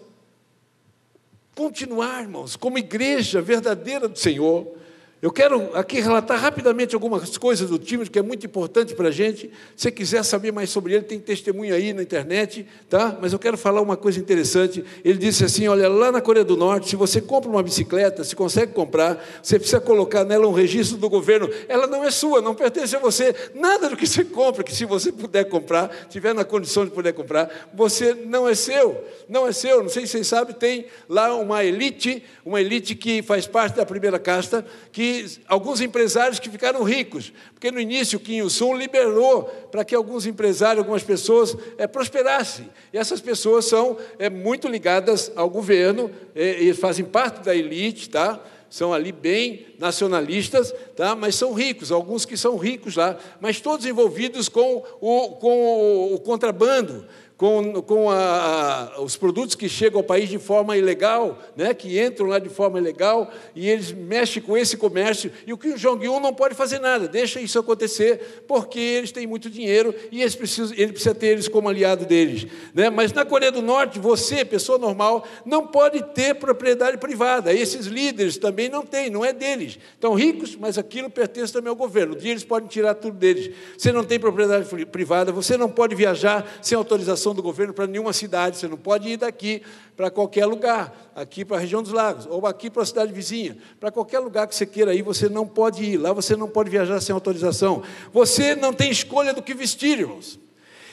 continuar, 1.56 2.22
irmãos, 2.24 2.56
como 2.56 2.78
igreja 2.78 3.42
verdadeira 3.42 4.08
do 4.08 4.18
Senhor, 4.18 4.76
eu 5.24 5.32
quero 5.32 5.74
aqui 5.74 6.02
relatar 6.02 6.38
rapidamente 6.38 6.94
algumas 6.94 7.38
coisas 7.38 7.70
do 7.70 7.80
time 7.80 8.06
que 8.10 8.20
é 8.20 8.22
muito 8.22 8.46
importante 8.46 8.94
para 8.94 9.08
a 9.08 9.12
gente. 9.12 9.50
Se 9.74 9.90
quiser 9.90 10.22
saber 10.22 10.52
mais 10.52 10.70
sobre 10.70 10.96
ele, 10.96 11.04
tem 11.06 11.18
testemunho 11.18 11.74
aí 11.74 11.94
na 11.94 12.04
internet, 12.04 12.68
tá? 12.90 13.18
Mas 13.22 13.32
eu 13.32 13.40
quero 13.40 13.58
falar 13.58 13.80
uma 13.80 13.96
coisa 13.96 14.20
interessante. 14.20 14.84
Ele 15.02 15.18
disse 15.18 15.46
assim: 15.46 15.66
olha, 15.66 15.88
lá 15.88 16.12
na 16.12 16.20
Coreia 16.20 16.44
do 16.44 16.58
Norte, 16.58 16.90
se 16.90 16.98
você 16.98 17.22
compra 17.22 17.50
uma 17.50 17.64
bicicleta, 17.64 18.22
se 18.26 18.36
consegue 18.36 18.74
comprar, 18.74 19.26
você 19.42 19.58
precisa 19.58 19.80
colocar 19.80 20.26
nela 20.26 20.46
um 20.46 20.52
registro 20.52 20.98
do 20.98 21.10
governo. 21.10 21.50
Ela 21.70 21.88
não 21.88 22.04
é 22.04 22.12
sua, 22.12 22.42
não 22.42 22.54
pertence 22.54 22.94
a 22.94 23.00
você. 23.00 23.34
Nada 23.56 23.88
do 23.88 23.96
que 23.96 24.06
você 24.06 24.26
compra, 24.26 24.62
que 24.62 24.76
se 24.76 24.84
você 24.84 25.10
puder 25.10 25.46
comprar, 25.46 25.88
tiver 26.10 26.34
na 26.34 26.44
condição 26.44 26.84
de 26.84 26.92
poder 26.92 27.14
comprar, 27.14 27.70
você 27.74 28.14
não 28.14 28.46
é 28.46 28.54
seu. 28.54 29.02
Não 29.30 29.48
é 29.48 29.54
seu. 29.54 29.82
Não 29.82 29.90
sei 29.90 30.06
se 30.06 30.12
vocês 30.12 30.28
sabem, 30.28 30.54
tem 30.54 30.86
lá 31.08 31.34
uma 31.34 31.64
elite, 31.64 32.22
uma 32.44 32.60
elite 32.60 32.94
que 32.94 33.22
faz 33.22 33.48
parte 33.48 33.78
da 33.78 33.86
primeira 33.86 34.20
casta, 34.20 34.66
que 34.92 35.13
alguns 35.48 35.82
empresários 35.82 36.40
que 36.40 36.50
ficaram 36.50 36.84
ricos, 36.84 37.34
porque 37.54 37.72
no 37.72 37.80
início 37.80 38.20
Kim 38.20 38.38
Il-sung 38.38 38.78
liberou 38.78 39.44
para 39.72 39.84
que 39.84 39.96
alguns 39.96 40.26
empresários, 40.26 40.80
algumas 40.80 41.04
pessoas 41.04 41.56
é, 41.78 41.88
prosperassem. 41.88 42.70
E 42.92 42.98
essas 42.98 43.22
pessoas 43.22 43.66
são 43.66 43.98
é, 44.20 44.30
muito 44.30 44.68
ligadas 44.68 45.32
ao 45.36 45.50
governo, 45.50 46.12
é, 46.36 46.62
e 46.62 46.74
fazem 46.74 47.06
parte 47.06 47.44
da 47.44 47.56
elite, 47.56 48.10
tá? 48.10 48.40
são 48.74 48.92
ali 48.92 49.12
bem 49.12 49.68
nacionalistas, 49.78 50.74
tá? 50.96 51.16
mas 51.16 51.36
são 51.36 51.54
ricos, 51.54 51.92
alguns 51.92 52.26
que 52.26 52.36
são 52.36 52.58
ricos 52.58 52.96
lá, 52.96 53.20
mas 53.40 53.62
todos 53.62 53.86
envolvidos 53.86 54.50
com 54.50 54.84
o, 55.00 55.30
com 55.36 56.14
o 56.16 56.20
contrabando, 56.20 57.06
com, 57.44 57.82
com 57.82 58.10
a, 58.10 58.94
os 59.00 59.18
produtos 59.18 59.54
que 59.54 59.68
chegam 59.68 60.00
ao 60.00 60.04
país 60.06 60.30
de 60.30 60.40
forma 60.40 60.78
ilegal, 60.78 61.38
né, 61.58 61.74
que 61.74 62.02
entram 62.02 62.28
lá 62.28 62.40
de 62.40 62.48
forma 62.48 62.80
ilegal, 62.80 63.30
e 63.54 63.68
eles 63.68 63.92
mexem 63.92 64.42
com 64.42 64.56
esse 64.56 64.78
comércio, 64.78 65.30
e 65.46 65.52
o 65.52 65.58
Kim 65.58 65.74
Jong-un 65.74 66.22
não 66.22 66.34
pode 66.34 66.56
fazer 66.56 66.80
nada, 66.80 67.06
deixa 67.06 67.42
isso 67.42 67.60
acontecer, 67.60 68.46
porque 68.48 68.80
eles 68.80 69.12
têm 69.12 69.28
muito 69.28 69.50
dinheiro 69.50 69.94
e 70.10 70.22
eles 70.22 70.36
precisam, 70.36 70.74
ele 70.78 70.94
precisa 70.94 71.14
ter 71.14 71.28
eles 71.28 71.50
como 71.50 71.68
aliado 71.68 72.06
deles. 72.06 72.48
Né? 72.74 72.90
Mas 72.90 73.12
na 73.12 73.26
Coreia 73.26 73.52
do 73.52 73.62
Norte, 73.62 74.00
você, 74.00 74.46
pessoa 74.46 74.78
normal, 74.78 75.28
não 75.46 75.68
pode 75.68 76.02
ter 76.14 76.36
propriedade 76.36 76.98
privada, 76.98 77.54
esses 77.54 77.88
líderes 77.88 78.38
também 78.38 78.70
não 78.70 78.86
têm, 78.86 79.10
não 79.10 79.26
é 79.26 79.34
deles. 79.34 79.78
Estão 79.96 80.14
ricos, 80.14 80.56
mas 80.56 80.78
aquilo 80.78 81.10
pertence 81.10 81.52
também 81.52 81.70
ao 81.70 81.76
governo, 81.76 82.16
eles 82.22 82.46
podem 82.46 82.70
tirar 82.70 82.94
tudo 82.94 83.18
deles. 83.18 83.54
Você 83.78 83.92
não 83.92 84.06
tem 84.06 84.18
propriedade 84.18 84.86
privada, 84.86 85.30
você 85.34 85.58
não 85.58 85.70
pode 85.70 85.94
viajar 85.94 86.50
sem 86.62 86.78
autorização 86.78 87.33
do 87.34 87.42
governo 87.42 87.74
para 87.74 87.88
nenhuma 87.88 88.14
cidade, 88.14 88.58
você 88.58 88.68
não 88.68 88.78
pode 88.78 89.10
ir 89.10 89.18
daqui 89.18 89.62
para 89.96 90.10
qualquer 90.10 90.46
lugar, 90.46 91.12
aqui 91.16 91.44
para 91.44 91.58
a 91.58 91.60
região 91.60 91.82
dos 91.82 91.92
lagos, 91.92 92.26
ou 92.26 92.46
aqui 92.48 92.70
para 92.70 92.84
a 92.84 92.86
cidade 92.86 93.12
vizinha, 93.12 93.58
para 93.80 93.92
qualquer 93.92 94.20
lugar 94.20 94.48
que 94.48 94.56
você 94.56 94.66
queira 94.66 94.94
ir, 94.94 95.02
você 95.02 95.28
não 95.30 95.48
pode 95.48 95.84
ir, 95.84 95.98
lá 95.98 96.14
você 96.14 96.36
não 96.36 96.48
pode 96.48 96.70
viajar 96.70 97.00
sem 97.02 97.14
autorização. 97.14 97.84
Você 98.12 98.56
não 98.56 98.74
tem 98.74 98.90
escolha 98.92 99.34
do 99.34 99.42
que 99.42 99.54
vestir, 99.54 100.00
irmãos. 100.00 100.40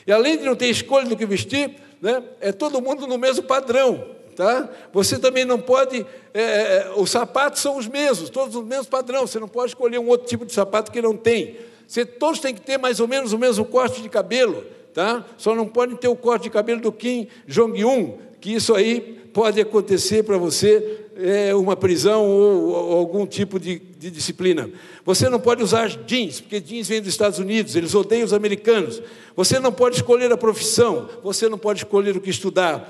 E 0.06 0.12
além 0.12 0.38
de 0.38 0.44
não 0.44 0.56
ter 0.56 0.66
escolha 0.66 1.06
do 1.06 1.16
que 1.16 1.26
vestir, 1.26 1.76
né, 2.00 2.22
é 2.40 2.52
todo 2.52 2.80
mundo 2.80 3.06
no 3.06 3.18
mesmo 3.18 3.44
padrão. 3.44 4.18
Tá? 4.36 4.68
Você 4.92 5.18
também 5.18 5.44
não 5.44 5.60
pode. 5.60 6.06
É, 6.32 6.42
é, 6.42 6.92
os 6.96 7.10
sapatos 7.10 7.60
são 7.60 7.76
os 7.76 7.86
mesmos, 7.86 8.30
todos 8.30 8.56
os 8.56 8.64
mesmos 8.64 8.88
padrão. 8.88 9.26
Você 9.26 9.38
não 9.38 9.48
pode 9.48 9.72
escolher 9.72 9.98
um 9.98 10.08
outro 10.08 10.26
tipo 10.26 10.46
de 10.46 10.52
sapato 10.52 10.90
que 10.90 11.02
não 11.02 11.16
tem. 11.16 11.58
Você, 11.86 12.06
todos 12.06 12.40
têm 12.40 12.54
que 12.54 12.60
ter 12.60 12.78
mais 12.78 13.00
ou 13.00 13.08
menos 13.08 13.32
o 13.32 13.38
mesmo 13.38 13.64
corte 13.64 14.00
de 14.00 14.08
cabelo 14.08 14.64
tá? 14.92 15.24
Só 15.36 15.54
não 15.54 15.66
podem 15.66 15.96
ter 15.96 16.08
o 16.08 16.16
corte 16.16 16.44
de 16.44 16.50
cabelo 16.50 16.80
do 16.80 16.92
Kim 16.92 17.28
Jong-un, 17.46 18.18
que 18.40 18.54
isso 18.54 18.74
aí 18.74 19.20
pode 19.32 19.60
acontecer 19.60 20.24
para 20.24 20.36
você 20.36 21.06
é, 21.16 21.54
uma 21.54 21.76
prisão 21.76 22.26
ou, 22.26 22.68
ou 22.70 22.98
algum 22.98 23.26
tipo 23.26 23.58
de, 23.60 23.78
de, 23.78 24.10
disciplina. 24.10 24.70
Você 25.04 25.28
não 25.28 25.38
pode 25.38 25.62
usar 25.62 25.88
jeans, 25.88 26.40
porque 26.40 26.60
jeans 26.60 26.88
vem 26.88 27.00
dos 27.00 27.10
Estados 27.10 27.38
Unidos, 27.38 27.76
eles 27.76 27.94
odeiam 27.94 28.24
os 28.24 28.32
americanos. 28.32 29.02
Você 29.36 29.58
não 29.58 29.72
pode 29.72 29.96
escolher 29.96 30.32
a 30.32 30.36
profissão, 30.36 31.08
você 31.22 31.48
não 31.48 31.58
pode 31.58 31.80
escolher 31.80 32.16
o 32.16 32.20
que 32.20 32.30
estudar. 32.30 32.88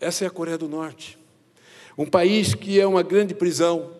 Essa 0.00 0.24
é 0.24 0.26
a 0.26 0.30
Coreia 0.30 0.58
do 0.58 0.68
Norte, 0.68 1.16
um 1.96 2.06
país 2.06 2.54
que 2.54 2.80
é 2.80 2.86
uma 2.86 3.04
grande 3.04 3.34
prisão, 3.34 3.92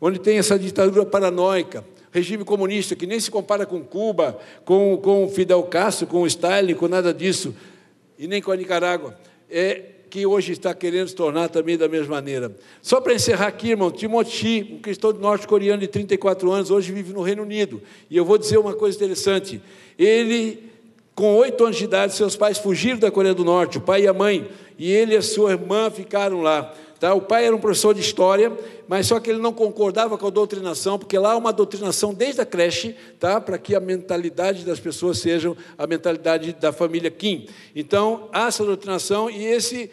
onde 0.00 0.18
tem 0.18 0.38
essa 0.38 0.58
ditadura 0.58 1.04
paranoica, 1.04 1.84
regime 2.10 2.44
comunista 2.44 2.96
que 2.96 3.06
nem 3.06 3.20
se 3.20 3.30
compara 3.30 3.64
com 3.64 3.82
Cuba, 3.82 4.38
com, 4.64 4.96
com 4.96 5.28
Fidel 5.28 5.62
Castro, 5.64 6.06
com 6.06 6.26
Stalin, 6.26 6.74
com 6.74 6.88
nada 6.88 7.14
disso, 7.14 7.54
e 8.18 8.26
nem 8.26 8.42
com 8.42 8.50
a 8.50 8.56
Nicarágua, 8.56 9.16
é, 9.48 9.82
que 10.10 10.26
hoje 10.26 10.52
está 10.52 10.74
querendo 10.74 11.08
se 11.08 11.14
tornar 11.14 11.48
também 11.48 11.78
da 11.78 11.88
mesma 11.88 12.16
maneira. 12.16 12.54
Só 12.82 13.00
para 13.00 13.14
encerrar 13.14 13.46
aqui, 13.46 13.70
irmão, 13.70 13.90
Timothy, 13.90 14.74
um 14.74 14.78
cristão 14.80 15.12
norte-coreano 15.12 15.80
de 15.80 15.86
34 15.86 16.50
anos, 16.50 16.70
hoje 16.70 16.92
vive 16.92 17.12
no 17.12 17.22
Reino 17.22 17.44
Unido. 17.44 17.80
E 18.10 18.16
eu 18.16 18.24
vou 18.24 18.36
dizer 18.36 18.58
uma 18.58 18.74
coisa 18.74 18.96
interessante. 18.96 19.62
Ele, 19.96 20.70
com 21.14 21.36
oito 21.36 21.64
anos 21.64 21.76
de 21.76 21.84
idade, 21.84 22.14
seus 22.14 22.34
pais 22.34 22.58
fugiram 22.58 22.98
da 22.98 23.10
Coreia 23.10 23.34
do 23.34 23.44
Norte, 23.44 23.78
o 23.78 23.80
pai 23.80 24.02
e 24.02 24.08
a 24.08 24.12
mãe, 24.12 24.50
e 24.76 24.90
ele 24.90 25.14
e 25.14 25.16
a 25.16 25.22
sua 25.22 25.52
irmã 25.52 25.90
ficaram 25.90 26.42
lá. 26.42 26.74
Tá? 27.00 27.14
O 27.14 27.22
pai 27.22 27.46
era 27.46 27.56
um 27.56 27.58
professor 27.58 27.94
de 27.94 28.00
história, 28.02 28.52
mas 28.86 29.06
só 29.06 29.18
que 29.18 29.30
ele 29.30 29.38
não 29.38 29.54
concordava 29.54 30.18
com 30.18 30.26
a 30.26 30.30
doutrinação, 30.30 30.98
porque 30.98 31.18
lá 31.18 31.32
há 31.32 31.36
uma 31.38 31.50
doutrinação 31.50 32.12
desde 32.12 32.42
a 32.42 32.44
creche, 32.44 32.94
tá? 33.18 33.40
para 33.40 33.56
que 33.56 33.74
a 33.74 33.80
mentalidade 33.80 34.66
das 34.66 34.78
pessoas 34.78 35.16
seja 35.18 35.56
a 35.78 35.86
mentalidade 35.86 36.52
da 36.52 36.74
família 36.74 37.10
Kim. 37.10 37.48
Então, 37.74 38.28
há 38.30 38.48
essa 38.48 38.62
doutrinação 38.62 39.30
e 39.30 39.46
esse 39.46 39.90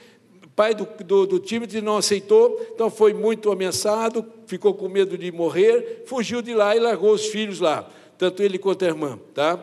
pai 0.54 0.76
do, 0.76 0.86
do, 1.06 1.26
do 1.26 1.40
Timothy 1.40 1.80
não 1.80 1.96
aceitou, 1.96 2.60
então 2.74 2.90
foi 2.90 3.14
muito 3.14 3.50
ameaçado, 3.54 4.26
ficou 4.46 4.74
com 4.74 4.90
medo 4.90 5.18
de 5.18 5.32
morrer, 5.32 6.04
fugiu 6.06 6.42
de 6.42 6.54
lá 6.54 6.76
e 6.76 6.80
largou 6.80 7.14
os 7.14 7.28
filhos 7.28 7.62
lá, 7.62 7.90
tanto 8.18 8.44
ele 8.44 8.60
quanto 8.60 8.84
a 8.84 8.88
irmã. 8.90 9.18
Tá? 9.34 9.58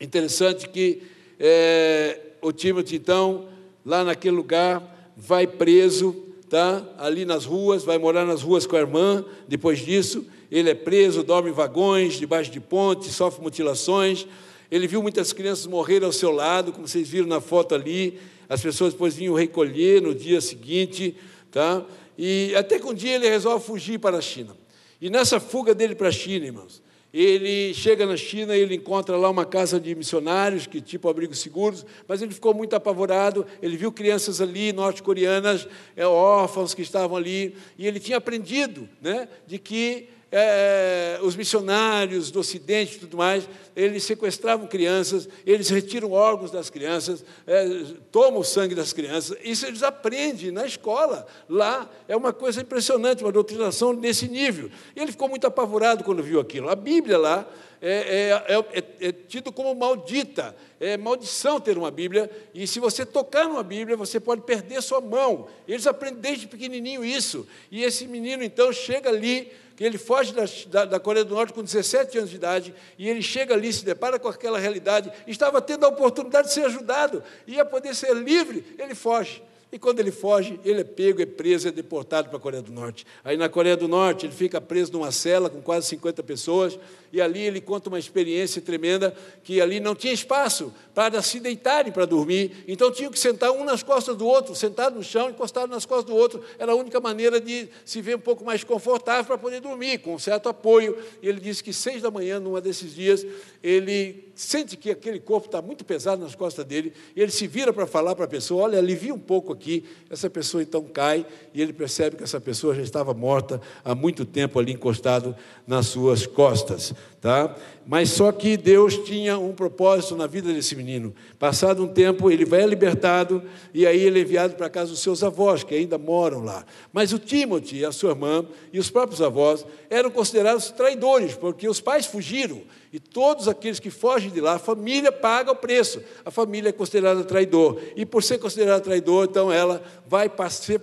Interessante 0.00 0.68
que 0.68 1.00
é, 1.38 2.18
o 2.42 2.50
Timothy, 2.50 2.96
então, 2.96 3.46
lá 3.84 4.02
naquele 4.02 4.34
lugar, 4.34 5.14
vai 5.16 5.46
preso, 5.46 6.25
tá? 6.48 6.82
ali 6.98 7.24
nas 7.24 7.44
ruas, 7.44 7.84
vai 7.84 7.98
morar 7.98 8.24
nas 8.24 8.42
ruas 8.42 8.66
com 8.66 8.76
a 8.76 8.80
irmã, 8.80 9.24
depois 9.48 9.78
disso, 9.78 10.24
ele 10.50 10.70
é 10.70 10.74
preso, 10.74 11.22
dorme 11.22 11.50
em 11.50 11.52
vagões, 11.52 12.14
debaixo 12.14 12.50
de 12.50 12.60
pontes, 12.60 13.14
sofre 13.14 13.42
mutilações, 13.42 14.26
ele 14.70 14.86
viu 14.86 15.02
muitas 15.02 15.32
crianças 15.32 15.66
morrer 15.66 16.04
ao 16.04 16.12
seu 16.12 16.30
lado, 16.30 16.72
como 16.72 16.86
vocês 16.86 17.08
viram 17.08 17.26
na 17.26 17.40
foto 17.40 17.74
ali, 17.74 18.18
as 18.48 18.60
pessoas 18.60 18.92
depois 18.92 19.14
vinham 19.14 19.34
recolher 19.34 20.00
no 20.00 20.14
dia 20.14 20.40
seguinte, 20.40 21.16
tá? 21.50 21.84
E 22.16 22.54
até 22.56 22.78
que 22.78 22.86
um 22.86 22.94
dia 22.94 23.16
ele 23.16 23.28
resolve 23.28 23.64
fugir 23.64 23.98
para 23.98 24.18
a 24.18 24.20
China. 24.20 24.56
E 25.00 25.10
nessa 25.10 25.38
fuga 25.38 25.74
dele 25.74 25.94
para 25.94 26.08
a 26.08 26.12
China, 26.12 26.46
irmãos, 26.46 26.82
ele 27.22 27.72
chega 27.72 28.04
na 28.04 28.16
China 28.16 28.56
ele 28.56 28.74
encontra 28.74 29.16
lá 29.16 29.30
uma 29.30 29.44
casa 29.44 29.80
de 29.80 29.94
missionários, 29.94 30.66
que 30.66 30.80
tipo 30.80 31.08
abrigos 31.08 31.38
seguros, 31.38 31.86
mas 32.06 32.20
ele 32.20 32.34
ficou 32.34 32.52
muito 32.52 32.74
apavorado. 32.74 33.46
Ele 33.62 33.76
viu 33.76 33.90
crianças 33.92 34.40
ali, 34.40 34.72
norte-coreanas, 34.72 35.66
é, 35.96 36.06
órfãos 36.06 36.74
que 36.74 36.82
estavam 36.82 37.16
ali, 37.16 37.56
e 37.78 37.86
ele 37.86 38.00
tinha 38.00 38.18
aprendido 38.18 38.88
né, 39.00 39.28
de 39.46 39.58
que 39.58 40.08
é, 40.38 41.18
os 41.22 41.34
missionários 41.34 42.30
do 42.30 42.40
Ocidente 42.40 42.96
e 42.96 42.98
tudo 42.98 43.16
mais, 43.16 43.48
eles 43.74 44.04
sequestravam 44.04 44.66
crianças, 44.66 45.26
eles 45.46 45.70
retiram 45.70 46.12
órgãos 46.12 46.50
das 46.50 46.68
crianças, 46.68 47.24
é, 47.46 47.66
tomam 48.12 48.40
o 48.40 48.44
sangue 48.44 48.74
das 48.74 48.92
crianças. 48.92 49.38
Isso 49.42 49.64
eles 49.64 49.82
aprendem 49.82 50.50
na 50.50 50.66
escola. 50.66 51.26
Lá 51.48 51.88
é 52.06 52.14
uma 52.14 52.34
coisa 52.34 52.60
impressionante, 52.60 53.24
uma 53.24 53.32
doutrinação 53.32 53.94
desse 53.94 54.28
nível. 54.28 54.70
E 54.94 55.00
ele 55.00 55.10
ficou 55.10 55.26
muito 55.26 55.46
apavorado 55.46 56.04
quando 56.04 56.22
viu 56.22 56.38
aquilo. 56.38 56.68
A 56.68 56.76
Bíblia 56.76 57.16
lá 57.16 57.48
é, 57.80 58.42
é, 58.48 58.78
é, 58.78 59.08
é, 59.08 59.12
tido 59.12 59.52
como 59.52 59.74
maldita, 59.74 60.56
é 60.80 60.96
maldição 60.96 61.60
ter 61.60 61.76
uma 61.76 61.90
Bíblia, 61.90 62.30
e 62.54 62.66
se 62.66 62.80
você 62.80 63.04
tocar 63.04 63.44
numa 63.44 63.62
Bíblia, 63.62 63.96
você 63.96 64.18
pode 64.18 64.42
perder 64.42 64.82
sua 64.82 65.00
mão. 65.00 65.48
Eles 65.66 65.86
aprendem 65.86 66.20
desde 66.20 66.46
pequenininho 66.46 67.04
isso. 67.04 67.46
E 67.70 67.82
esse 67.82 68.06
menino, 68.06 68.42
então, 68.42 68.72
chega 68.72 69.08
ali 69.08 69.52
que 69.76 69.84
ele 69.84 69.98
foge 69.98 70.32
da, 70.32 70.44
da, 70.68 70.84
da, 70.86 71.00
Coreia 71.00 71.24
do 71.24 71.34
Norte 71.34 71.52
com 71.52 71.62
17 71.62 72.16
anos 72.18 72.30
de 72.30 72.36
idade, 72.36 72.74
e 72.98 73.08
ele 73.08 73.20
chega 73.20 73.54
ali, 73.54 73.70
se 73.70 73.84
depara 73.84 74.18
com 74.18 74.26
aquela 74.26 74.58
realidade, 74.58 75.12
estava 75.26 75.60
tendo 75.60 75.84
a 75.84 75.88
oportunidade 75.88 76.48
de 76.48 76.54
ser 76.54 76.64
ajudado, 76.64 77.22
ia 77.46 77.64
poder 77.64 77.94
ser 77.94 78.14
livre, 78.14 78.64
ele 78.78 78.94
foge. 78.94 79.42
E 79.72 79.78
quando 79.80 79.98
ele 79.98 80.12
foge, 80.12 80.60
ele 80.64 80.82
é 80.82 80.84
pego, 80.84 81.20
é 81.20 81.26
preso, 81.26 81.66
é 81.66 81.72
deportado 81.72 82.28
para 82.28 82.38
a 82.38 82.40
Coreia 82.40 82.62
do 82.62 82.70
Norte. 82.70 83.04
Aí 83.24 83.36
na 83.36 83.48
Coreia 83.48 83.76
do 83.76 83.88
Norte, 83.88 84.24
ele 84.24 84.32
fica 84.32 84.60
preso 84.60 84.92
numa 84.92 85.10
cela 85.10 85.50
com 85.50 85.60
quase 85.60 85.88
50 85.88 86.22
pessoas, 86.22 86.78
e 87.12 87.20
ali 87.20 87.40
ele 87.40 87.60
conta 87.60 87.88
uma 87.88 87.98
experiência 87.98 88.62
tremenda 88.62 89.14
que 89.42 89.60
ali 89.60 89.80
não 89.80 89.94
tinha 89.94 90.12
espaço 90.12 90.72
para 90.94 91.20
se 91.20 91.40
deitarem 91.40 91.92
para 91.92 92.04
dormir, 92.04 92.64
então 92.68 92.92
tinham 92.92 93.10
que 93.10 93.18
sentar 93.18 93.50
um 93.50 93.64
nas 93.64 93.82
costas 93.82 94.16
do 94.16 94.26
outro, 94.26 94.54
sentado 94.54 94.96
no 94.96 95.02
chão, 95.02 95.30
encostado 95.30 95.68
nas 95.68 95.84
costas 95.84 96.06
do 96.06 96.14
outro, 96.14 96.42
era 96.58 96.72
a 96.72 96.74
única 96.74 97.00
maneira 97.00 97.40
de 97.40 97.68
se 97.84 98.00
ver 98.00 98.16
um 98.16 98.20
pouco 98.20 98.44
mais 98.44 98.62
confortável 98.62 99.24
para 99.24 99.38
poder 99.38 99.60
dormir, 99.60 99.98
com 99.98 100.16
certo 100.18 100.48
apoio. 100.48 100.96
E 101.20 101.28
ele 101.28 101.40
disse 101.40 101.62
que 101.62 101.72
seis 101.72 102.02
da 102.02 102.10
manhã, 102.10 102.38
num 102.38 102.58
desses 102.60 102.94
dias, 102.94 103.26
ele 103.62 104.30
sente 104.36 104.76
que 104.76 104.90
aquele 104.90 105.18
corpo 105.18 105.46
está 105.46 105.62
muito 105.62 105.84
pesado 105.84 106.22
nas 106.22 106.34
costas 106.34 106.64
dele, 106.64 106.92
ele 107.16 107.32
se 107.32 107.46
vira 107.46 107.72
para 107.72 107.86
falar 107.86 108.14
para 108.14 108.26
a 108.26 108.28
pessoa: 108.28 108.64
olha, 108.64 108.78
alivia 108.78 109.14
um 109.14 109.18
pouco 109.18 109.52
aqui. 109.52 109.84
Essa 110.10 110.28
pessoa 110.28 110.62
então 110.62 110.84
cai, 110.84 111.26
e 111.54 111.62
ele 111.62 111.72
percebe 111.72 112.16
que 112.16 112.22
essa 112.22 112.40
pessoa 112.40 112.74
já 112.74 112.82
estava 112.82 113.14
morta 113.14 113.60
há 113.82 113.94
muito 113.94 114.24
tempo 114.24 114.58
ali 114.58 114.72
encostado 114.72 115.34
nas 115.66 115.86
suas 115.86 116.26
costas. 116.26 116.94
Tá? 117.20 117.56
Mas 117.84 118.10
só 118.10 118.30
que 118.30 118.56
Deus 118.56 118.98
tinha 118.98 119.38
um 119.38 119.52
propósito 119.52 120.14
na 120.14 120.26
vida 120.26 120.52
desse 120.52 120.76
menino. 120.76 121.14
Passado 121.38 121.82
um 121.82 121.88
tempo, 121.88 122.30
ele 122.30 122.44
vai 122.44 122.64
libertado 122.66 123.42
e 123.72 123.86
aí 123.86 124.00
ele 124.00 124.20
é 124.20 124.22
enviado 124.22 124.54
para 124.54 124.68
casa 124.68 124.90
dos 124.90 125.00
seus 125.00 125.24
avós, 125.24 125.64
que 125.64 125.74
ainda 125.74 125.98
moram 125.98 126.44
lá. 126.44 126.64
Mas 126.92 127.12
o 127.12 127.18
Timothy, 127.18 127.84
a 127.84 127.90
sua 127.90 128.10
irmã 128.10 128.44
e 128.72 128.78
os 128.78 128.90
próprios 128.90 129.22
avós 129.22 129.64
eram 129.88 130.10
considerados 130.10 130.70
traidores, 130.70 131.34
porque 131.34 131.68
os 131.68 131.80
pais 131.80 132.06
fugiram. 132.06 132.62
E 132.96 132.98
todos 132.98 133.46
aqueles 133.46 133.78
que 133.78 133.90
fogem 133.90 134.30
de 134.30 134.40
lá, 134.40 134.54
a 134.54 134.58
família 134.58 135.12
paga 135.12 135.52
o 135.52 135.54
preço. 135.54 136.02
A 136.24 136.30
família 136.30 136.70
é 136.70 136.72
considerada 136.72 137.22
traidor. 137.24 137.78
E 137.94 138.06
por 138.06 138.22
ser 138.22 138.38
considerada 138.38 138.80
traidor, 138.80 139.26
então 139.28 139.52
ela 139.52 139.82
vai 140.06 140.32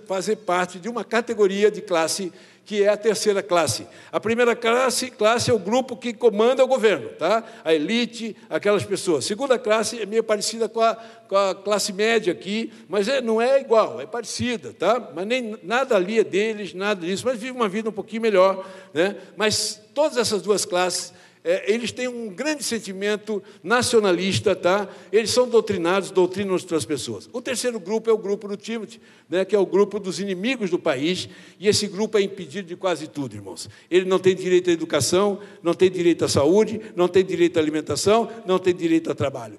fazer 0.06 0.36
parte 0.36 0.78
de 0.78 0.88
uma 0.88 1.02
categoria 1.02 1.72
de 1.72 1.80
classe 1.80 2.32
que 2.64 2.84
é 2.84 2.88
a 2.88 2.96
terceira 2.96 3.42
classe. 3.42 3.84
A 4.12 4.20
primeira 4.20 4.54
classe, 4.54 5.10
classe 5.10 5.50
é 5.50 5.52
o 5.52 5.58
grupo 5.58 5.96
que 5.96 6.12
comanda 6.12 6.62
o 6.62 6.68
governo, 6.68 7.08
tá? 7.18 7.42
a 7.64 7.74
elite, 7.74 8.36
aquelas 8.48 8.84
pessoas. 8.84 9.24
A 9.24 9.28
segunda 9.28 9.58
classe 9.58 10.00
é 10.00 10.06
meio 10.06 10.22
parecida 10.22 10.68
com 10.68 10.80
a, 10.80 10.94
com 11.28 11.36
a 11.36 11.52
classe 11.52 11.92
média 11.92 12.32
aqui, 12.32 12.72
mas 12.88 13.08
é, 13.08 13.20
não 13.20 13.42
é 13.42 13.60
igual, 13.60 14.00
é 14.00 14.06
parecida, 14.06 14.72
tá? 14.72 15.10
mas 15.12 15.26
nem, 15.26 15.58
nada 15.64 15.96
ali 15.96 16.20
é 16.20 16.24
deles, 16.24 16.72
nada 16.74 17.04
disso, 17.04 17.26
mas 17.26 17.40
vive 17.40 17.50
uma 17.50 17.68
vida 17.68 17.88
um 17.88 17.92
pouquinho 17.92 18.22
melhor. 18.22 18.64
Né? 18.94 19.16
Mas 19.36 19.80
todas 19.92 20.16
essas 20.16 20.40
duas 20.40 20.64
classes 20.64 21.12
é, 21.44 21.70
eles 21.70 21.92
têm 21.92 22.08
um 22.08 22.30
grande 22.30 22.64
sentimento 22.64 23.42
nacionalista, 23.62 24.56
tá? 24.56 24.88
eles 25.12 25.30
são 25.30 25.46
doutrinados, 25.46 26.10
doutrinam 26.10 26.54
outras 26.54 26.86
pessoas. 26.86 27.28
O 27.34 27.42
terceiro 27.42 27.78
grupo 27.78 28.08
é 28.08 28.12
o 28.14 28.16
grupo 28.16 28.48
do 28.48 28.56
Timothy, 28.56 28.98
né, 29.28 29.44
que 29.44 29.54
é 29.54 29.58
o 29.58 29.66
grupo 29.66 30.00
dos 30.00 30.18
inimigos 30.18 30.70
do 30.70 30.78
país, 30.78 31.28
e 31.60 31.68
esse 31.68 31.86
grupo 31.86 32.16
é 32.16 32.22
impedido 32.22 32.68
de 32.68 32.76
quase 32.76 33.08
tudo, 33.08 33.36
irmãos. 33.36 33.68
Ele 33.90 34.06
não 34.06 34.18
tem 34.18 34.34
direito 34.34 34.70
à 34.70 34.72
educação, 34.72 35.38
não 35.62 35.74
tem 35.74 35.90
direito 35.90 36.24
à 36.24 36.28
saúde, 36.28 36.80
não 36.96 37.08
tem 37.08 37.22
direito 37.22 37.58
à 37.58 37.60
alimentação, 37.60 38.30
não 38.46 38.58
tem 38.58 38.74
direito 38.74 39.10
a 39.10 39.14
trabalho 39.14 39.58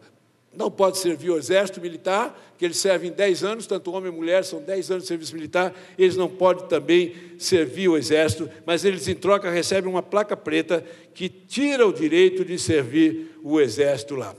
não 0.56 0.72
pode 0.72 0.98
servir 0.98 1.30
o 1.30 1.38
exército 1.38 1.82
militar, 1.82 2.54
que 2.58 2.66
eles 2.66 2.78
servem 2.78 3.12
10 3.12 3.44
anos, 3.44 3.68
tanto 3.68 3.92
homem 3.92 4.12
e 4.12 4.16
mulher 4.16 4.44
são 4.44 4.62
10 4.62 4.92
anos 4.92 5.04
de 5.04 5.08
serviço 5.08 5.36
militar, 5.36 5.74
eles 5.98 6.16
não 6.16 6.30
podem 6.30 6.68
também 6.68 7.14
servir 7.38 7.90
o 7.90 7.98
exército, 7.98 8.50
mas 8.66 8.86
eles 8.86 9.08
em 9.08 9.16
troca 9.16 9.50
recebem 9.50 9.90
uma 9.90 10.04
placa 10.04 10.38
preta 10.38 10.84
que 11.14 11.28
tira 11.28 11.86
o 11.86 11.94
direito 11.94 12.46
de 12.46 12.58
servir 12.58 13.38
o 13.44 13.60
exército 13.60 14.16
lá. 14.16 14.36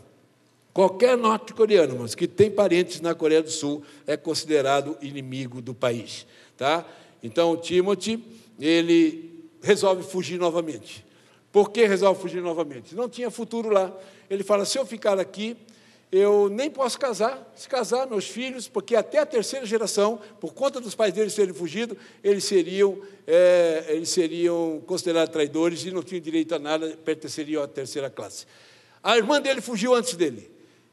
Qualquer 0.72 1.16
norte-coreano, 1.16 1.96
mas 2.00 2.14
que 2.14 2.26
tem 2.26 2.50
parentes 2.50 3.00
na 3.00 3.14
Coreia 3.14 3.42
do 3.42 3.50
Sul, 3.50 3.82
é 4.06 4.16
considerado 4.16 4.96
inimigo 5.00 5.62
do 5.62 5.74
país, 5.74 6.26
tá? 6.56 6.86
Então, 7.22 7.52
o 7.52 7.56
Timothy, 7.56 8.22
ele 8.60 9.48
resolve 9.62 10.02
fugir 10.02 10.38
novamente. 10.38 11.04
Por 11.50 11.70
que 11.70 11.86
resolve 11.86 12.20
fugir 12.20 12.42
novamente? 12.42 12.94
Não 12.94 13.08
tinha 13.08 13.30
futuro 13.30 13.70
lá. 13.70 13.90
Ele 14.28 14.44
fala: 14.44 14.66
se 14.66 14.78
eu 14.78 14.84
ficar 14.84 15.18
aqui, 15.18 15.56
eu 16.10 16.48
nem 16.48 16.70
posso 16.70 16.98
casar, 16.98 17.52
se 17.56 17.68
casar, 17.68 18.06
meus 18.06 18.26
filhos, 18.28 18.68
porque 18.68 18.94
até 18.94 19.18
a 19.18 19.26
terceira 19.26 19.66
geração, 19.66 20.20
por 20.40 20.54
conta 20.54 20.80
dos 20.80 20.94
pais 20.94 21.12
deles 21.12 21.34
terem 21.34 21.52
fugido, 21.52 21.96
eles 22.22 22.44
seriam, 22.44 22.98
é, 23.26 23.86
eles 23.88 24.08
seriam 24.08 24.80
considerados 24.86 25.32
traidores 25.32 25.84
e 25.84 25.90
não 25.90 26.02
tinham 26.02 26.20
direito 26.20 26.54
a 26.54 26.58
nada, 26.58 26.96
pertenceriam 27.04 27.62
à 27.62 27.66
terceira 27.66 28.08
classe. 28.08 28.46
A 29.02 29.16
irmã 29.16 29.40
dele 29.40 29.60
fugiu 29.60 29.94
antes 29.94 30.14
dele, 30.14 30.48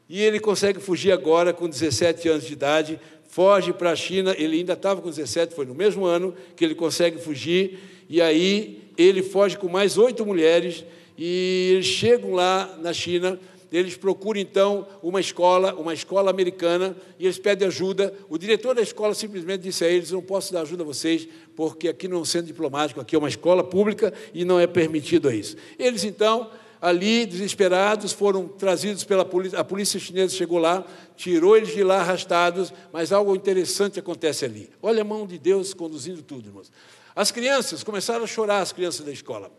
e 0.08 0.20
ele 0.20 0.40
consegue 0.40 0.80
fugir 0.80 1.12
agora 1.12 1.52
com 1.52 1.68
17 1.68 2.28
anos 2.28 2.44
de 2.44 2.52
idade, 2.52 3.00
foge 3.28 3.72
para 3.72 3.90
a 3.90 3.96
China, 3.96 4.34
ele 4.36 4.58
ainda 4.58 4.74
estava 4.74 5.00
com 5.00 5.10
17, 5.10 5.54
foi 5.54 5.64
no 5.64 5.74
mesmo 5.74 6.04
ano 6.04 6.34
que 6.56 6.64
ele 6.64 6.74
consegue 6.74 7.18
fugir, 7.18 7.78
e 8.08 8.20
aí 8.20 8.82
ele 8.98 9.22
foge 9.22 9.56
com 9.56 9.68
mais 9.68 9.96
oito 9.96 10.26
mulheres, 10.26 10.84
e 11.16 11.70
eles 11.74 11.86
chegam 11.86 12.32
lá 12.32 12.76
na 12.82 12.92
China, 12.92 13.38
eles 13.76 13.96
procuram 13.96 14.40
então 14.40 14.86
uma 15.02 15.18
escola, 15.18 15.74
uma 15.74 15.92
escola 15.92 16.30
americana, 16.30 16.96
e 17.18 17.24
eles 17.24 17.38
pedem 17.38 17.66
ajuda. 17.66 18.14
O 18.28 18.38
diretor 18.38 18.72
da 18.72 18.80
escola 18.82 19.14
simplesmente 19.14 19.62
disse 19.62 19.84
a 19.84 19.88
eles: 19.88 20.12
Não 20.12 20.22
posso 20.22 20.52
dar 20.52 20.60
ajuda 20.60 20.84
a 20.84 20.86
vocês, 20.86 21.26
porque 21.56 21.88
aqui 21.88 22.06
não 22.06 22.18
é 22.18 22.20
um 22.20 22.24
centro 22.24 22.46
diplomático, 22.46 23.00
aqui 23.00 23.16
é 23.16 23.18
uma 23.18 23.28
escola 23.28 23.64
pública 23.64 24.14
e 24.32 24.44
não 24.44 24.60
é 24.60 24.66
permitido 24.68 25.28
isso. 25.28 25.56
Eles 25.76 26.04
então, 26.04 26.50
ali, 26.80 27.26
desesperados, 27.26 28.12
foram 28.12 28.46
trazidos 28.46 29.02
pela 29.02 29.24
polícia. 29.24 29.58
A 29.58 29.64
polícia 29.64 29.98
chinesa 29.98 30.36
chegou 30.36 30.58
lá, 30.58 30.84
tirou 31.16 31.56
eles 31.56 31.74
de 31.74 31.82
lá 31.82 32.00
arrastados, 32.00 32.72
mas 32.92 33.10
algo 33.10 33.34
interessante 33.34 33.98
acontece 33.98 34.44
ali. 34.44 34.70
Olha 34.80 35.02
a 35.02 35.04
mão 35.04 35.26
de 35.26 35.36
Deus 35.36 35.74
conduzindo 35.74 36.22
tudo, 36.22 36.48
irmãos. 36.48 36.70
As 37.16 37.32
crianças 37.32 37.82
começaram 37.82 38.22
a 38.22 38.26
chorar, 38.28 38.60
as 38.60 38.72
crianças 38.72 39.04
da 39.04 39.10
escola, 39.10 39.50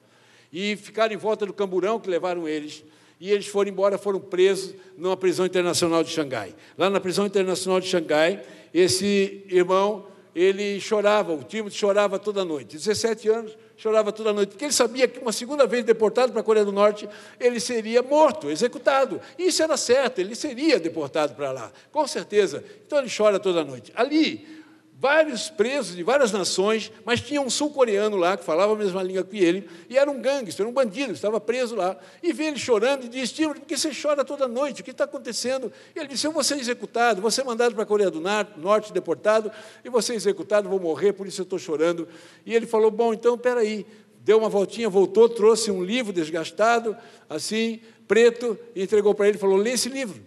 e 0.53 0.77
ficaram 0.77 1.13
em 1.13 1.17
volta 1.17 1.45
do 1.45 1.51
camburão 1.51 1.99
que 1.99 2.09
levaram 2.09 2.47
eles 2.47 2.83
e 3.19 3.31
eles 3.31 3.47
foram 3.47 3.69
embora, 3.69 3.97
foram 3.97 4.19
presos 4.19 4.75
numa 4.97 5.15
prisão 5.15 5.45
internacional 5.45 6.03
de 6.03 6.09
Xangai. 6.09 6.53
Lá 6.77 6.89
na 6.89 6.99
prisão 6.99 7.25
internacional 7.25 7.79
de 7.79 7.87
Xangai, 7.87 8.43
esse 8.73 9.43
irmão, 9.49 10.07
ele 10.35 10.79
chorava, 10.81 11.33
o 11.33 11.43
Timothy 11.43 11.77
chorava 11.77 12.19
toda 12.19 12.43
noite, 12.43 12.75
17 12.75 13.29
anos, 13.29 13.57
chorava 13.77 14.11
toda 14.11 14.33
noite, 14.33 14.49
porque 14.49 14.65
ele 14.65 14.73
sabia 14.73 15.07
que 15.07 15.19
uma 15.19 15.31
segunda 15.31 15.65
vez 15.65 15.83
deportado 15.83 16.31
para 16.31 16.41
a 16.41 16.43
Coreia 16.43 16.65
do 16.65 16.71
Norte, 16.71 17.07
ele 17.39 17.59
seria 17.59 18.01
morto, 18.01 18.49
executado. 18.49 19.21
Isso 19.37 19.63
era 19.63 19.77
certo, 19.77 20.19
ele 20.19 20.35
seria 20.35 20.79
deportado 20.79 21.35
para 21.35 21.51
lá, 21.51 21.71
com 21.91 22.05
certeza. 22.05 22.63
Então 22.85 22.99
ele 22.99 23.09
chora 23.15 23.39
toda 23.39 23.63
noite. 23.63 23.91
Ali, 23.95 24.64
vários 24.97 25.49
presos 25.49 25.95
de 25.95 26.03
várias 26.03 26.31
nações, 26.31 26.91
mas 27.03 27.19
tinha 27.19 27.41
um 27.41 27.49
sul-coreano 27.49 28.15
lá 28.15 28.37
que 28.37 28.45
falava 28.45 28.73
a 28.73 28.75
mesma 28.77 29.03
língua 29.03 29.23
que 29.23 29.37
ele, 29.37 29.69
e 29.89 29.97
era 29.97 30.09
um 30.09 30.21
gangster, 30.21 30.65
um 30.65 30.71
bandido, 30.71 31.11
estava 31.11 31.39
preso 31.39 31.75
lá. 31.75 31.97
E 32.23 32.31
vê 32.31 32.45
ele 32.45 32.57
chorando 32.57 33.05
e 33.05 33.09
diz: 33.09 33.31
Tio, 33.31 33.53
por 33.53 33.61
que 33.61 33.77
você 33.77 33.91
chora 33.93 34.23
toda 34.23 34.47
noite? 34.47 34.81
O 34.81 34.83
que 34.83 34.91
está 34.91 35.03
acontecendo? 35.03 35.71
E 35.93 35.99
ele 35.99 36.07
disse: 36.07 36.25
Eu 36.25 36.31
vou 36.31 36.43
ser 36.43 36.57
executado, 36.57 37.21
vou 37.21 37.29
ser 37.29 37.43
mandado 37.43 37.73
para 37.73 37.83
a 37.83 37.85
Coreia 37.85 38.09
do 38.09 38.21
Norte, 38.21 38.93
deportado, 38.93 39.51
e 39.83 39.89
vou 39.89 40.01
ser 40.01 40.13
executado, 40.13 40.69
vou 40.69 40.79
morrer, 40.79 41.13
por 41.13 41.27
isso 41.27 41.41
eu 41.41 41.43
estou 41.43 41.59
chorando. 41.59 42.07
E 42.45 42.55
ele 42.55 42.65
falou: 42.65 42.89
Bom, 42.89 43.13
então, 43.13 43.37
peraí. 43.37 43.85
Deu 44.21 44.39
uma 44.39 44.49
voltinha, 44.49 44.89
voltou, 44.89 45.29
trouxe 45.29 45.69
um 45.69 45.83
livro 45.83 46.11
desgastado, 46.11 46.97
assim, 47.29 47.79
preto, 48.07 48.57
e 48.73 48.81
entregou 48.81 49.13
para 49.13 49.27
ele 49.27 49.37
e 49.37 49.39
falou: 49.39 49.55
Lê 49.55 49.73
esse 49.73 49.87
livro. 49.87 50.19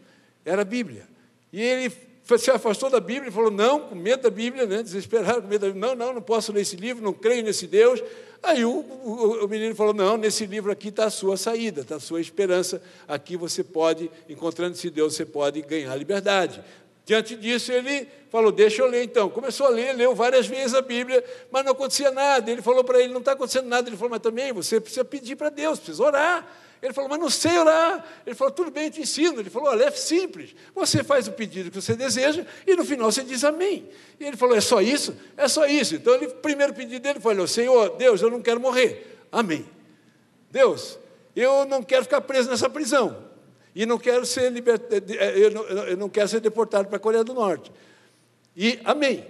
Era 0.44 0.62
a 0.62 0.64
Bíblia. 0.64 1.08
E 1.52 1.60
ele 1.60 1.90
se 2.36 2.50
afastou 2.50 2.90
da 2.90 3.00
Bíblia 3.00 3.30
e 3.30 3.32
falou: 3.32 3.50
Não, 3.50 3.80
com 3.80 3.94
medo 3.94 4.24
da 4.24 4.30
Bíblia, 4.30 4.66
né? 4.66 4.82
desesperado, 4.82 5.42
com 5.42 5.48
medo 5.48 5.60
da 5.62 5.66
Bíblia. 5.68 5.88
Não, 5.88 5.94
não, 5.94 6.14
não 6.14 6.20
posso 6.20 6.52
ler 6.52 6.60
esse 6.60 6.76
livro, 6.76 7.02
não 7.02 7.12
creio 7.14 7.42
nesse 7.42 7.66
Deus. 7.66 8.02
Aí 8.42 8.64
o, 8.64 8.70
o, 8.70 9.44
o 9.44 9.48
menino 9.48 9.74
falou: 9.74 9.94
Não, 9.94 10.16
nesse 10.16 10.44
livro 10.44 10.70
aqui 10.70 10.88
está 10.88 11.06
a 11.06 11.10
sua 11.10 11.36
saída, 11.36 11.80
está 11.80 11.96
a 11.96 12.00
sua 12.00 12.20
esperança. 12.20 12.82
Aqui 13.06 13.36
você 13.36 13.64
pode, 13.64 14.10
encontrando 14.28 14.74
esse 14.74 14.90
Deus, 14.90 15.14
você 15.14 15.24
pode 15.24 15.62
ganhar 15.62 15.94
liberdade. 15.96 16.62
Diante 17.06 17.34
disso, 17.34 17.72
ele 17.72 18.06
falou: 18.30 18.52
Deixa 18.52 18.82
eu 18.82 18.86
ler 18.86 19.04
então. 19.04 19.30
Começou 19.30 19.66
a 19.66 19.70
ler, 19.70 19.94
leu 19.94 20.14
várias 20.14 20.46
vezes 20.46 20.74
a 20.74 20.82
Bíblia, 20.82 21.24
mas 21.50 21.64
não 21.64 21.72
acontecia 21.72 22.10
nada. 22.10 22.50
Ele 22.50 22.60
falou 22.60 22.84
para 22.84 23.00
ele: 23.00 23.12
Não 23.12 23.20
está 23.20 23.32
acontecendo 23.32 23.66
nada. 23.66 23.88
Ele 23.88 23.96
falou: 23.96 24.10
Mas 24.10 24.20
também 24.20 24.52
você 24.52 24.78
precisa 24.78 25.04
pedir 25.04 25.34
para 25.34 25.48
Deus, 25.48 25.78
precisa 25.78 26.02
orar. 26.02 26.46
Ele 26.82 26.92
falou, 26.92 27.10
mas 27.10 27.18
não 27.18 27.30
sei 27.30 27.58
orar. 27.58 28.06
Ele 28.24 28.34
falou, 28.34 28.52
tudo 28.52 28.70
bem, 28.70 28.84
eu 28.84 28.90
te 28.90 29.00
ensino. 29.00 29.40
Ele 29.40 29.50
falou, 29.50 29.68
olha, 29.68 29.84
é 29.84 29.90
simples. 29.90 30.54
Você 30.74 31.02
faz 31.02 31.26
o 31.26 31.32
pedido 31.32 31.70
que 31.70 31.80
você 31.80 31.94
deseja 31.94 32.46
e 32.66 32.76
no 32.76 32.84
final 32.84 33.10
você 33.10 33.22
diz 33.22 33.42
amém. 33.44 33.88
E 34.18 34.24
ele 34.24 34.36
falou, 34.36 34.56
é 34.56 34.60
só 34.60 34.80
isso? 34.80 35.16
É 35.36 35.48
só 35.48 35.66
isso. 35.66 35.96
Então, 35.96 36.14
ele, 36.14 36.26
o 36.26 36.34
primeiro 36.36 36.72
pedido 36.72 37.02
dele 37.02 37.20
foi, 37.20 37.46
Senhor, 37.46 37.96
Deus, 37.96 38.22
eu 38.22 38.30
não 38.30 38.40
quero 38.40 38.60
morrer. 38.60 39.18
Amém. 39.32 39.66
Deus, 40.50 40.98
eu 41.34 41.66
não 41.66 41.82
quero 41.82 42.04
ficar 42.04 42.20
preso 42.20 42.48
nessa 42.48 42.70
prisão. 42.70 43.28
E 43.74 43.84
não 43.84 43.98
quero 43.98 44.24
ser 44.24 44.50
libert... 44.50 44.82
eu, 45.36 45.50
não, 45.50 45.62
eu 45.62 45.96
não 45.96 46.08
quero 46.08 46.28
ser 46.28 46.40
deportado 46.40 46.88
para 46.88 46.96
a 46.96 47.00
Coreia 47.00 47.24
do 47.24 47.34
Norte. 47.34 47.72
E 48.56 48.78
amém. 48.84 49.26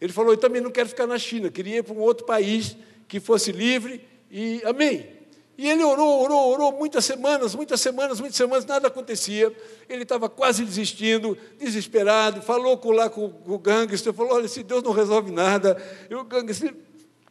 Ele 0.00 0.12
falou, 0.12 0.32
eu 0.32 0.38
também 0.38 0.60
não 0.60 0.70
quero 0.70 0.88
ficar 0.88 1.06
na 1.06 1.18
China, 1.18 1.50
queria 1.50 1.78
ir 1.78 1.82
para 1.82 1.94
um 1.94 2.00
outro 2.00 2.26
país 2.26 2.76
que 3.08 3.18
fosse 3.18 3.50
livre 3.50 4.06
e 4.30 4.60
amém. 4.64 5.15
E 5.58 5.68
ele 5.68 5.82
orou, 5.82 6.22
orou, 6.22 6.52
orou 6.52 6.72
muitas 6.72 7.04
semanas, 7.04 7.54
muitas 7.54 7.80
semanas, 7.80 8.20
muitas 8.20 8.36
semanas, 8.36 8.66
nada 8.66 8.88
acontecia. 8.88 9.50
Ele 9.88 10.02
estava 10.02 10.28
quase 10.28 10.64
desistindo, 10.64 11.36
desesperado, 11.58 12.42
falou 12.42 12.76
com, 12.76 12.90
lá 12.90 13.08
com, 13.08 13.30
com 13.30 13.52
o 13.52 13.58
gangster, 13.58 14.12
falou, 14.12 14.34
olha, 14.34 14.48
se 14.48 14.62
Deus 14.62 14.82
não 14.82 14.92
resolve 14.92 15.30
nada. 15.30 15.82
E 16.10 16.14
o 16.14 16.24
gangster 16.24 16.74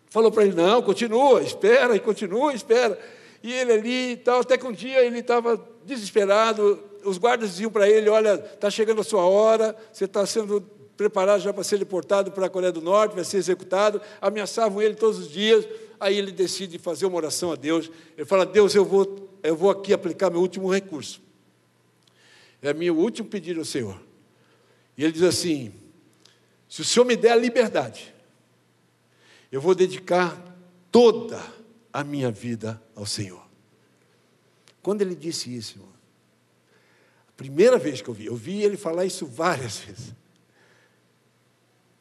falou 0.07 0.31
para 0.31 0.43
ele, 0.43 0.55
não, 0.55 0.81
continua, 0.81 1.43
espera, 1.43 1.95
e 1.95 1.99
continua, 1.99 2.53
espera. 2.53 2.97
E 3.43 3.53
ele 3.53 3.73
ali 3.73 4.17
tal, 4.17 4.39
até 4.39 4.57
que 4.57 4.65
um 4.65 4.71
dia 4.71 5.05
ele 5.05 5.19
estava 5.19 5.63
desesperado, 5.85 6.79
os 7.03 7.19
guardas 7.19 7.51
diziam 7.51 7.69
para 7.69 7.87
ele, 7.87 8.09
olha, 8.09 8.33
está 8.33 8.71
chegando 8.71 9.01
a 9.01 9.03
sua 9.03 9.23
hora, 9.23 9.75
você 9.93 10.05
está 10.05 10.25
sendo 10.25 10.61
preparado 10.97 11.41
já 11.41 11.53
para 11.53 11.63
ser 11.63 11.77
deportado 11.77 12.31
para 12.31 12.47
a 12.47 12.49
Coreia 12.49 12.71
do 12.71 12.81
Norte, 12.81 13.13
vai 13.13 13.23
ser 13.23 13.37
executado, 13.37 14.01
ameaçavam 14.21 14.81
ele 14.81 14.95
todos 14.95 15.19
os 15.19 15.29
dias, 15.29 15.67
aí 15.99 16.17
ele 16.17 16.31
decide 16.31 16.77
fazer 16.77 17.05
uma 17.05 17.17
oração 17.17 17.51
a 17.51 17.55
Deus. 17.55 17.91
Ele 18.17 18.25
fala: 18.25 18.45
Deus, 18.45 18.75
eu 18.75 18.85
vou, 18.85 19.29
eu 19.41 19.55
vou 19.55 19.69
aqui 19.69 19.93
aplicar 19.93 20.29
meu 20.29 20.41
último 20.41 20.71
recurso. 20.71 21.21
É 22.61 22.73
meu 22.73 22.97
último 22.97 23.27
pedido 23.27 23.59
ao 23.59 23.65
Senhor. 23.65 24.01
E 24.97 25.03
ele 25.03 25.13
diz 25.13 25.23
assim: 25.23 25.73
se 26.67 26.81
o 26.81 26.85
Senhor 26.85 27.05
me 27.05 27.15
der 27.15 27.31
a 27.31 27.35
liberdade, 27.35 28.13
eu 29.51 29.61
vou 29.61 29.75
dedicar 29.75 30.55
toda 30.91 31.41
a 31.91 32.03
minha 32.03 32.31
vida 32.31 32.81
ao 32.95 33.05
Senhor. 33.05 33.45
Quando 34.81 35.01
ele 35.01 35.15
disse 35.15 35.55
isso, 35.55 35.77
irmão, 35.77 35.93
a 37.27 37.31
primeira 37.37 37.77
vez 37.77 38.01
que 38.01 38.09
eu 38.09 38.13
vi, 38.13 38.25
eu 38.25 38.35
vi 38.35 38.61
ele 38.63 38.77
falar 38.77 39.05
isso 39.05 39.25
várias 39.25 39.77
vezes. 39.85 40.13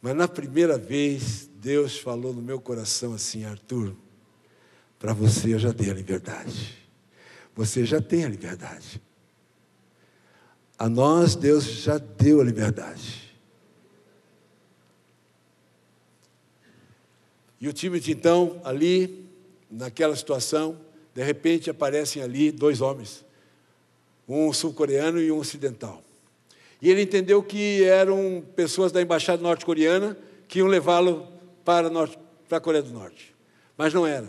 Mas 0.04 0.14
na 0.14 0.28
primeira 0.28 0.76
vez, 0.76 1.48
Deus 1.54 1.96
falou 1.98 2.34
no 2.34 2.42
meu 2.42 2.60
coração 2.60 3.14
assim: 3.14 3.46
Arthur, 3.46 3.96
para 4.98 5.14
você 5.14 5.54
eu 5.54 5.58
já 5.58 5.72
dei 5.72 5.90
a 5.90 5.94
liberdade. 5.94 6.76
Você 7.56 7.86
já 7.86 8.02
tem 8.02 8.22
a 8.22 8.28
liberdade. 8.28 9.00
A 10.78 10.90
nós, 10.90 11.34
Deus 11.34 11.64
já 11.64 11.96
deu 11.96 12.42
a 12.42 12.44
liberdade. 12.44 13.34
E 17.58 17.66
o 17.66 17.72
Timothy, 17.72 18.12
então, 18.12 18.60
ali, 18.62 19.26
naquela 19.70 20.14
situação, 20.14 20.78
de 21.14 21.24
repente 21.24 21.70
aparecem 21.70 22.20
ali 22.20 22.52
dois 22.52 22.82
homens, 22.82 23.24
um 24.28 24.52
sul-coreano 24.52 25.18
e 25.18 25.32
um 25.32 25.38
ocidental. 25.38 26.03
E 26.80 26.90
ele 26.90 27.02
entendeu 27.02 27.42
que 27.42 27.82
eram 27.84 28.42
pessoas 28.54 28.92
da 28.92 29.00
embaixada 29.00 29.42
norte-coreana 29.42 30.16
que 30.46 30.58
iam 30.58 30.68
levá-lo 30.68 31.26
para, 31.64 31.90
para 32.48 32.58
a 32.58 32.60
Coreia 32.60 32.82
do 32.82 32.92
Norte. 32.92 33.34
Mas 33.76 33.92
não 33.92 34.06
era. 34.06 34.28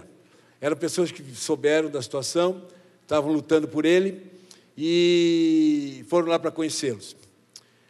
Eram 0.62 0.76
pessoas 0.78 1.12
que 1.12 1.24
souberam 1.36 1.90
da 1.90 2.02
situação, 2.02 2.64
estavam 3.02 3.32
lutando 3.32 3.68
por 3.68 3.86
ele 3.86 4.32
e 4.78 6.04
foram 6.08 6.28
lá 6.28 6.40
para 6.40 6.52
conhecê-los. 6.52 7.16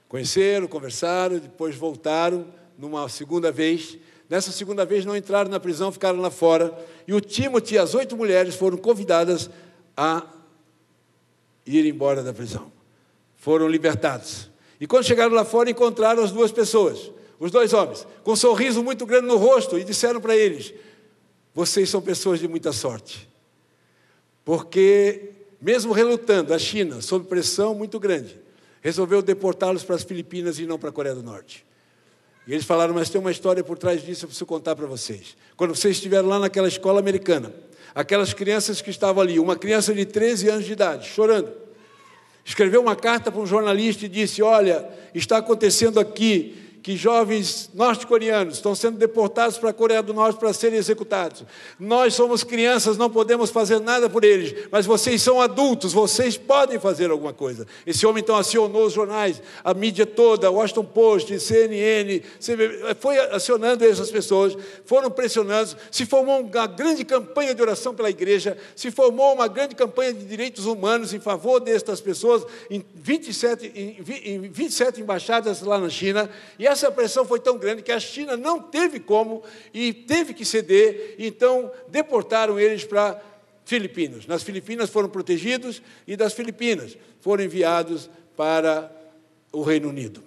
Conheceram, 0.08 0.68
conversaram, 0.68 1.40
depois 1.40 1.76
voltaram 1.76 2.48
numa 2.78 3.08
segunda 3.10 3.52
vez. 3.52 3.98
Nessa 4.30 4.52
segunda 4.52 4.86
vez 4.86 5.06
não 5.06 5.16
entraram 5.16 5.50
na 5.50 5.60
prisão, 5.60 5.92
ficaram 5.92 6.20
lá 6.20 6.32
fora. 6.32 6.74
E 7.08 7.14
o 7.14 7.22
Timothy 7.22 7.76
e 7.76 7.78
as 7.78 7.94
oito 7.94 8.18
mulheres 8.18 8.56
foram 8.56 8.78
convidadas 8.78 9.50
a 9.96 10.26
ir 11.66 11.86
embora 11.86 12.24
da 12.24 12.34
prisão. 12.34 12.75
Foram 13.46 13.68
libertados. 13.68 14.50
E 14.82 14.88
quando 14.88 15.04
chegaram 15.04 15.32
lá 15.32 15.46
fora, 15.46 15.70
encontraram 15.70 16.24
as 16.24 16.32
duas 16.32 16.52
pessoas, 16.52 17.12
os 17.40 17.52
dois 17.52 17.74
homens, 17.74 18.08
com 18.24 18.32
um 18.32 18.36
sorriso 18.36 18.82
muito 18.82 19.06
grande 19.06 19.28
no 19.28 19.38
rosto, 19.38 19.78
e 19.78 19.84
disseram 19.84 20.20
para 20.20 20.36
eles: 20.36 20.74
Vocês 21.54 21.88
são 21.88 22.02
pessoas 22.02 22.40
de 22.40 22.48
muita 22.48 22.72
sorte. 22.72 23.30
Porque, 24.44 25.30
mesmo 25.62 25.94
relutando, 25.94 26.56
a 26.56 26.58
China, 26.58 27.04
sob 27.04 27.28
pressão 27.28 27.76
muito 27.76 28.00
grande, 28.00 28.36
resolveu 28.82 29.22
deportá-los 29.22 29.84
para 29.84 29.94
as 29.94 30.02
Filipinas 30.02 30.58
e 30.58 30.66
não 30.66 30.80
para 30.80 30.90
a 30.90 30.92
Coreia 30.92 31.14
do 31.14 31.22
Norte. 31.22 31.64
E 32.48 32.52
eles 32.52 32.66
falaram, 32.66 32.96
mas 32.96 33.12
tem 33.12 33.22
uma 33.22 33.32
história 33.32 33.64
por 33.64 33.78
trás 33.78 34.04
disso, 34.04 34.26
eu 34.26 34.30
preciso 34.30 34.48
contar 34.48 34.76
para 34.76 34.88
vocês. 34.88 35.38
Quando 35.56 35.76
vocês 35.76 35.98
estiveram 35.98 36.28
lá 36.28 36.40
naquela 36.40 36.68
escola 36.68 37.00
americana, 37.00 37.54
aquelas 37.94 38.34
crianças 38.34 38.82
que 38.82 38.90
estavam 38.90 39.22
ali, 39.22 39.38
uma 39.38 39.56
criança 39.56 39.94
de 39.94 40.04
13 40.04 40.50
anos 40.50 40.66
de 40.66 40.72
idade, 40.72 41.08
chorando, 41.08 41.65
escreveu 42.46 42.80
uma 42.80 42.96
carta 42.96 43.32
para 43.32 43.42
um 43.42 43.48
jornalista 43.48 44.06
e 44.06 44.10
disse: 44.10 44.44
Olha, 44.44 44.88
está 45.14 45.38
acontecendo 45.38 46.00
aqui 46.00 46.65
que 46.86 46.96
jovens 46.96 47.72
norte-coreanos 47.74 48.58
estão 48.58 48.76
sendo 48.76 49.00
deportados 49.00 49.58
para 49.58 49.72
a 49.72 49.74
Coreia 49.74 50.04
do 50.04 50.14
Norte 50.14 50.38
para 50.38 50.54
serem 50.54 50.78
executados. 50.78 51.44
Nós 51.80 52.14
somos 52.14 52.44
crianças, 52.44 52.96
não 52.96 53.10
podemos 53.10 53.50
fazer 53.50 53.80
nada 53.80 54.08
por 54.08 54.24
eles, 54.24 54.68
mas 54.70 54.86
vocês 54.86 55.20
são 55.20 55.42
adultos, 55.42 55.94
vocês 55.94 56.38
podem 56.38 56.80
fazer 56.80 57.10
alguma 57.10 57.34
coisa. 57.34 57.66
Esse 57.88 58.06
homem 58.06 58.22
então 58.22 58.36
acionou 58.36 58.86
os 58.86 58.94
jornais, 58.94 59.42
a 59.64 59.74
mídia 59.74 60.06
toda, 60.06 60.52
Washington 60.52 60.86
Post, 60.86 61.40
CNN, 61.40 62.22
foi 63.00 63.18
acionando 63.18 63.84
essas 63.84 64.12
pessoas, 64.12 64.56
foram 64.86 65.10
pressionando, 65.10 65.76
se 65.90 66.06
formou 66.06 66.40
uma 66.40 66.68
grande 66.68 67.04
campanha 67.04 67.56
de 67.56 67.64
oração 67.64 67.96
pela 67.96 68.12
igreja, 68.12 68.60
se 68.76 68.92
formou 68.92 69.34
uma 69.34 69.48
grande 69.48 69.74
campanha 69.74 70.14
de 70.14 70.24
direitos 70.24 70.68
humanos 70.68 71.16
em 71.16 71.20
favor 71.20 71.60
destas 71.60 72.00
pessoas 72.00 72.46
em 72.70 72.86
27, 72.94 73.72
em 73.74 74.42
27 74.52 75.02
embaixadas 75.02 75.64
lá 75.64 75.80
na 75.80 75.90
China, 75.90 76.30
e 76.60 76.75
essa 76.76 76.92
pressão 76.92 77.26
foi 77.26 77.40
tão 77.40 77.58
grande 77.58 77.82
que 77.82 77.92
a 77.92 78.00
China 78.00 78.38
não 78.38 78.62
teve 78.62 79.00
como 79.00 79.44
e 79.74 79.94
teve 79.94 80.34
que 80.34 80.46
ceder, 80.46 81.16
então 81.18 81.72
deportaram 81.88 82.60
eles 82.60 82.84
para 82.84 83.22
Filipinas. 83.66 84.28
Nas 84.28 84.44
Filipinas 84.44 84.90
foram 84.90 85.10
protegidos 85.10 85.82
e 86.08 86.16
das 86.16 86.34
Filipinas 86.34 86.98
foram 87.20 87.44
enviados 87.44 88.10
para 88.38 88.92
o 89.52 89.64
Reino 89.64 89.90
Unido, 89.90 90.24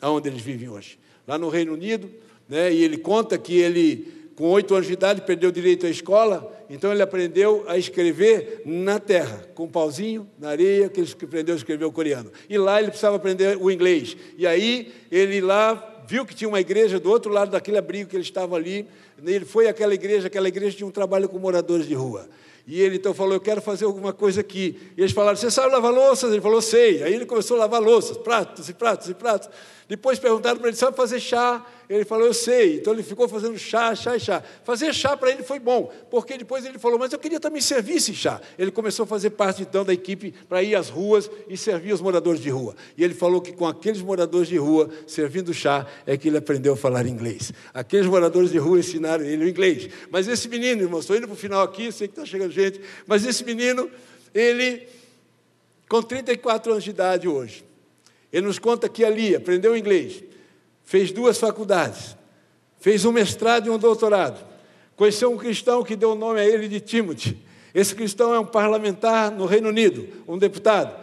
aonde 0.00 0.28
eles 0.28 0.42
vivem 0.42 0.68
hoje. 0.68 0.98
Lá 1.26 1.38
no 1.38 1.48
Reino 1.48 1.72
Unido, 1.72 2.10
né, 2.48 2.72
e 2.72 2.82
ele 2.82 2.98
conta 2.98 3.38
que 3.38 3.56
ele 3.56 4.22
com 4.34 4.48
oito 4.48 4.74
anos 4.74 4.86
de 4.86 4.94
idade, 4.94 5.20
perdeu 5.22 5.50
o 5.50 5.52
direito 5.52 5.86
à 5.86 5.90
escola, 5.90 6.52
então 6.68 6.90
ele 6.90 7.02
aprendeu 7.02 7.64
a 7.68 7.76
escrever 7.76 8.62
na 8.64 8.98
terra, 8.98 9.46
com 9.54 9.64
um 9.64 9.68
pauzinho, 9.68 10.28
na 10.38 10.48
areia, 10.48 10.88
que 10.88 11.00
ele 11.00 11.12
aprendeu 11.22 11.54
a 11.54 11.58
escrever 11.58 11.84
o 11.84 11.92
coreano. 11.92 12.32
E 12.48 12.56
lá 12.56 12.78
ele 12.80 12.88
precisava 12.88 13.16
aprender 13.16 13.58
o 13.58 13.70
inglês. 13.70 14.16
E 14.38 14.46
aí 14.46 14.92
ele 15.10 15.40
lá 15.40 15.74
viu 16.12 16.26
que 16.26 16.34
tinha 16.34 16.46
uma 16.46 16.60
igreja 16.60 17.00
do 17.00 17.08
outro 17.08 17.32
lado 17.32 17.52
daquele 17.52 17.78
abrigo 17.78 18.10
que 18.10 18.14
eles 18.14 18.26
estavam 18.26 18.54
ali. 18.54 18.86
Ele 19.24 19.46
foi 19.46 19.66
àquela 19.66 19.94
igreja, 19.94 20.26
aquela 20.26 20.46
igreja 20.46 20.76
tinha 20.76 20.86
um 20.86 20.90
trabalho 20.90 21.26
com 21.26 21.38
moradores 21.38 21.86
de 21.86 21.94
rua. 21.94 22.28
E 22.66 22.78
ele 22.82 22.96
então 22.96 23.14
falou: 23.14 23.32
Eu 23.32 23.40
quero 23.40 23.62
fazer 23.62 23.86
alguma 23.86 24.12
coisa 24.12 24.42
aqui. 24.42 24.78
E 24.94 25.00
eles 25.00 25.12
falaram: 25.12 25.38
Você 25.38 25.50
sabe 25.50 25.72
lavar 25.72 25.90
louças? 25.90 26.30
Ele 26.30 26.42
falou: 26.42 26.60
Sei. 26.60 27.02
Aí 27.02 27.14
ele 27.14 27.24
começou 27.24 27.56
a 27.56 27.60
lavar 27.60 27.80
louças, 27.80 28.18
pratos 28.18 28.68
e 28.68 28.74
pratos 28.74 29.08
e 29.08 29.14
pratos. 29.14 29.48
Depois 29.88 30.18
perguntaram 30.18 30.58
para 30.58 30.68
ele: 30.68 30.76
Sabe 30.76 30.94
fazer 30.94 31.18
chá? 31.18 31.64
Ele 31.94 32.06
falou, 32.06 32.26
eu 32.26 32.32
sei. 32.32 32.76
Então 32.76 32.94
ele 32.94 33.02
ficou 33.02 33.28
fazendo 33.28 33.58
chá, 33.58 33.94
chá 33.94 34.16
e 34.16 34.20
chá. 34.20 34.42
Fazer 34.64 34.94
chá 34.94 35.14
para 35.14 35.30
ele 35.30 35.42
foi 35.42 35.58
bom, 35.58 35.92
porque 36.10 36.38
depois 36.38 36.64
ele 36.64 36.78
falou, 36.78 36.98
mas 36.98 37.12
eu 37.12 37.18
queria 37.18 37.38
também 37.38 37.60
servir 37.60 37.96
esse 37.96 38.14
chá. 38.14 38.40
Ele 38.58 38.70
começou 38.70 39.04
a 39.04 39.06
fazer 39.06 39.30
parte 39.30 39.60
então 39.60 39.84
da 39.84 39.92
equipe 39.92 40.32
para 40.48 40.62
ir 40.62 40.74
às 40.74 40.88
ruas 40.88 41.30
e 41.46 41.54
servir 41.54 41.92
os 41.92 42.00
moradores 42.00 42.40
de 42.40 42.48
rua. 42.48 42.74
E 42.96 43.04
ele 43.04 43.12
falou 43.12 43.42
que 43.42 43.52
com 43.52 43.66
aqueles 43.66 44.00
moradores 44.00 44.48
de 44.48 44.56
rua, 44.56 44.88
servindo 45.06 45.52
chá, 45.52 45.86
é 46.06 46.16
que 46.16 46.28
ele 46.28 46.38
aprendeu 46.38 46.72
a 46.72 46.76
falar 46.76 47.04
inglês. 47.04 47.52
Aqueles 47.74 48.06
moradores 48.06 48.50
de 48.50 48.58
rua 48.58 48.78
ensinaram 48.78 49.22
ele 49.22 49.44
o 49.44 49.48
inglês. 49.48 49.90
Mas 50.10 50.26
esse 50.26 50.48
menino, 50.48 50.80
irmão, 50.80 51.00
estou 51.00 51.14
indo 51.14 51.26
para 51.26 51.34
o 51.34 51.36
final 51.36 51.62
aqui, 51.62 51.92
sei 51.92 52.08
que 52.08 52.14
está 52.14 52.24
chegando 52.24 52.52
gente, 52.52 52.80
mas 53.06 53.26
esse 53.26 53.44
menino, 53.44 53.90
ele, 54.34 54.88
com 55.90 56.02
34 56.02 56.72
anos 56.72 56.84
de 56.84 56.90
idade 56.90 57.28
hoje, 57.28 57.62
ele 58.32 58.46
nos 58.46 58.58
conta 58.58 58.88
que 58.88 59.04
ali 59.04 59.36
aprendeu 59.36 59.76
inglês, 59.76 60.24
fez 60.92 61.10
duas 61.10 61.38
faculdades, 61.38 62.14
fez 62.78 63.06
um 63.06 63.12
mestrado 63.12 63.66
e 63.66 63.70
um 63.70 63.78
doutorado, 63.78 64.44
conheceu 64.94 65.32
um 65.32 65.38
cristão 65.38 65.82
que 65.82 65.96
deu 65.96 66.12
o 66.12 66.14
nome 66.14 66.38
a 66.38 66.44
ele 66.44 66.68
de 66.68 66.80
Timothy. 66.80 67.38
Esse 67.74 67.94
cristão 67.94 68.34
é 68.34 68.38
um 68.38 68.44
parlamentar 68.44 69.30
no 69.30 69.46
Reino 69.46 69.70
Unido, 69.70 70.06
um 70.28 70.36
deputado. 70.36 70.94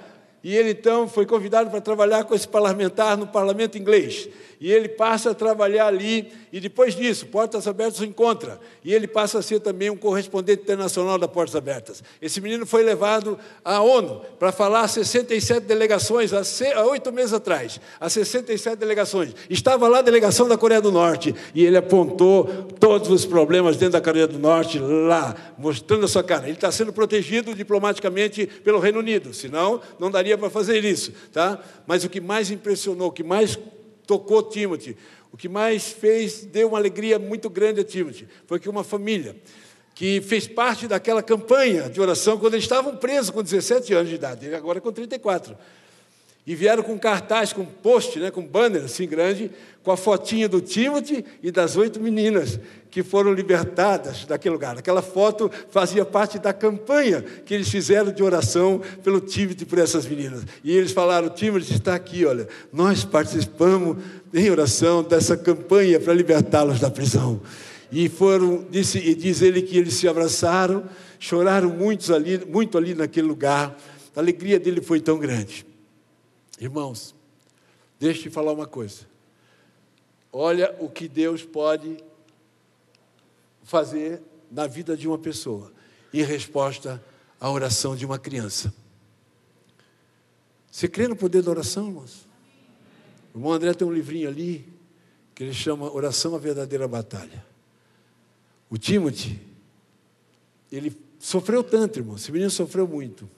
E 0.43 0.55
ele 0.55 0.71
então 0.71 1.07
foi 1.07 1.25
convidado 1.25 1.69
para 1.69 1.81
trabalhar 1.81 2.23
com 2.23 2.33
esse 2.33 2.47
parlamentar 2.47 3.17
no 3.17 3.27
parlamento 3.27 3.77
inglês. 3.77 4.29
E 4.61 4.71
ele 4.71 4.89
passa 4.89 5.31
a 5.31 5.33
trabalhar 5.33 5.87
ali, 5.87 6.33
e 6.51 6.59
depois 6.59 6.93
disso, 6.93 7.27
Portas 7.27 7.65
Abertas 7.65 8.01
o 8.01 8.05
encontra. 8.05 8.59
E 8.83 8.93
ele 8.93 9.07
passa 9.07 9.39
a 9.39 9.41
ser 9.41 9.61
também 9.61 9.89
um 9.89 9.95
correspondente 9.95 10.63
internacional 10.63 11.17
da 11.17 11.29
Portas 11.29 11.55
Abertas. 11.55 12.03
Esse 12.21 12.41
menino 12.41 12.65
foi 12.65 12.83
levado 12.83 13.39
à 13.63 13.81
ONU 13.81 14.21
para 14.37 14.51
falar 14.51 14.81
a 14.81 14.87
67 14.87 15.65
delegações, 15.65 16.31
há 16.33 16.85
oito 16.85 17.09
meses 17.09 17.31
atrás, 17.31 17.79
a 18.01 18.09
67 18.09 18.75
delegações. 18.77 19.33
Estava 19.49 19.87
lá 19.87 19.99
a 19.99 20.01
delegação 20.01 20.45
da 20.45 20.57
Coreia 20.57 20.81
do 20.81 20.91
Norte, 20.91 21.33
e 21.55 21.65
ele 21.65 21.77
apontou 21.77 22.45
todos 22.79 23.09
os 23.09 23.25
problemas 23.25 23.77
dentro 23.77 23.93
da 23.93 24.01
Coreia 24.01 24.27
do 24.27 24.37
Norte, 24.37 24.77
lá, 24.77 25.35
mostrando 25.57 26.03
a 26.03 26.07
sua 26.07 26.23
cara. 26.23 26.43
Ele 26.43 26.53
está 26.53 26.69
sendo 26.69 26.91
protegido 26.91 27.55
diplomaticamente 27.55 28.45
pelo 28.45 28.79
Reino 28.79 28.99
Unido, 28.99 29.33
senão 29.33 29.79
não 29.97 30.11
daria 30.11 30.28
para 30.38 30.49
fazer 30.49 30.84
isso. 30.84 31.13
Tá? 31.32 31.63
Mas 31.86 32.03
o 32.03 32.09
que 32.09 32.21
mais 32.21 32.51
impressionou, 32.51 33.09
o 33.09 33.11
que 33.11 33.23
mais 33.23 33.57
tocou 34.05 34.43
Timothy. 34.43 34.97
O 35.32 35.38
que 35.38 35.47
mais 35.47 35.89
fez, 35.89 36.43
deu 36.43 36.69
uma 36.69 36.77
alegria 36.77 37.19
muito 37.19 37.49
grande 37.49 37.82
a 37.82 37.84
Timothy, 37.84 38.27
foi 38.47 38.59
que 38.59 38.67
uma 38.67 38.84
família 38.84 39.36
que 39.93 40.21
fez 40.21 40.47
parte 40.47 40.88
daquela 40.88 41.21
campanha 41.21 41.89
de 41.89 41.99
oração 41.99 42.38
quando 42.38 42.53
eles 42.53 42.63
estavam 42.63 42.95
presos 42.95 43.30
com 43.30 43.43
17 43.43 43.93
anos 43.93 44.09
de 44.09 44.15
idade, 44.15 44.45
ele 44.45 44.55
agora 44.55 44.80
com 44.80 44.91
34. 44.91 45.55
E 46.49 46.55
vieram 46.55 46.81
com 46.81 46.97
cartaz, 46.97 47.53
com 47.53 47.63
post, 47.63 48.17
né, 48.17 48.31
com 48.31 48.43
banner 48.43 48.85
assim 48.85 49.07
grande, 49.07 49.51
com 49.83 49.91
a 49.91 49.95
fotinha 49.95 50.49
do 50.49 50.59
Timothy 50.59 51.23
e 51.43 51.51
das 51.51 51.77
oito 51.77 51.99
meninas 51.99 52.59
que 52.89 53.03
foram 53.03 53.31
libertadas 53.33 54.25
daquele 54.25 54.53
lugar. 54.53 54.75
Aquela 54.75 55.03
foto 55.03 55.51
fazia 55.69 56.03
parte 56.03 56.39
da 56.39 56.51
campanha 56.51 57.21
que 57.45 57.53
eles 57.53 57.69
fizeram 57.69 58.11
de 58.11 58.23
oração 58.23 58.81
pelo 59.03 59.21
Timothy 59.21 59.63
por 59.63 59.77
essas 59.77 60.07
meninas. 60.07 60.41
E 60.63 60.75
eles 60.75 60.91
falaram: 60.91 61.29
Timothy 61.29 61.75
está 61.75 61.93
aqui, 61.93 62.25
olha, 62.25 62.47
nós 62.73 63.05
participamos 63.05 63.97
em 64.33 64.49
oração 64.49 65.03
dessa 65.03 65.37
campanha 65.37 65.99
para 65.99 66.15
libertá-los 66.15 66.79
da 66.79 66.89
prisão. 66.89 67.39
E 67.91 68.09
foram, 68.09 68.65
disse, 68.71 68.97
e 68.97 69.13
diz 69.13 69.43
ele 69.43 69.61
que 69.61 69.77
eles 69.77 69.93
se 69.93 70.07
abraçaram, 70.07 70.83
choraram 71.19 71.69
muitos 71.69 72.09
ali, 72.09 72.43
muito 72.43 72.75
ali 72.75 72.95
naquele 72.95 73.27
lugar. 73.27 73.77
A 74.15 74.19
alegria 74.19 74.59
dele 74.59 74.81
foi 74.81 74.99
tão 74.99 75.19
grande. 75.19 75.68
Irmãos, 76.60 77.16
deixa 77.99 78.20
eu 78.20 78.24
te 78.24 78.30
falar 78.30 78.51
uma 78.51 78.68
coisa. 78.68 79.07
Olha 80.32 80.76
o 80.80 80.89
que 80.89 81.07
Deus 81.07 81.43
pode 81.43 82.03
fazer 83.64 84.22
na 84.51 84.68
vida 84.68 84.97
de 84.97 85.07
uma 85.07 85.18
pessoa 85.18 85.72
em 86.14 86.24
resposta 86.24 87.03
à 87.39 87.49
oração 87.49 87.95
de 87.95 88.05
uma 88.05 88.20
criança. 88.20 88.74
Você 90.72 90.88
crê 90.88 91.07
no 91.07 91.16
poder 91.16 91.41
da 91.41 91.51
oração, 91.51 91.88
irmãos? 91.88 92.28
O 93.34 93.38
irmão 93.38 93.53
André 93.53 93.74
tem 93.74 93.88
um 93.88 93.93
livrinho 93.93 94.28
ali 94.28 94.68
que 95.34 95.43
ele 95.43 95.53
chama 95.53 95.91
Oração 95.91 96.36
a 96.36 96.38
Verdadeira 96.38 96.88
Batalha. 96.88 97.45
O 98.70 98.78
Timothy, 98.78 99.39
ele 100.72 100.95
sofreu 101.18 101.64
tanto, 101.64 101.99
irmão. 101.99 102.18
Esse 102.18 102.32
menino 102.32 102.51
sofreu 102.51 102.88
muito. 102.88 103.30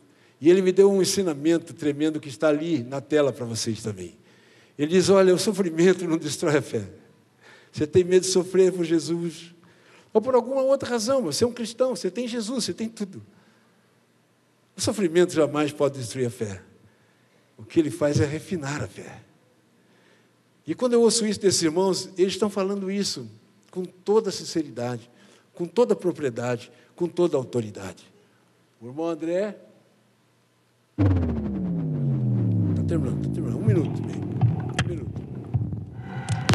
E 0.42 0.50
ele 0.50 0.64
me 0.64 0.72
deu 0.72 0.92
um 0.92 1.04
ensinamento 1.04 1.72
tremendo 1.72 2.20
que 2.20 2.28
está 2.28 2.50
ali 2.50 2.82
na 2.82 3.00
tela 3.00 3.32
para 3.32 3.46
vocês 3.46 3.84
também. 3.84 4.18
Ele 4.78 4.88
diz: 4.88 5.08
Olha, 5.10 5.36
o 5.36 5.38
sofrimento 5.38 6.08
não 6.08 6.18
destrói 6.18 6.58
a 6.58 6.62
fé. 6.62 6.89
Você 7.72 7.86
tem 7.86 8.04
medo 8.04 8.24
de 8.24 8.32
sofrer 8.32 8.74
por 8.74 8.84
Jesus, 8.84 9.54
ou 10.12 10.20
por 10.20 10.34
alguma 10.34 10.62
outra 10.62 10.89
razão, 10.89 11.22
você 11.22 11.44
é 11.44 11.48
um 11.48 11.54
cristão, 11.54 11.96
você 11.96 12.10
tem 12.10 12.28
Jesus, 12.28 12.66
você 12.66 12.74
tem 12.74 12.89
tudo. 12.89 13.22
O 14.76 14.82
sofrimento 14.82 15.32
jamais 15.32 15.72
pode 15.72 16.00
destruir 16.00 16.26
a 16.26 16.32
fé. 16.32 16.62
O 17.56 17.64
que 17.64 17.80
ele 17.80 17.92
faz 17.92 18.20
é 18.20 18.26
refinar 18.26 18.84
a 18.84 18.88
fé. 18.88 19.22
E 20.66 20.74
quando 20.74 20.94
eu 20.94 21.02
ouço 21.02 21.26
isso 21.26 21.39
desses 21.39 21.62
irmãos, 21.62 22.10
eles 22.18 22.34
estão 22.34 22.50
falando 22.50 22.89
isso 22.89 23.30
com 23.70 23.86
toda 23.86 24.32
sinceridade, 24.32 25.10
com 25.54 25.66
toda 25.66 25.96
propriedade, 25.96 26.72
com 26.96 27.08
toda 27.08 27.38
autoridade. 27.38 28.04
O 28.82 28.88
irmão 28.88 29.08
André 29.08 29.56
Está 32.70 32.84
terminando, 32.84 33.22
está 33.22 33.34
terminando. 33.34 33.58
Um 33.58 33.66
minuto, 33.66 34.02
meio. 34.04 34.22
Um 34.86 34.89
minuto. 34.89 35.22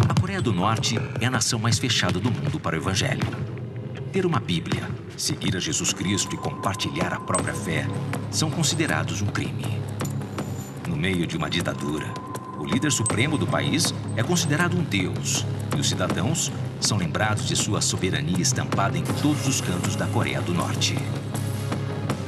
A 0.08 0.20
Coreia 0.20 0.40
do 0.40 0.52
Norte 0.52 0.98
é 1.20 1.26
a 1.26 1.30
nação 1.30 1.58
mais 1.58 1.78
fechada 1.78 2.18
do 2.18 2.30
mundo 2.30 2.60
para 2.60 2.76
o 2.76 2.78
Evangelho. 2.78 3.26
Ter 4.12 4.24
uma 4.24 4.40
Bíblia, 4.40 4.88
seguir 5.16 5.56
a 5.56 5.60
Jesus 5.60 5.92
Cristo 5.92 6.34
e 6.34 6.38
compartilhar 6.38 7.12
a 7.12 7.20
própria 7.20 7.54
fé 7.54 7.86
são 8.30 8.50
considerados 8.50 9.20
um 9.20 9.26
crime. 9.26 9.64
No 10.88 10.96
meio 10.96 11.26
de 11.26 11.36
uma 11.36 11.50
ditadura, 11.50 12.06
o 12.58 12.64
líder 12.64 12.90
supremo 12.90 13.36
do 13.36 13.46
país 13.46 13.92
é 14.16 14.22
considerado 14.22 14.76
um 14.76 14.82
deus 14.82 15.44
e 15.76 15.80
os 15.80 15.88
cidadãos 15.88 16.50
são 16.80 16.96
lembrados 16.96 17.46
de 17.46 17.54
sua 17.54 17.80
soberania 17.80 18.40
estampada 18.40 18.96
em 18.96 19.04
todos 19.22 19.46
os 19.46 19.60
cantos 19.60 19.94
da 19.96 20.06
Coreia 20.06 20.40
do 20.40 20.54
Norte. 20.54 20.96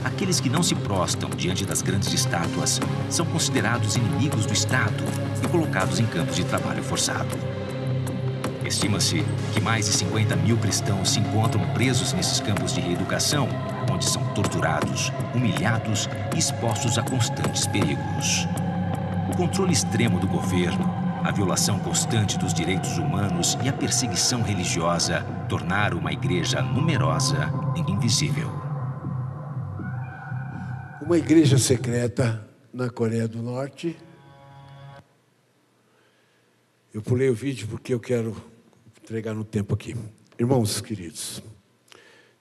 Aqueles 0.05 0.40
que 0.40 0.49
não 0.49 0.62
se 0.62 0.74
prostam 0.74 1.28
diante 1.30 1.64
das 1.64 1.82
grandes 1.82 2.12
estátuas 2.12 2.80
são 3.11 3.26
considerados 3.26 3.96
inimigos 3.96 4.46
do 4.46 4.53
Estado 4.53 5.05
e 5.42 5.49
colocados 5.49 5.99
em 5.99 6.07
campos 6.07 6.36
de 6.36 6.44
trabalho 6.44 6.82
forçado. 6.82 7.36
Estima-se 8.64 9.24
que 9.55 9.61
mais 9.61 9.86
de 9.86 9.92
50 9.92 10.36
mil 10.36 10.57
cristãos 10.59 11.11
se 11.11 11.20
encontram 11.20 11.66
presos 11.70 12.12
nesses 12.12 12.38
campos 12.38 12.74
de 12.74 12.80
reeducação, 12.80 13.49
onde 13.90 14.05
são 14.05 14.22
torturados, 14.34 15.11
humilhados 15.34 16.09
e 16.34 16.38
expostos 16.38 16.99
a 16.99 17.03
constantes 17.03 17.66
perigos. 17.66 18.46
O 19.32 19.36
controle 19.36 19.72
extremo 19.72 20.20
do 20.20 20.28
governo, 20.28 20.94
a 21.24 21.32
violação 21.32 21.78
constante 21.78 22.38
dos 22.38 22.53
direitos 22.53 22.99
humanos 22.99 23.59
e 23.62 23.68
a 23.68 23.72
perseguição 23.72 24.42
religiosa 24.42 25.24
tornaram 25.49 25.99
uma 25.99 26.12
igreja 26.12 26.61
numerosa 26.61 27.51
e 27.74 27.90
invisível 27.90 28.57
uma 31.09 31.16
igreja 31.16 31.56
secreta 31.56 32.46
na 32.70 32.90
Coreia 32.90 33.26
do 33.26 33.42
Norte. 33.42 33.96
Eu 36.92 37.00
pulei 37.00 37.30
o 37.30 37.34
vídeo 37.34 37.66
porque 37.66 37.94
eu 37.94 37.98
quero 37.98 38.36
entregar 39.02 39.32
no 39.32 39.42
tempo 39.42 39.72
aqui. 39.72 39.96
Irmãos 40.38 40.82
queridos, 40.82 41.42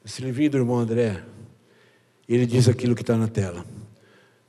esse 0.06 0.22
livrinho 0.22 0.50
do 0.50 0.58
irmão 0.58 0.80
André, 0.80 1.24
ele 2.28 2.46
diz 2.46 2.68
aquilo 2.68 2.94
que 2.94 3.04
está 3.04 3.16
na 3.16 3.30
tela. 3.30 3.66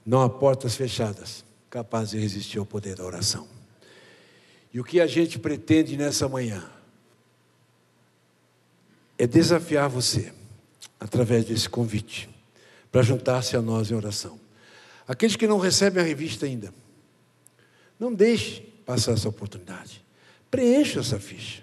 Não 0.05 0.21
há 0.21 0.29
portas 0.29 0.75
fechadas 0.75 1.45
capazes 1.71 2.11
de 2.11 2.19
resistir 2.19 2.59
ao 2.59 2.67
poder 2.67 2.97
da 2.97 3.05
oração. 3.05 3.47
E 4.75 4.81
o 4.81 4.85
que 4.85 5.01
a 5.01 5.07
gente 5.07 5.39
pretende 5.39 5.97
nessa 5.97 6.29
manhã 6.29 6.69
é 9.17 9.29
desafiar 9.29 9.89
você, 9.89 10.33
através 10.99 11.45
desse 11.45 11.69
convite, 11.69 12.29
para 12.91 13.03
juntar-se 13.03 13.57
a 13.57 13.63
nós 13.63 13.91
em 13.91 13.95
oração. 13.95 14.41
Aqueles 15.07 15.37
que 15.37 15.47
não 15.47 15.59
recebem 15.59 16.03
a 16.03 16.07
revista 16.07 16.47
ainda, 16.47 16.73
não 17.99 18.13
deixe 18.13 18.61
passar 18.85 19.13
essa 19.13 19.29
oportunidade. 19.29 20.05
Preencha 20.51 21.01
essa 21.01 21.21
ficha. 21.21 21.63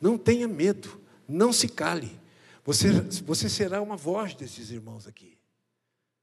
Não 0.00 0.18
tenha 0.18 0.48
medo, 0.48 1.00
não 1.28 1.52
se 1.52 1.68
cale. 1.68 2.18
Você, 2.64 2.90
você 3.24 3.48
será 3.48 3.80
uma 3.80 3.96
voz 3.96 4.34
desses 4.34 4.70
irmãos 4.70 5.06
aqui. 5.06 5.37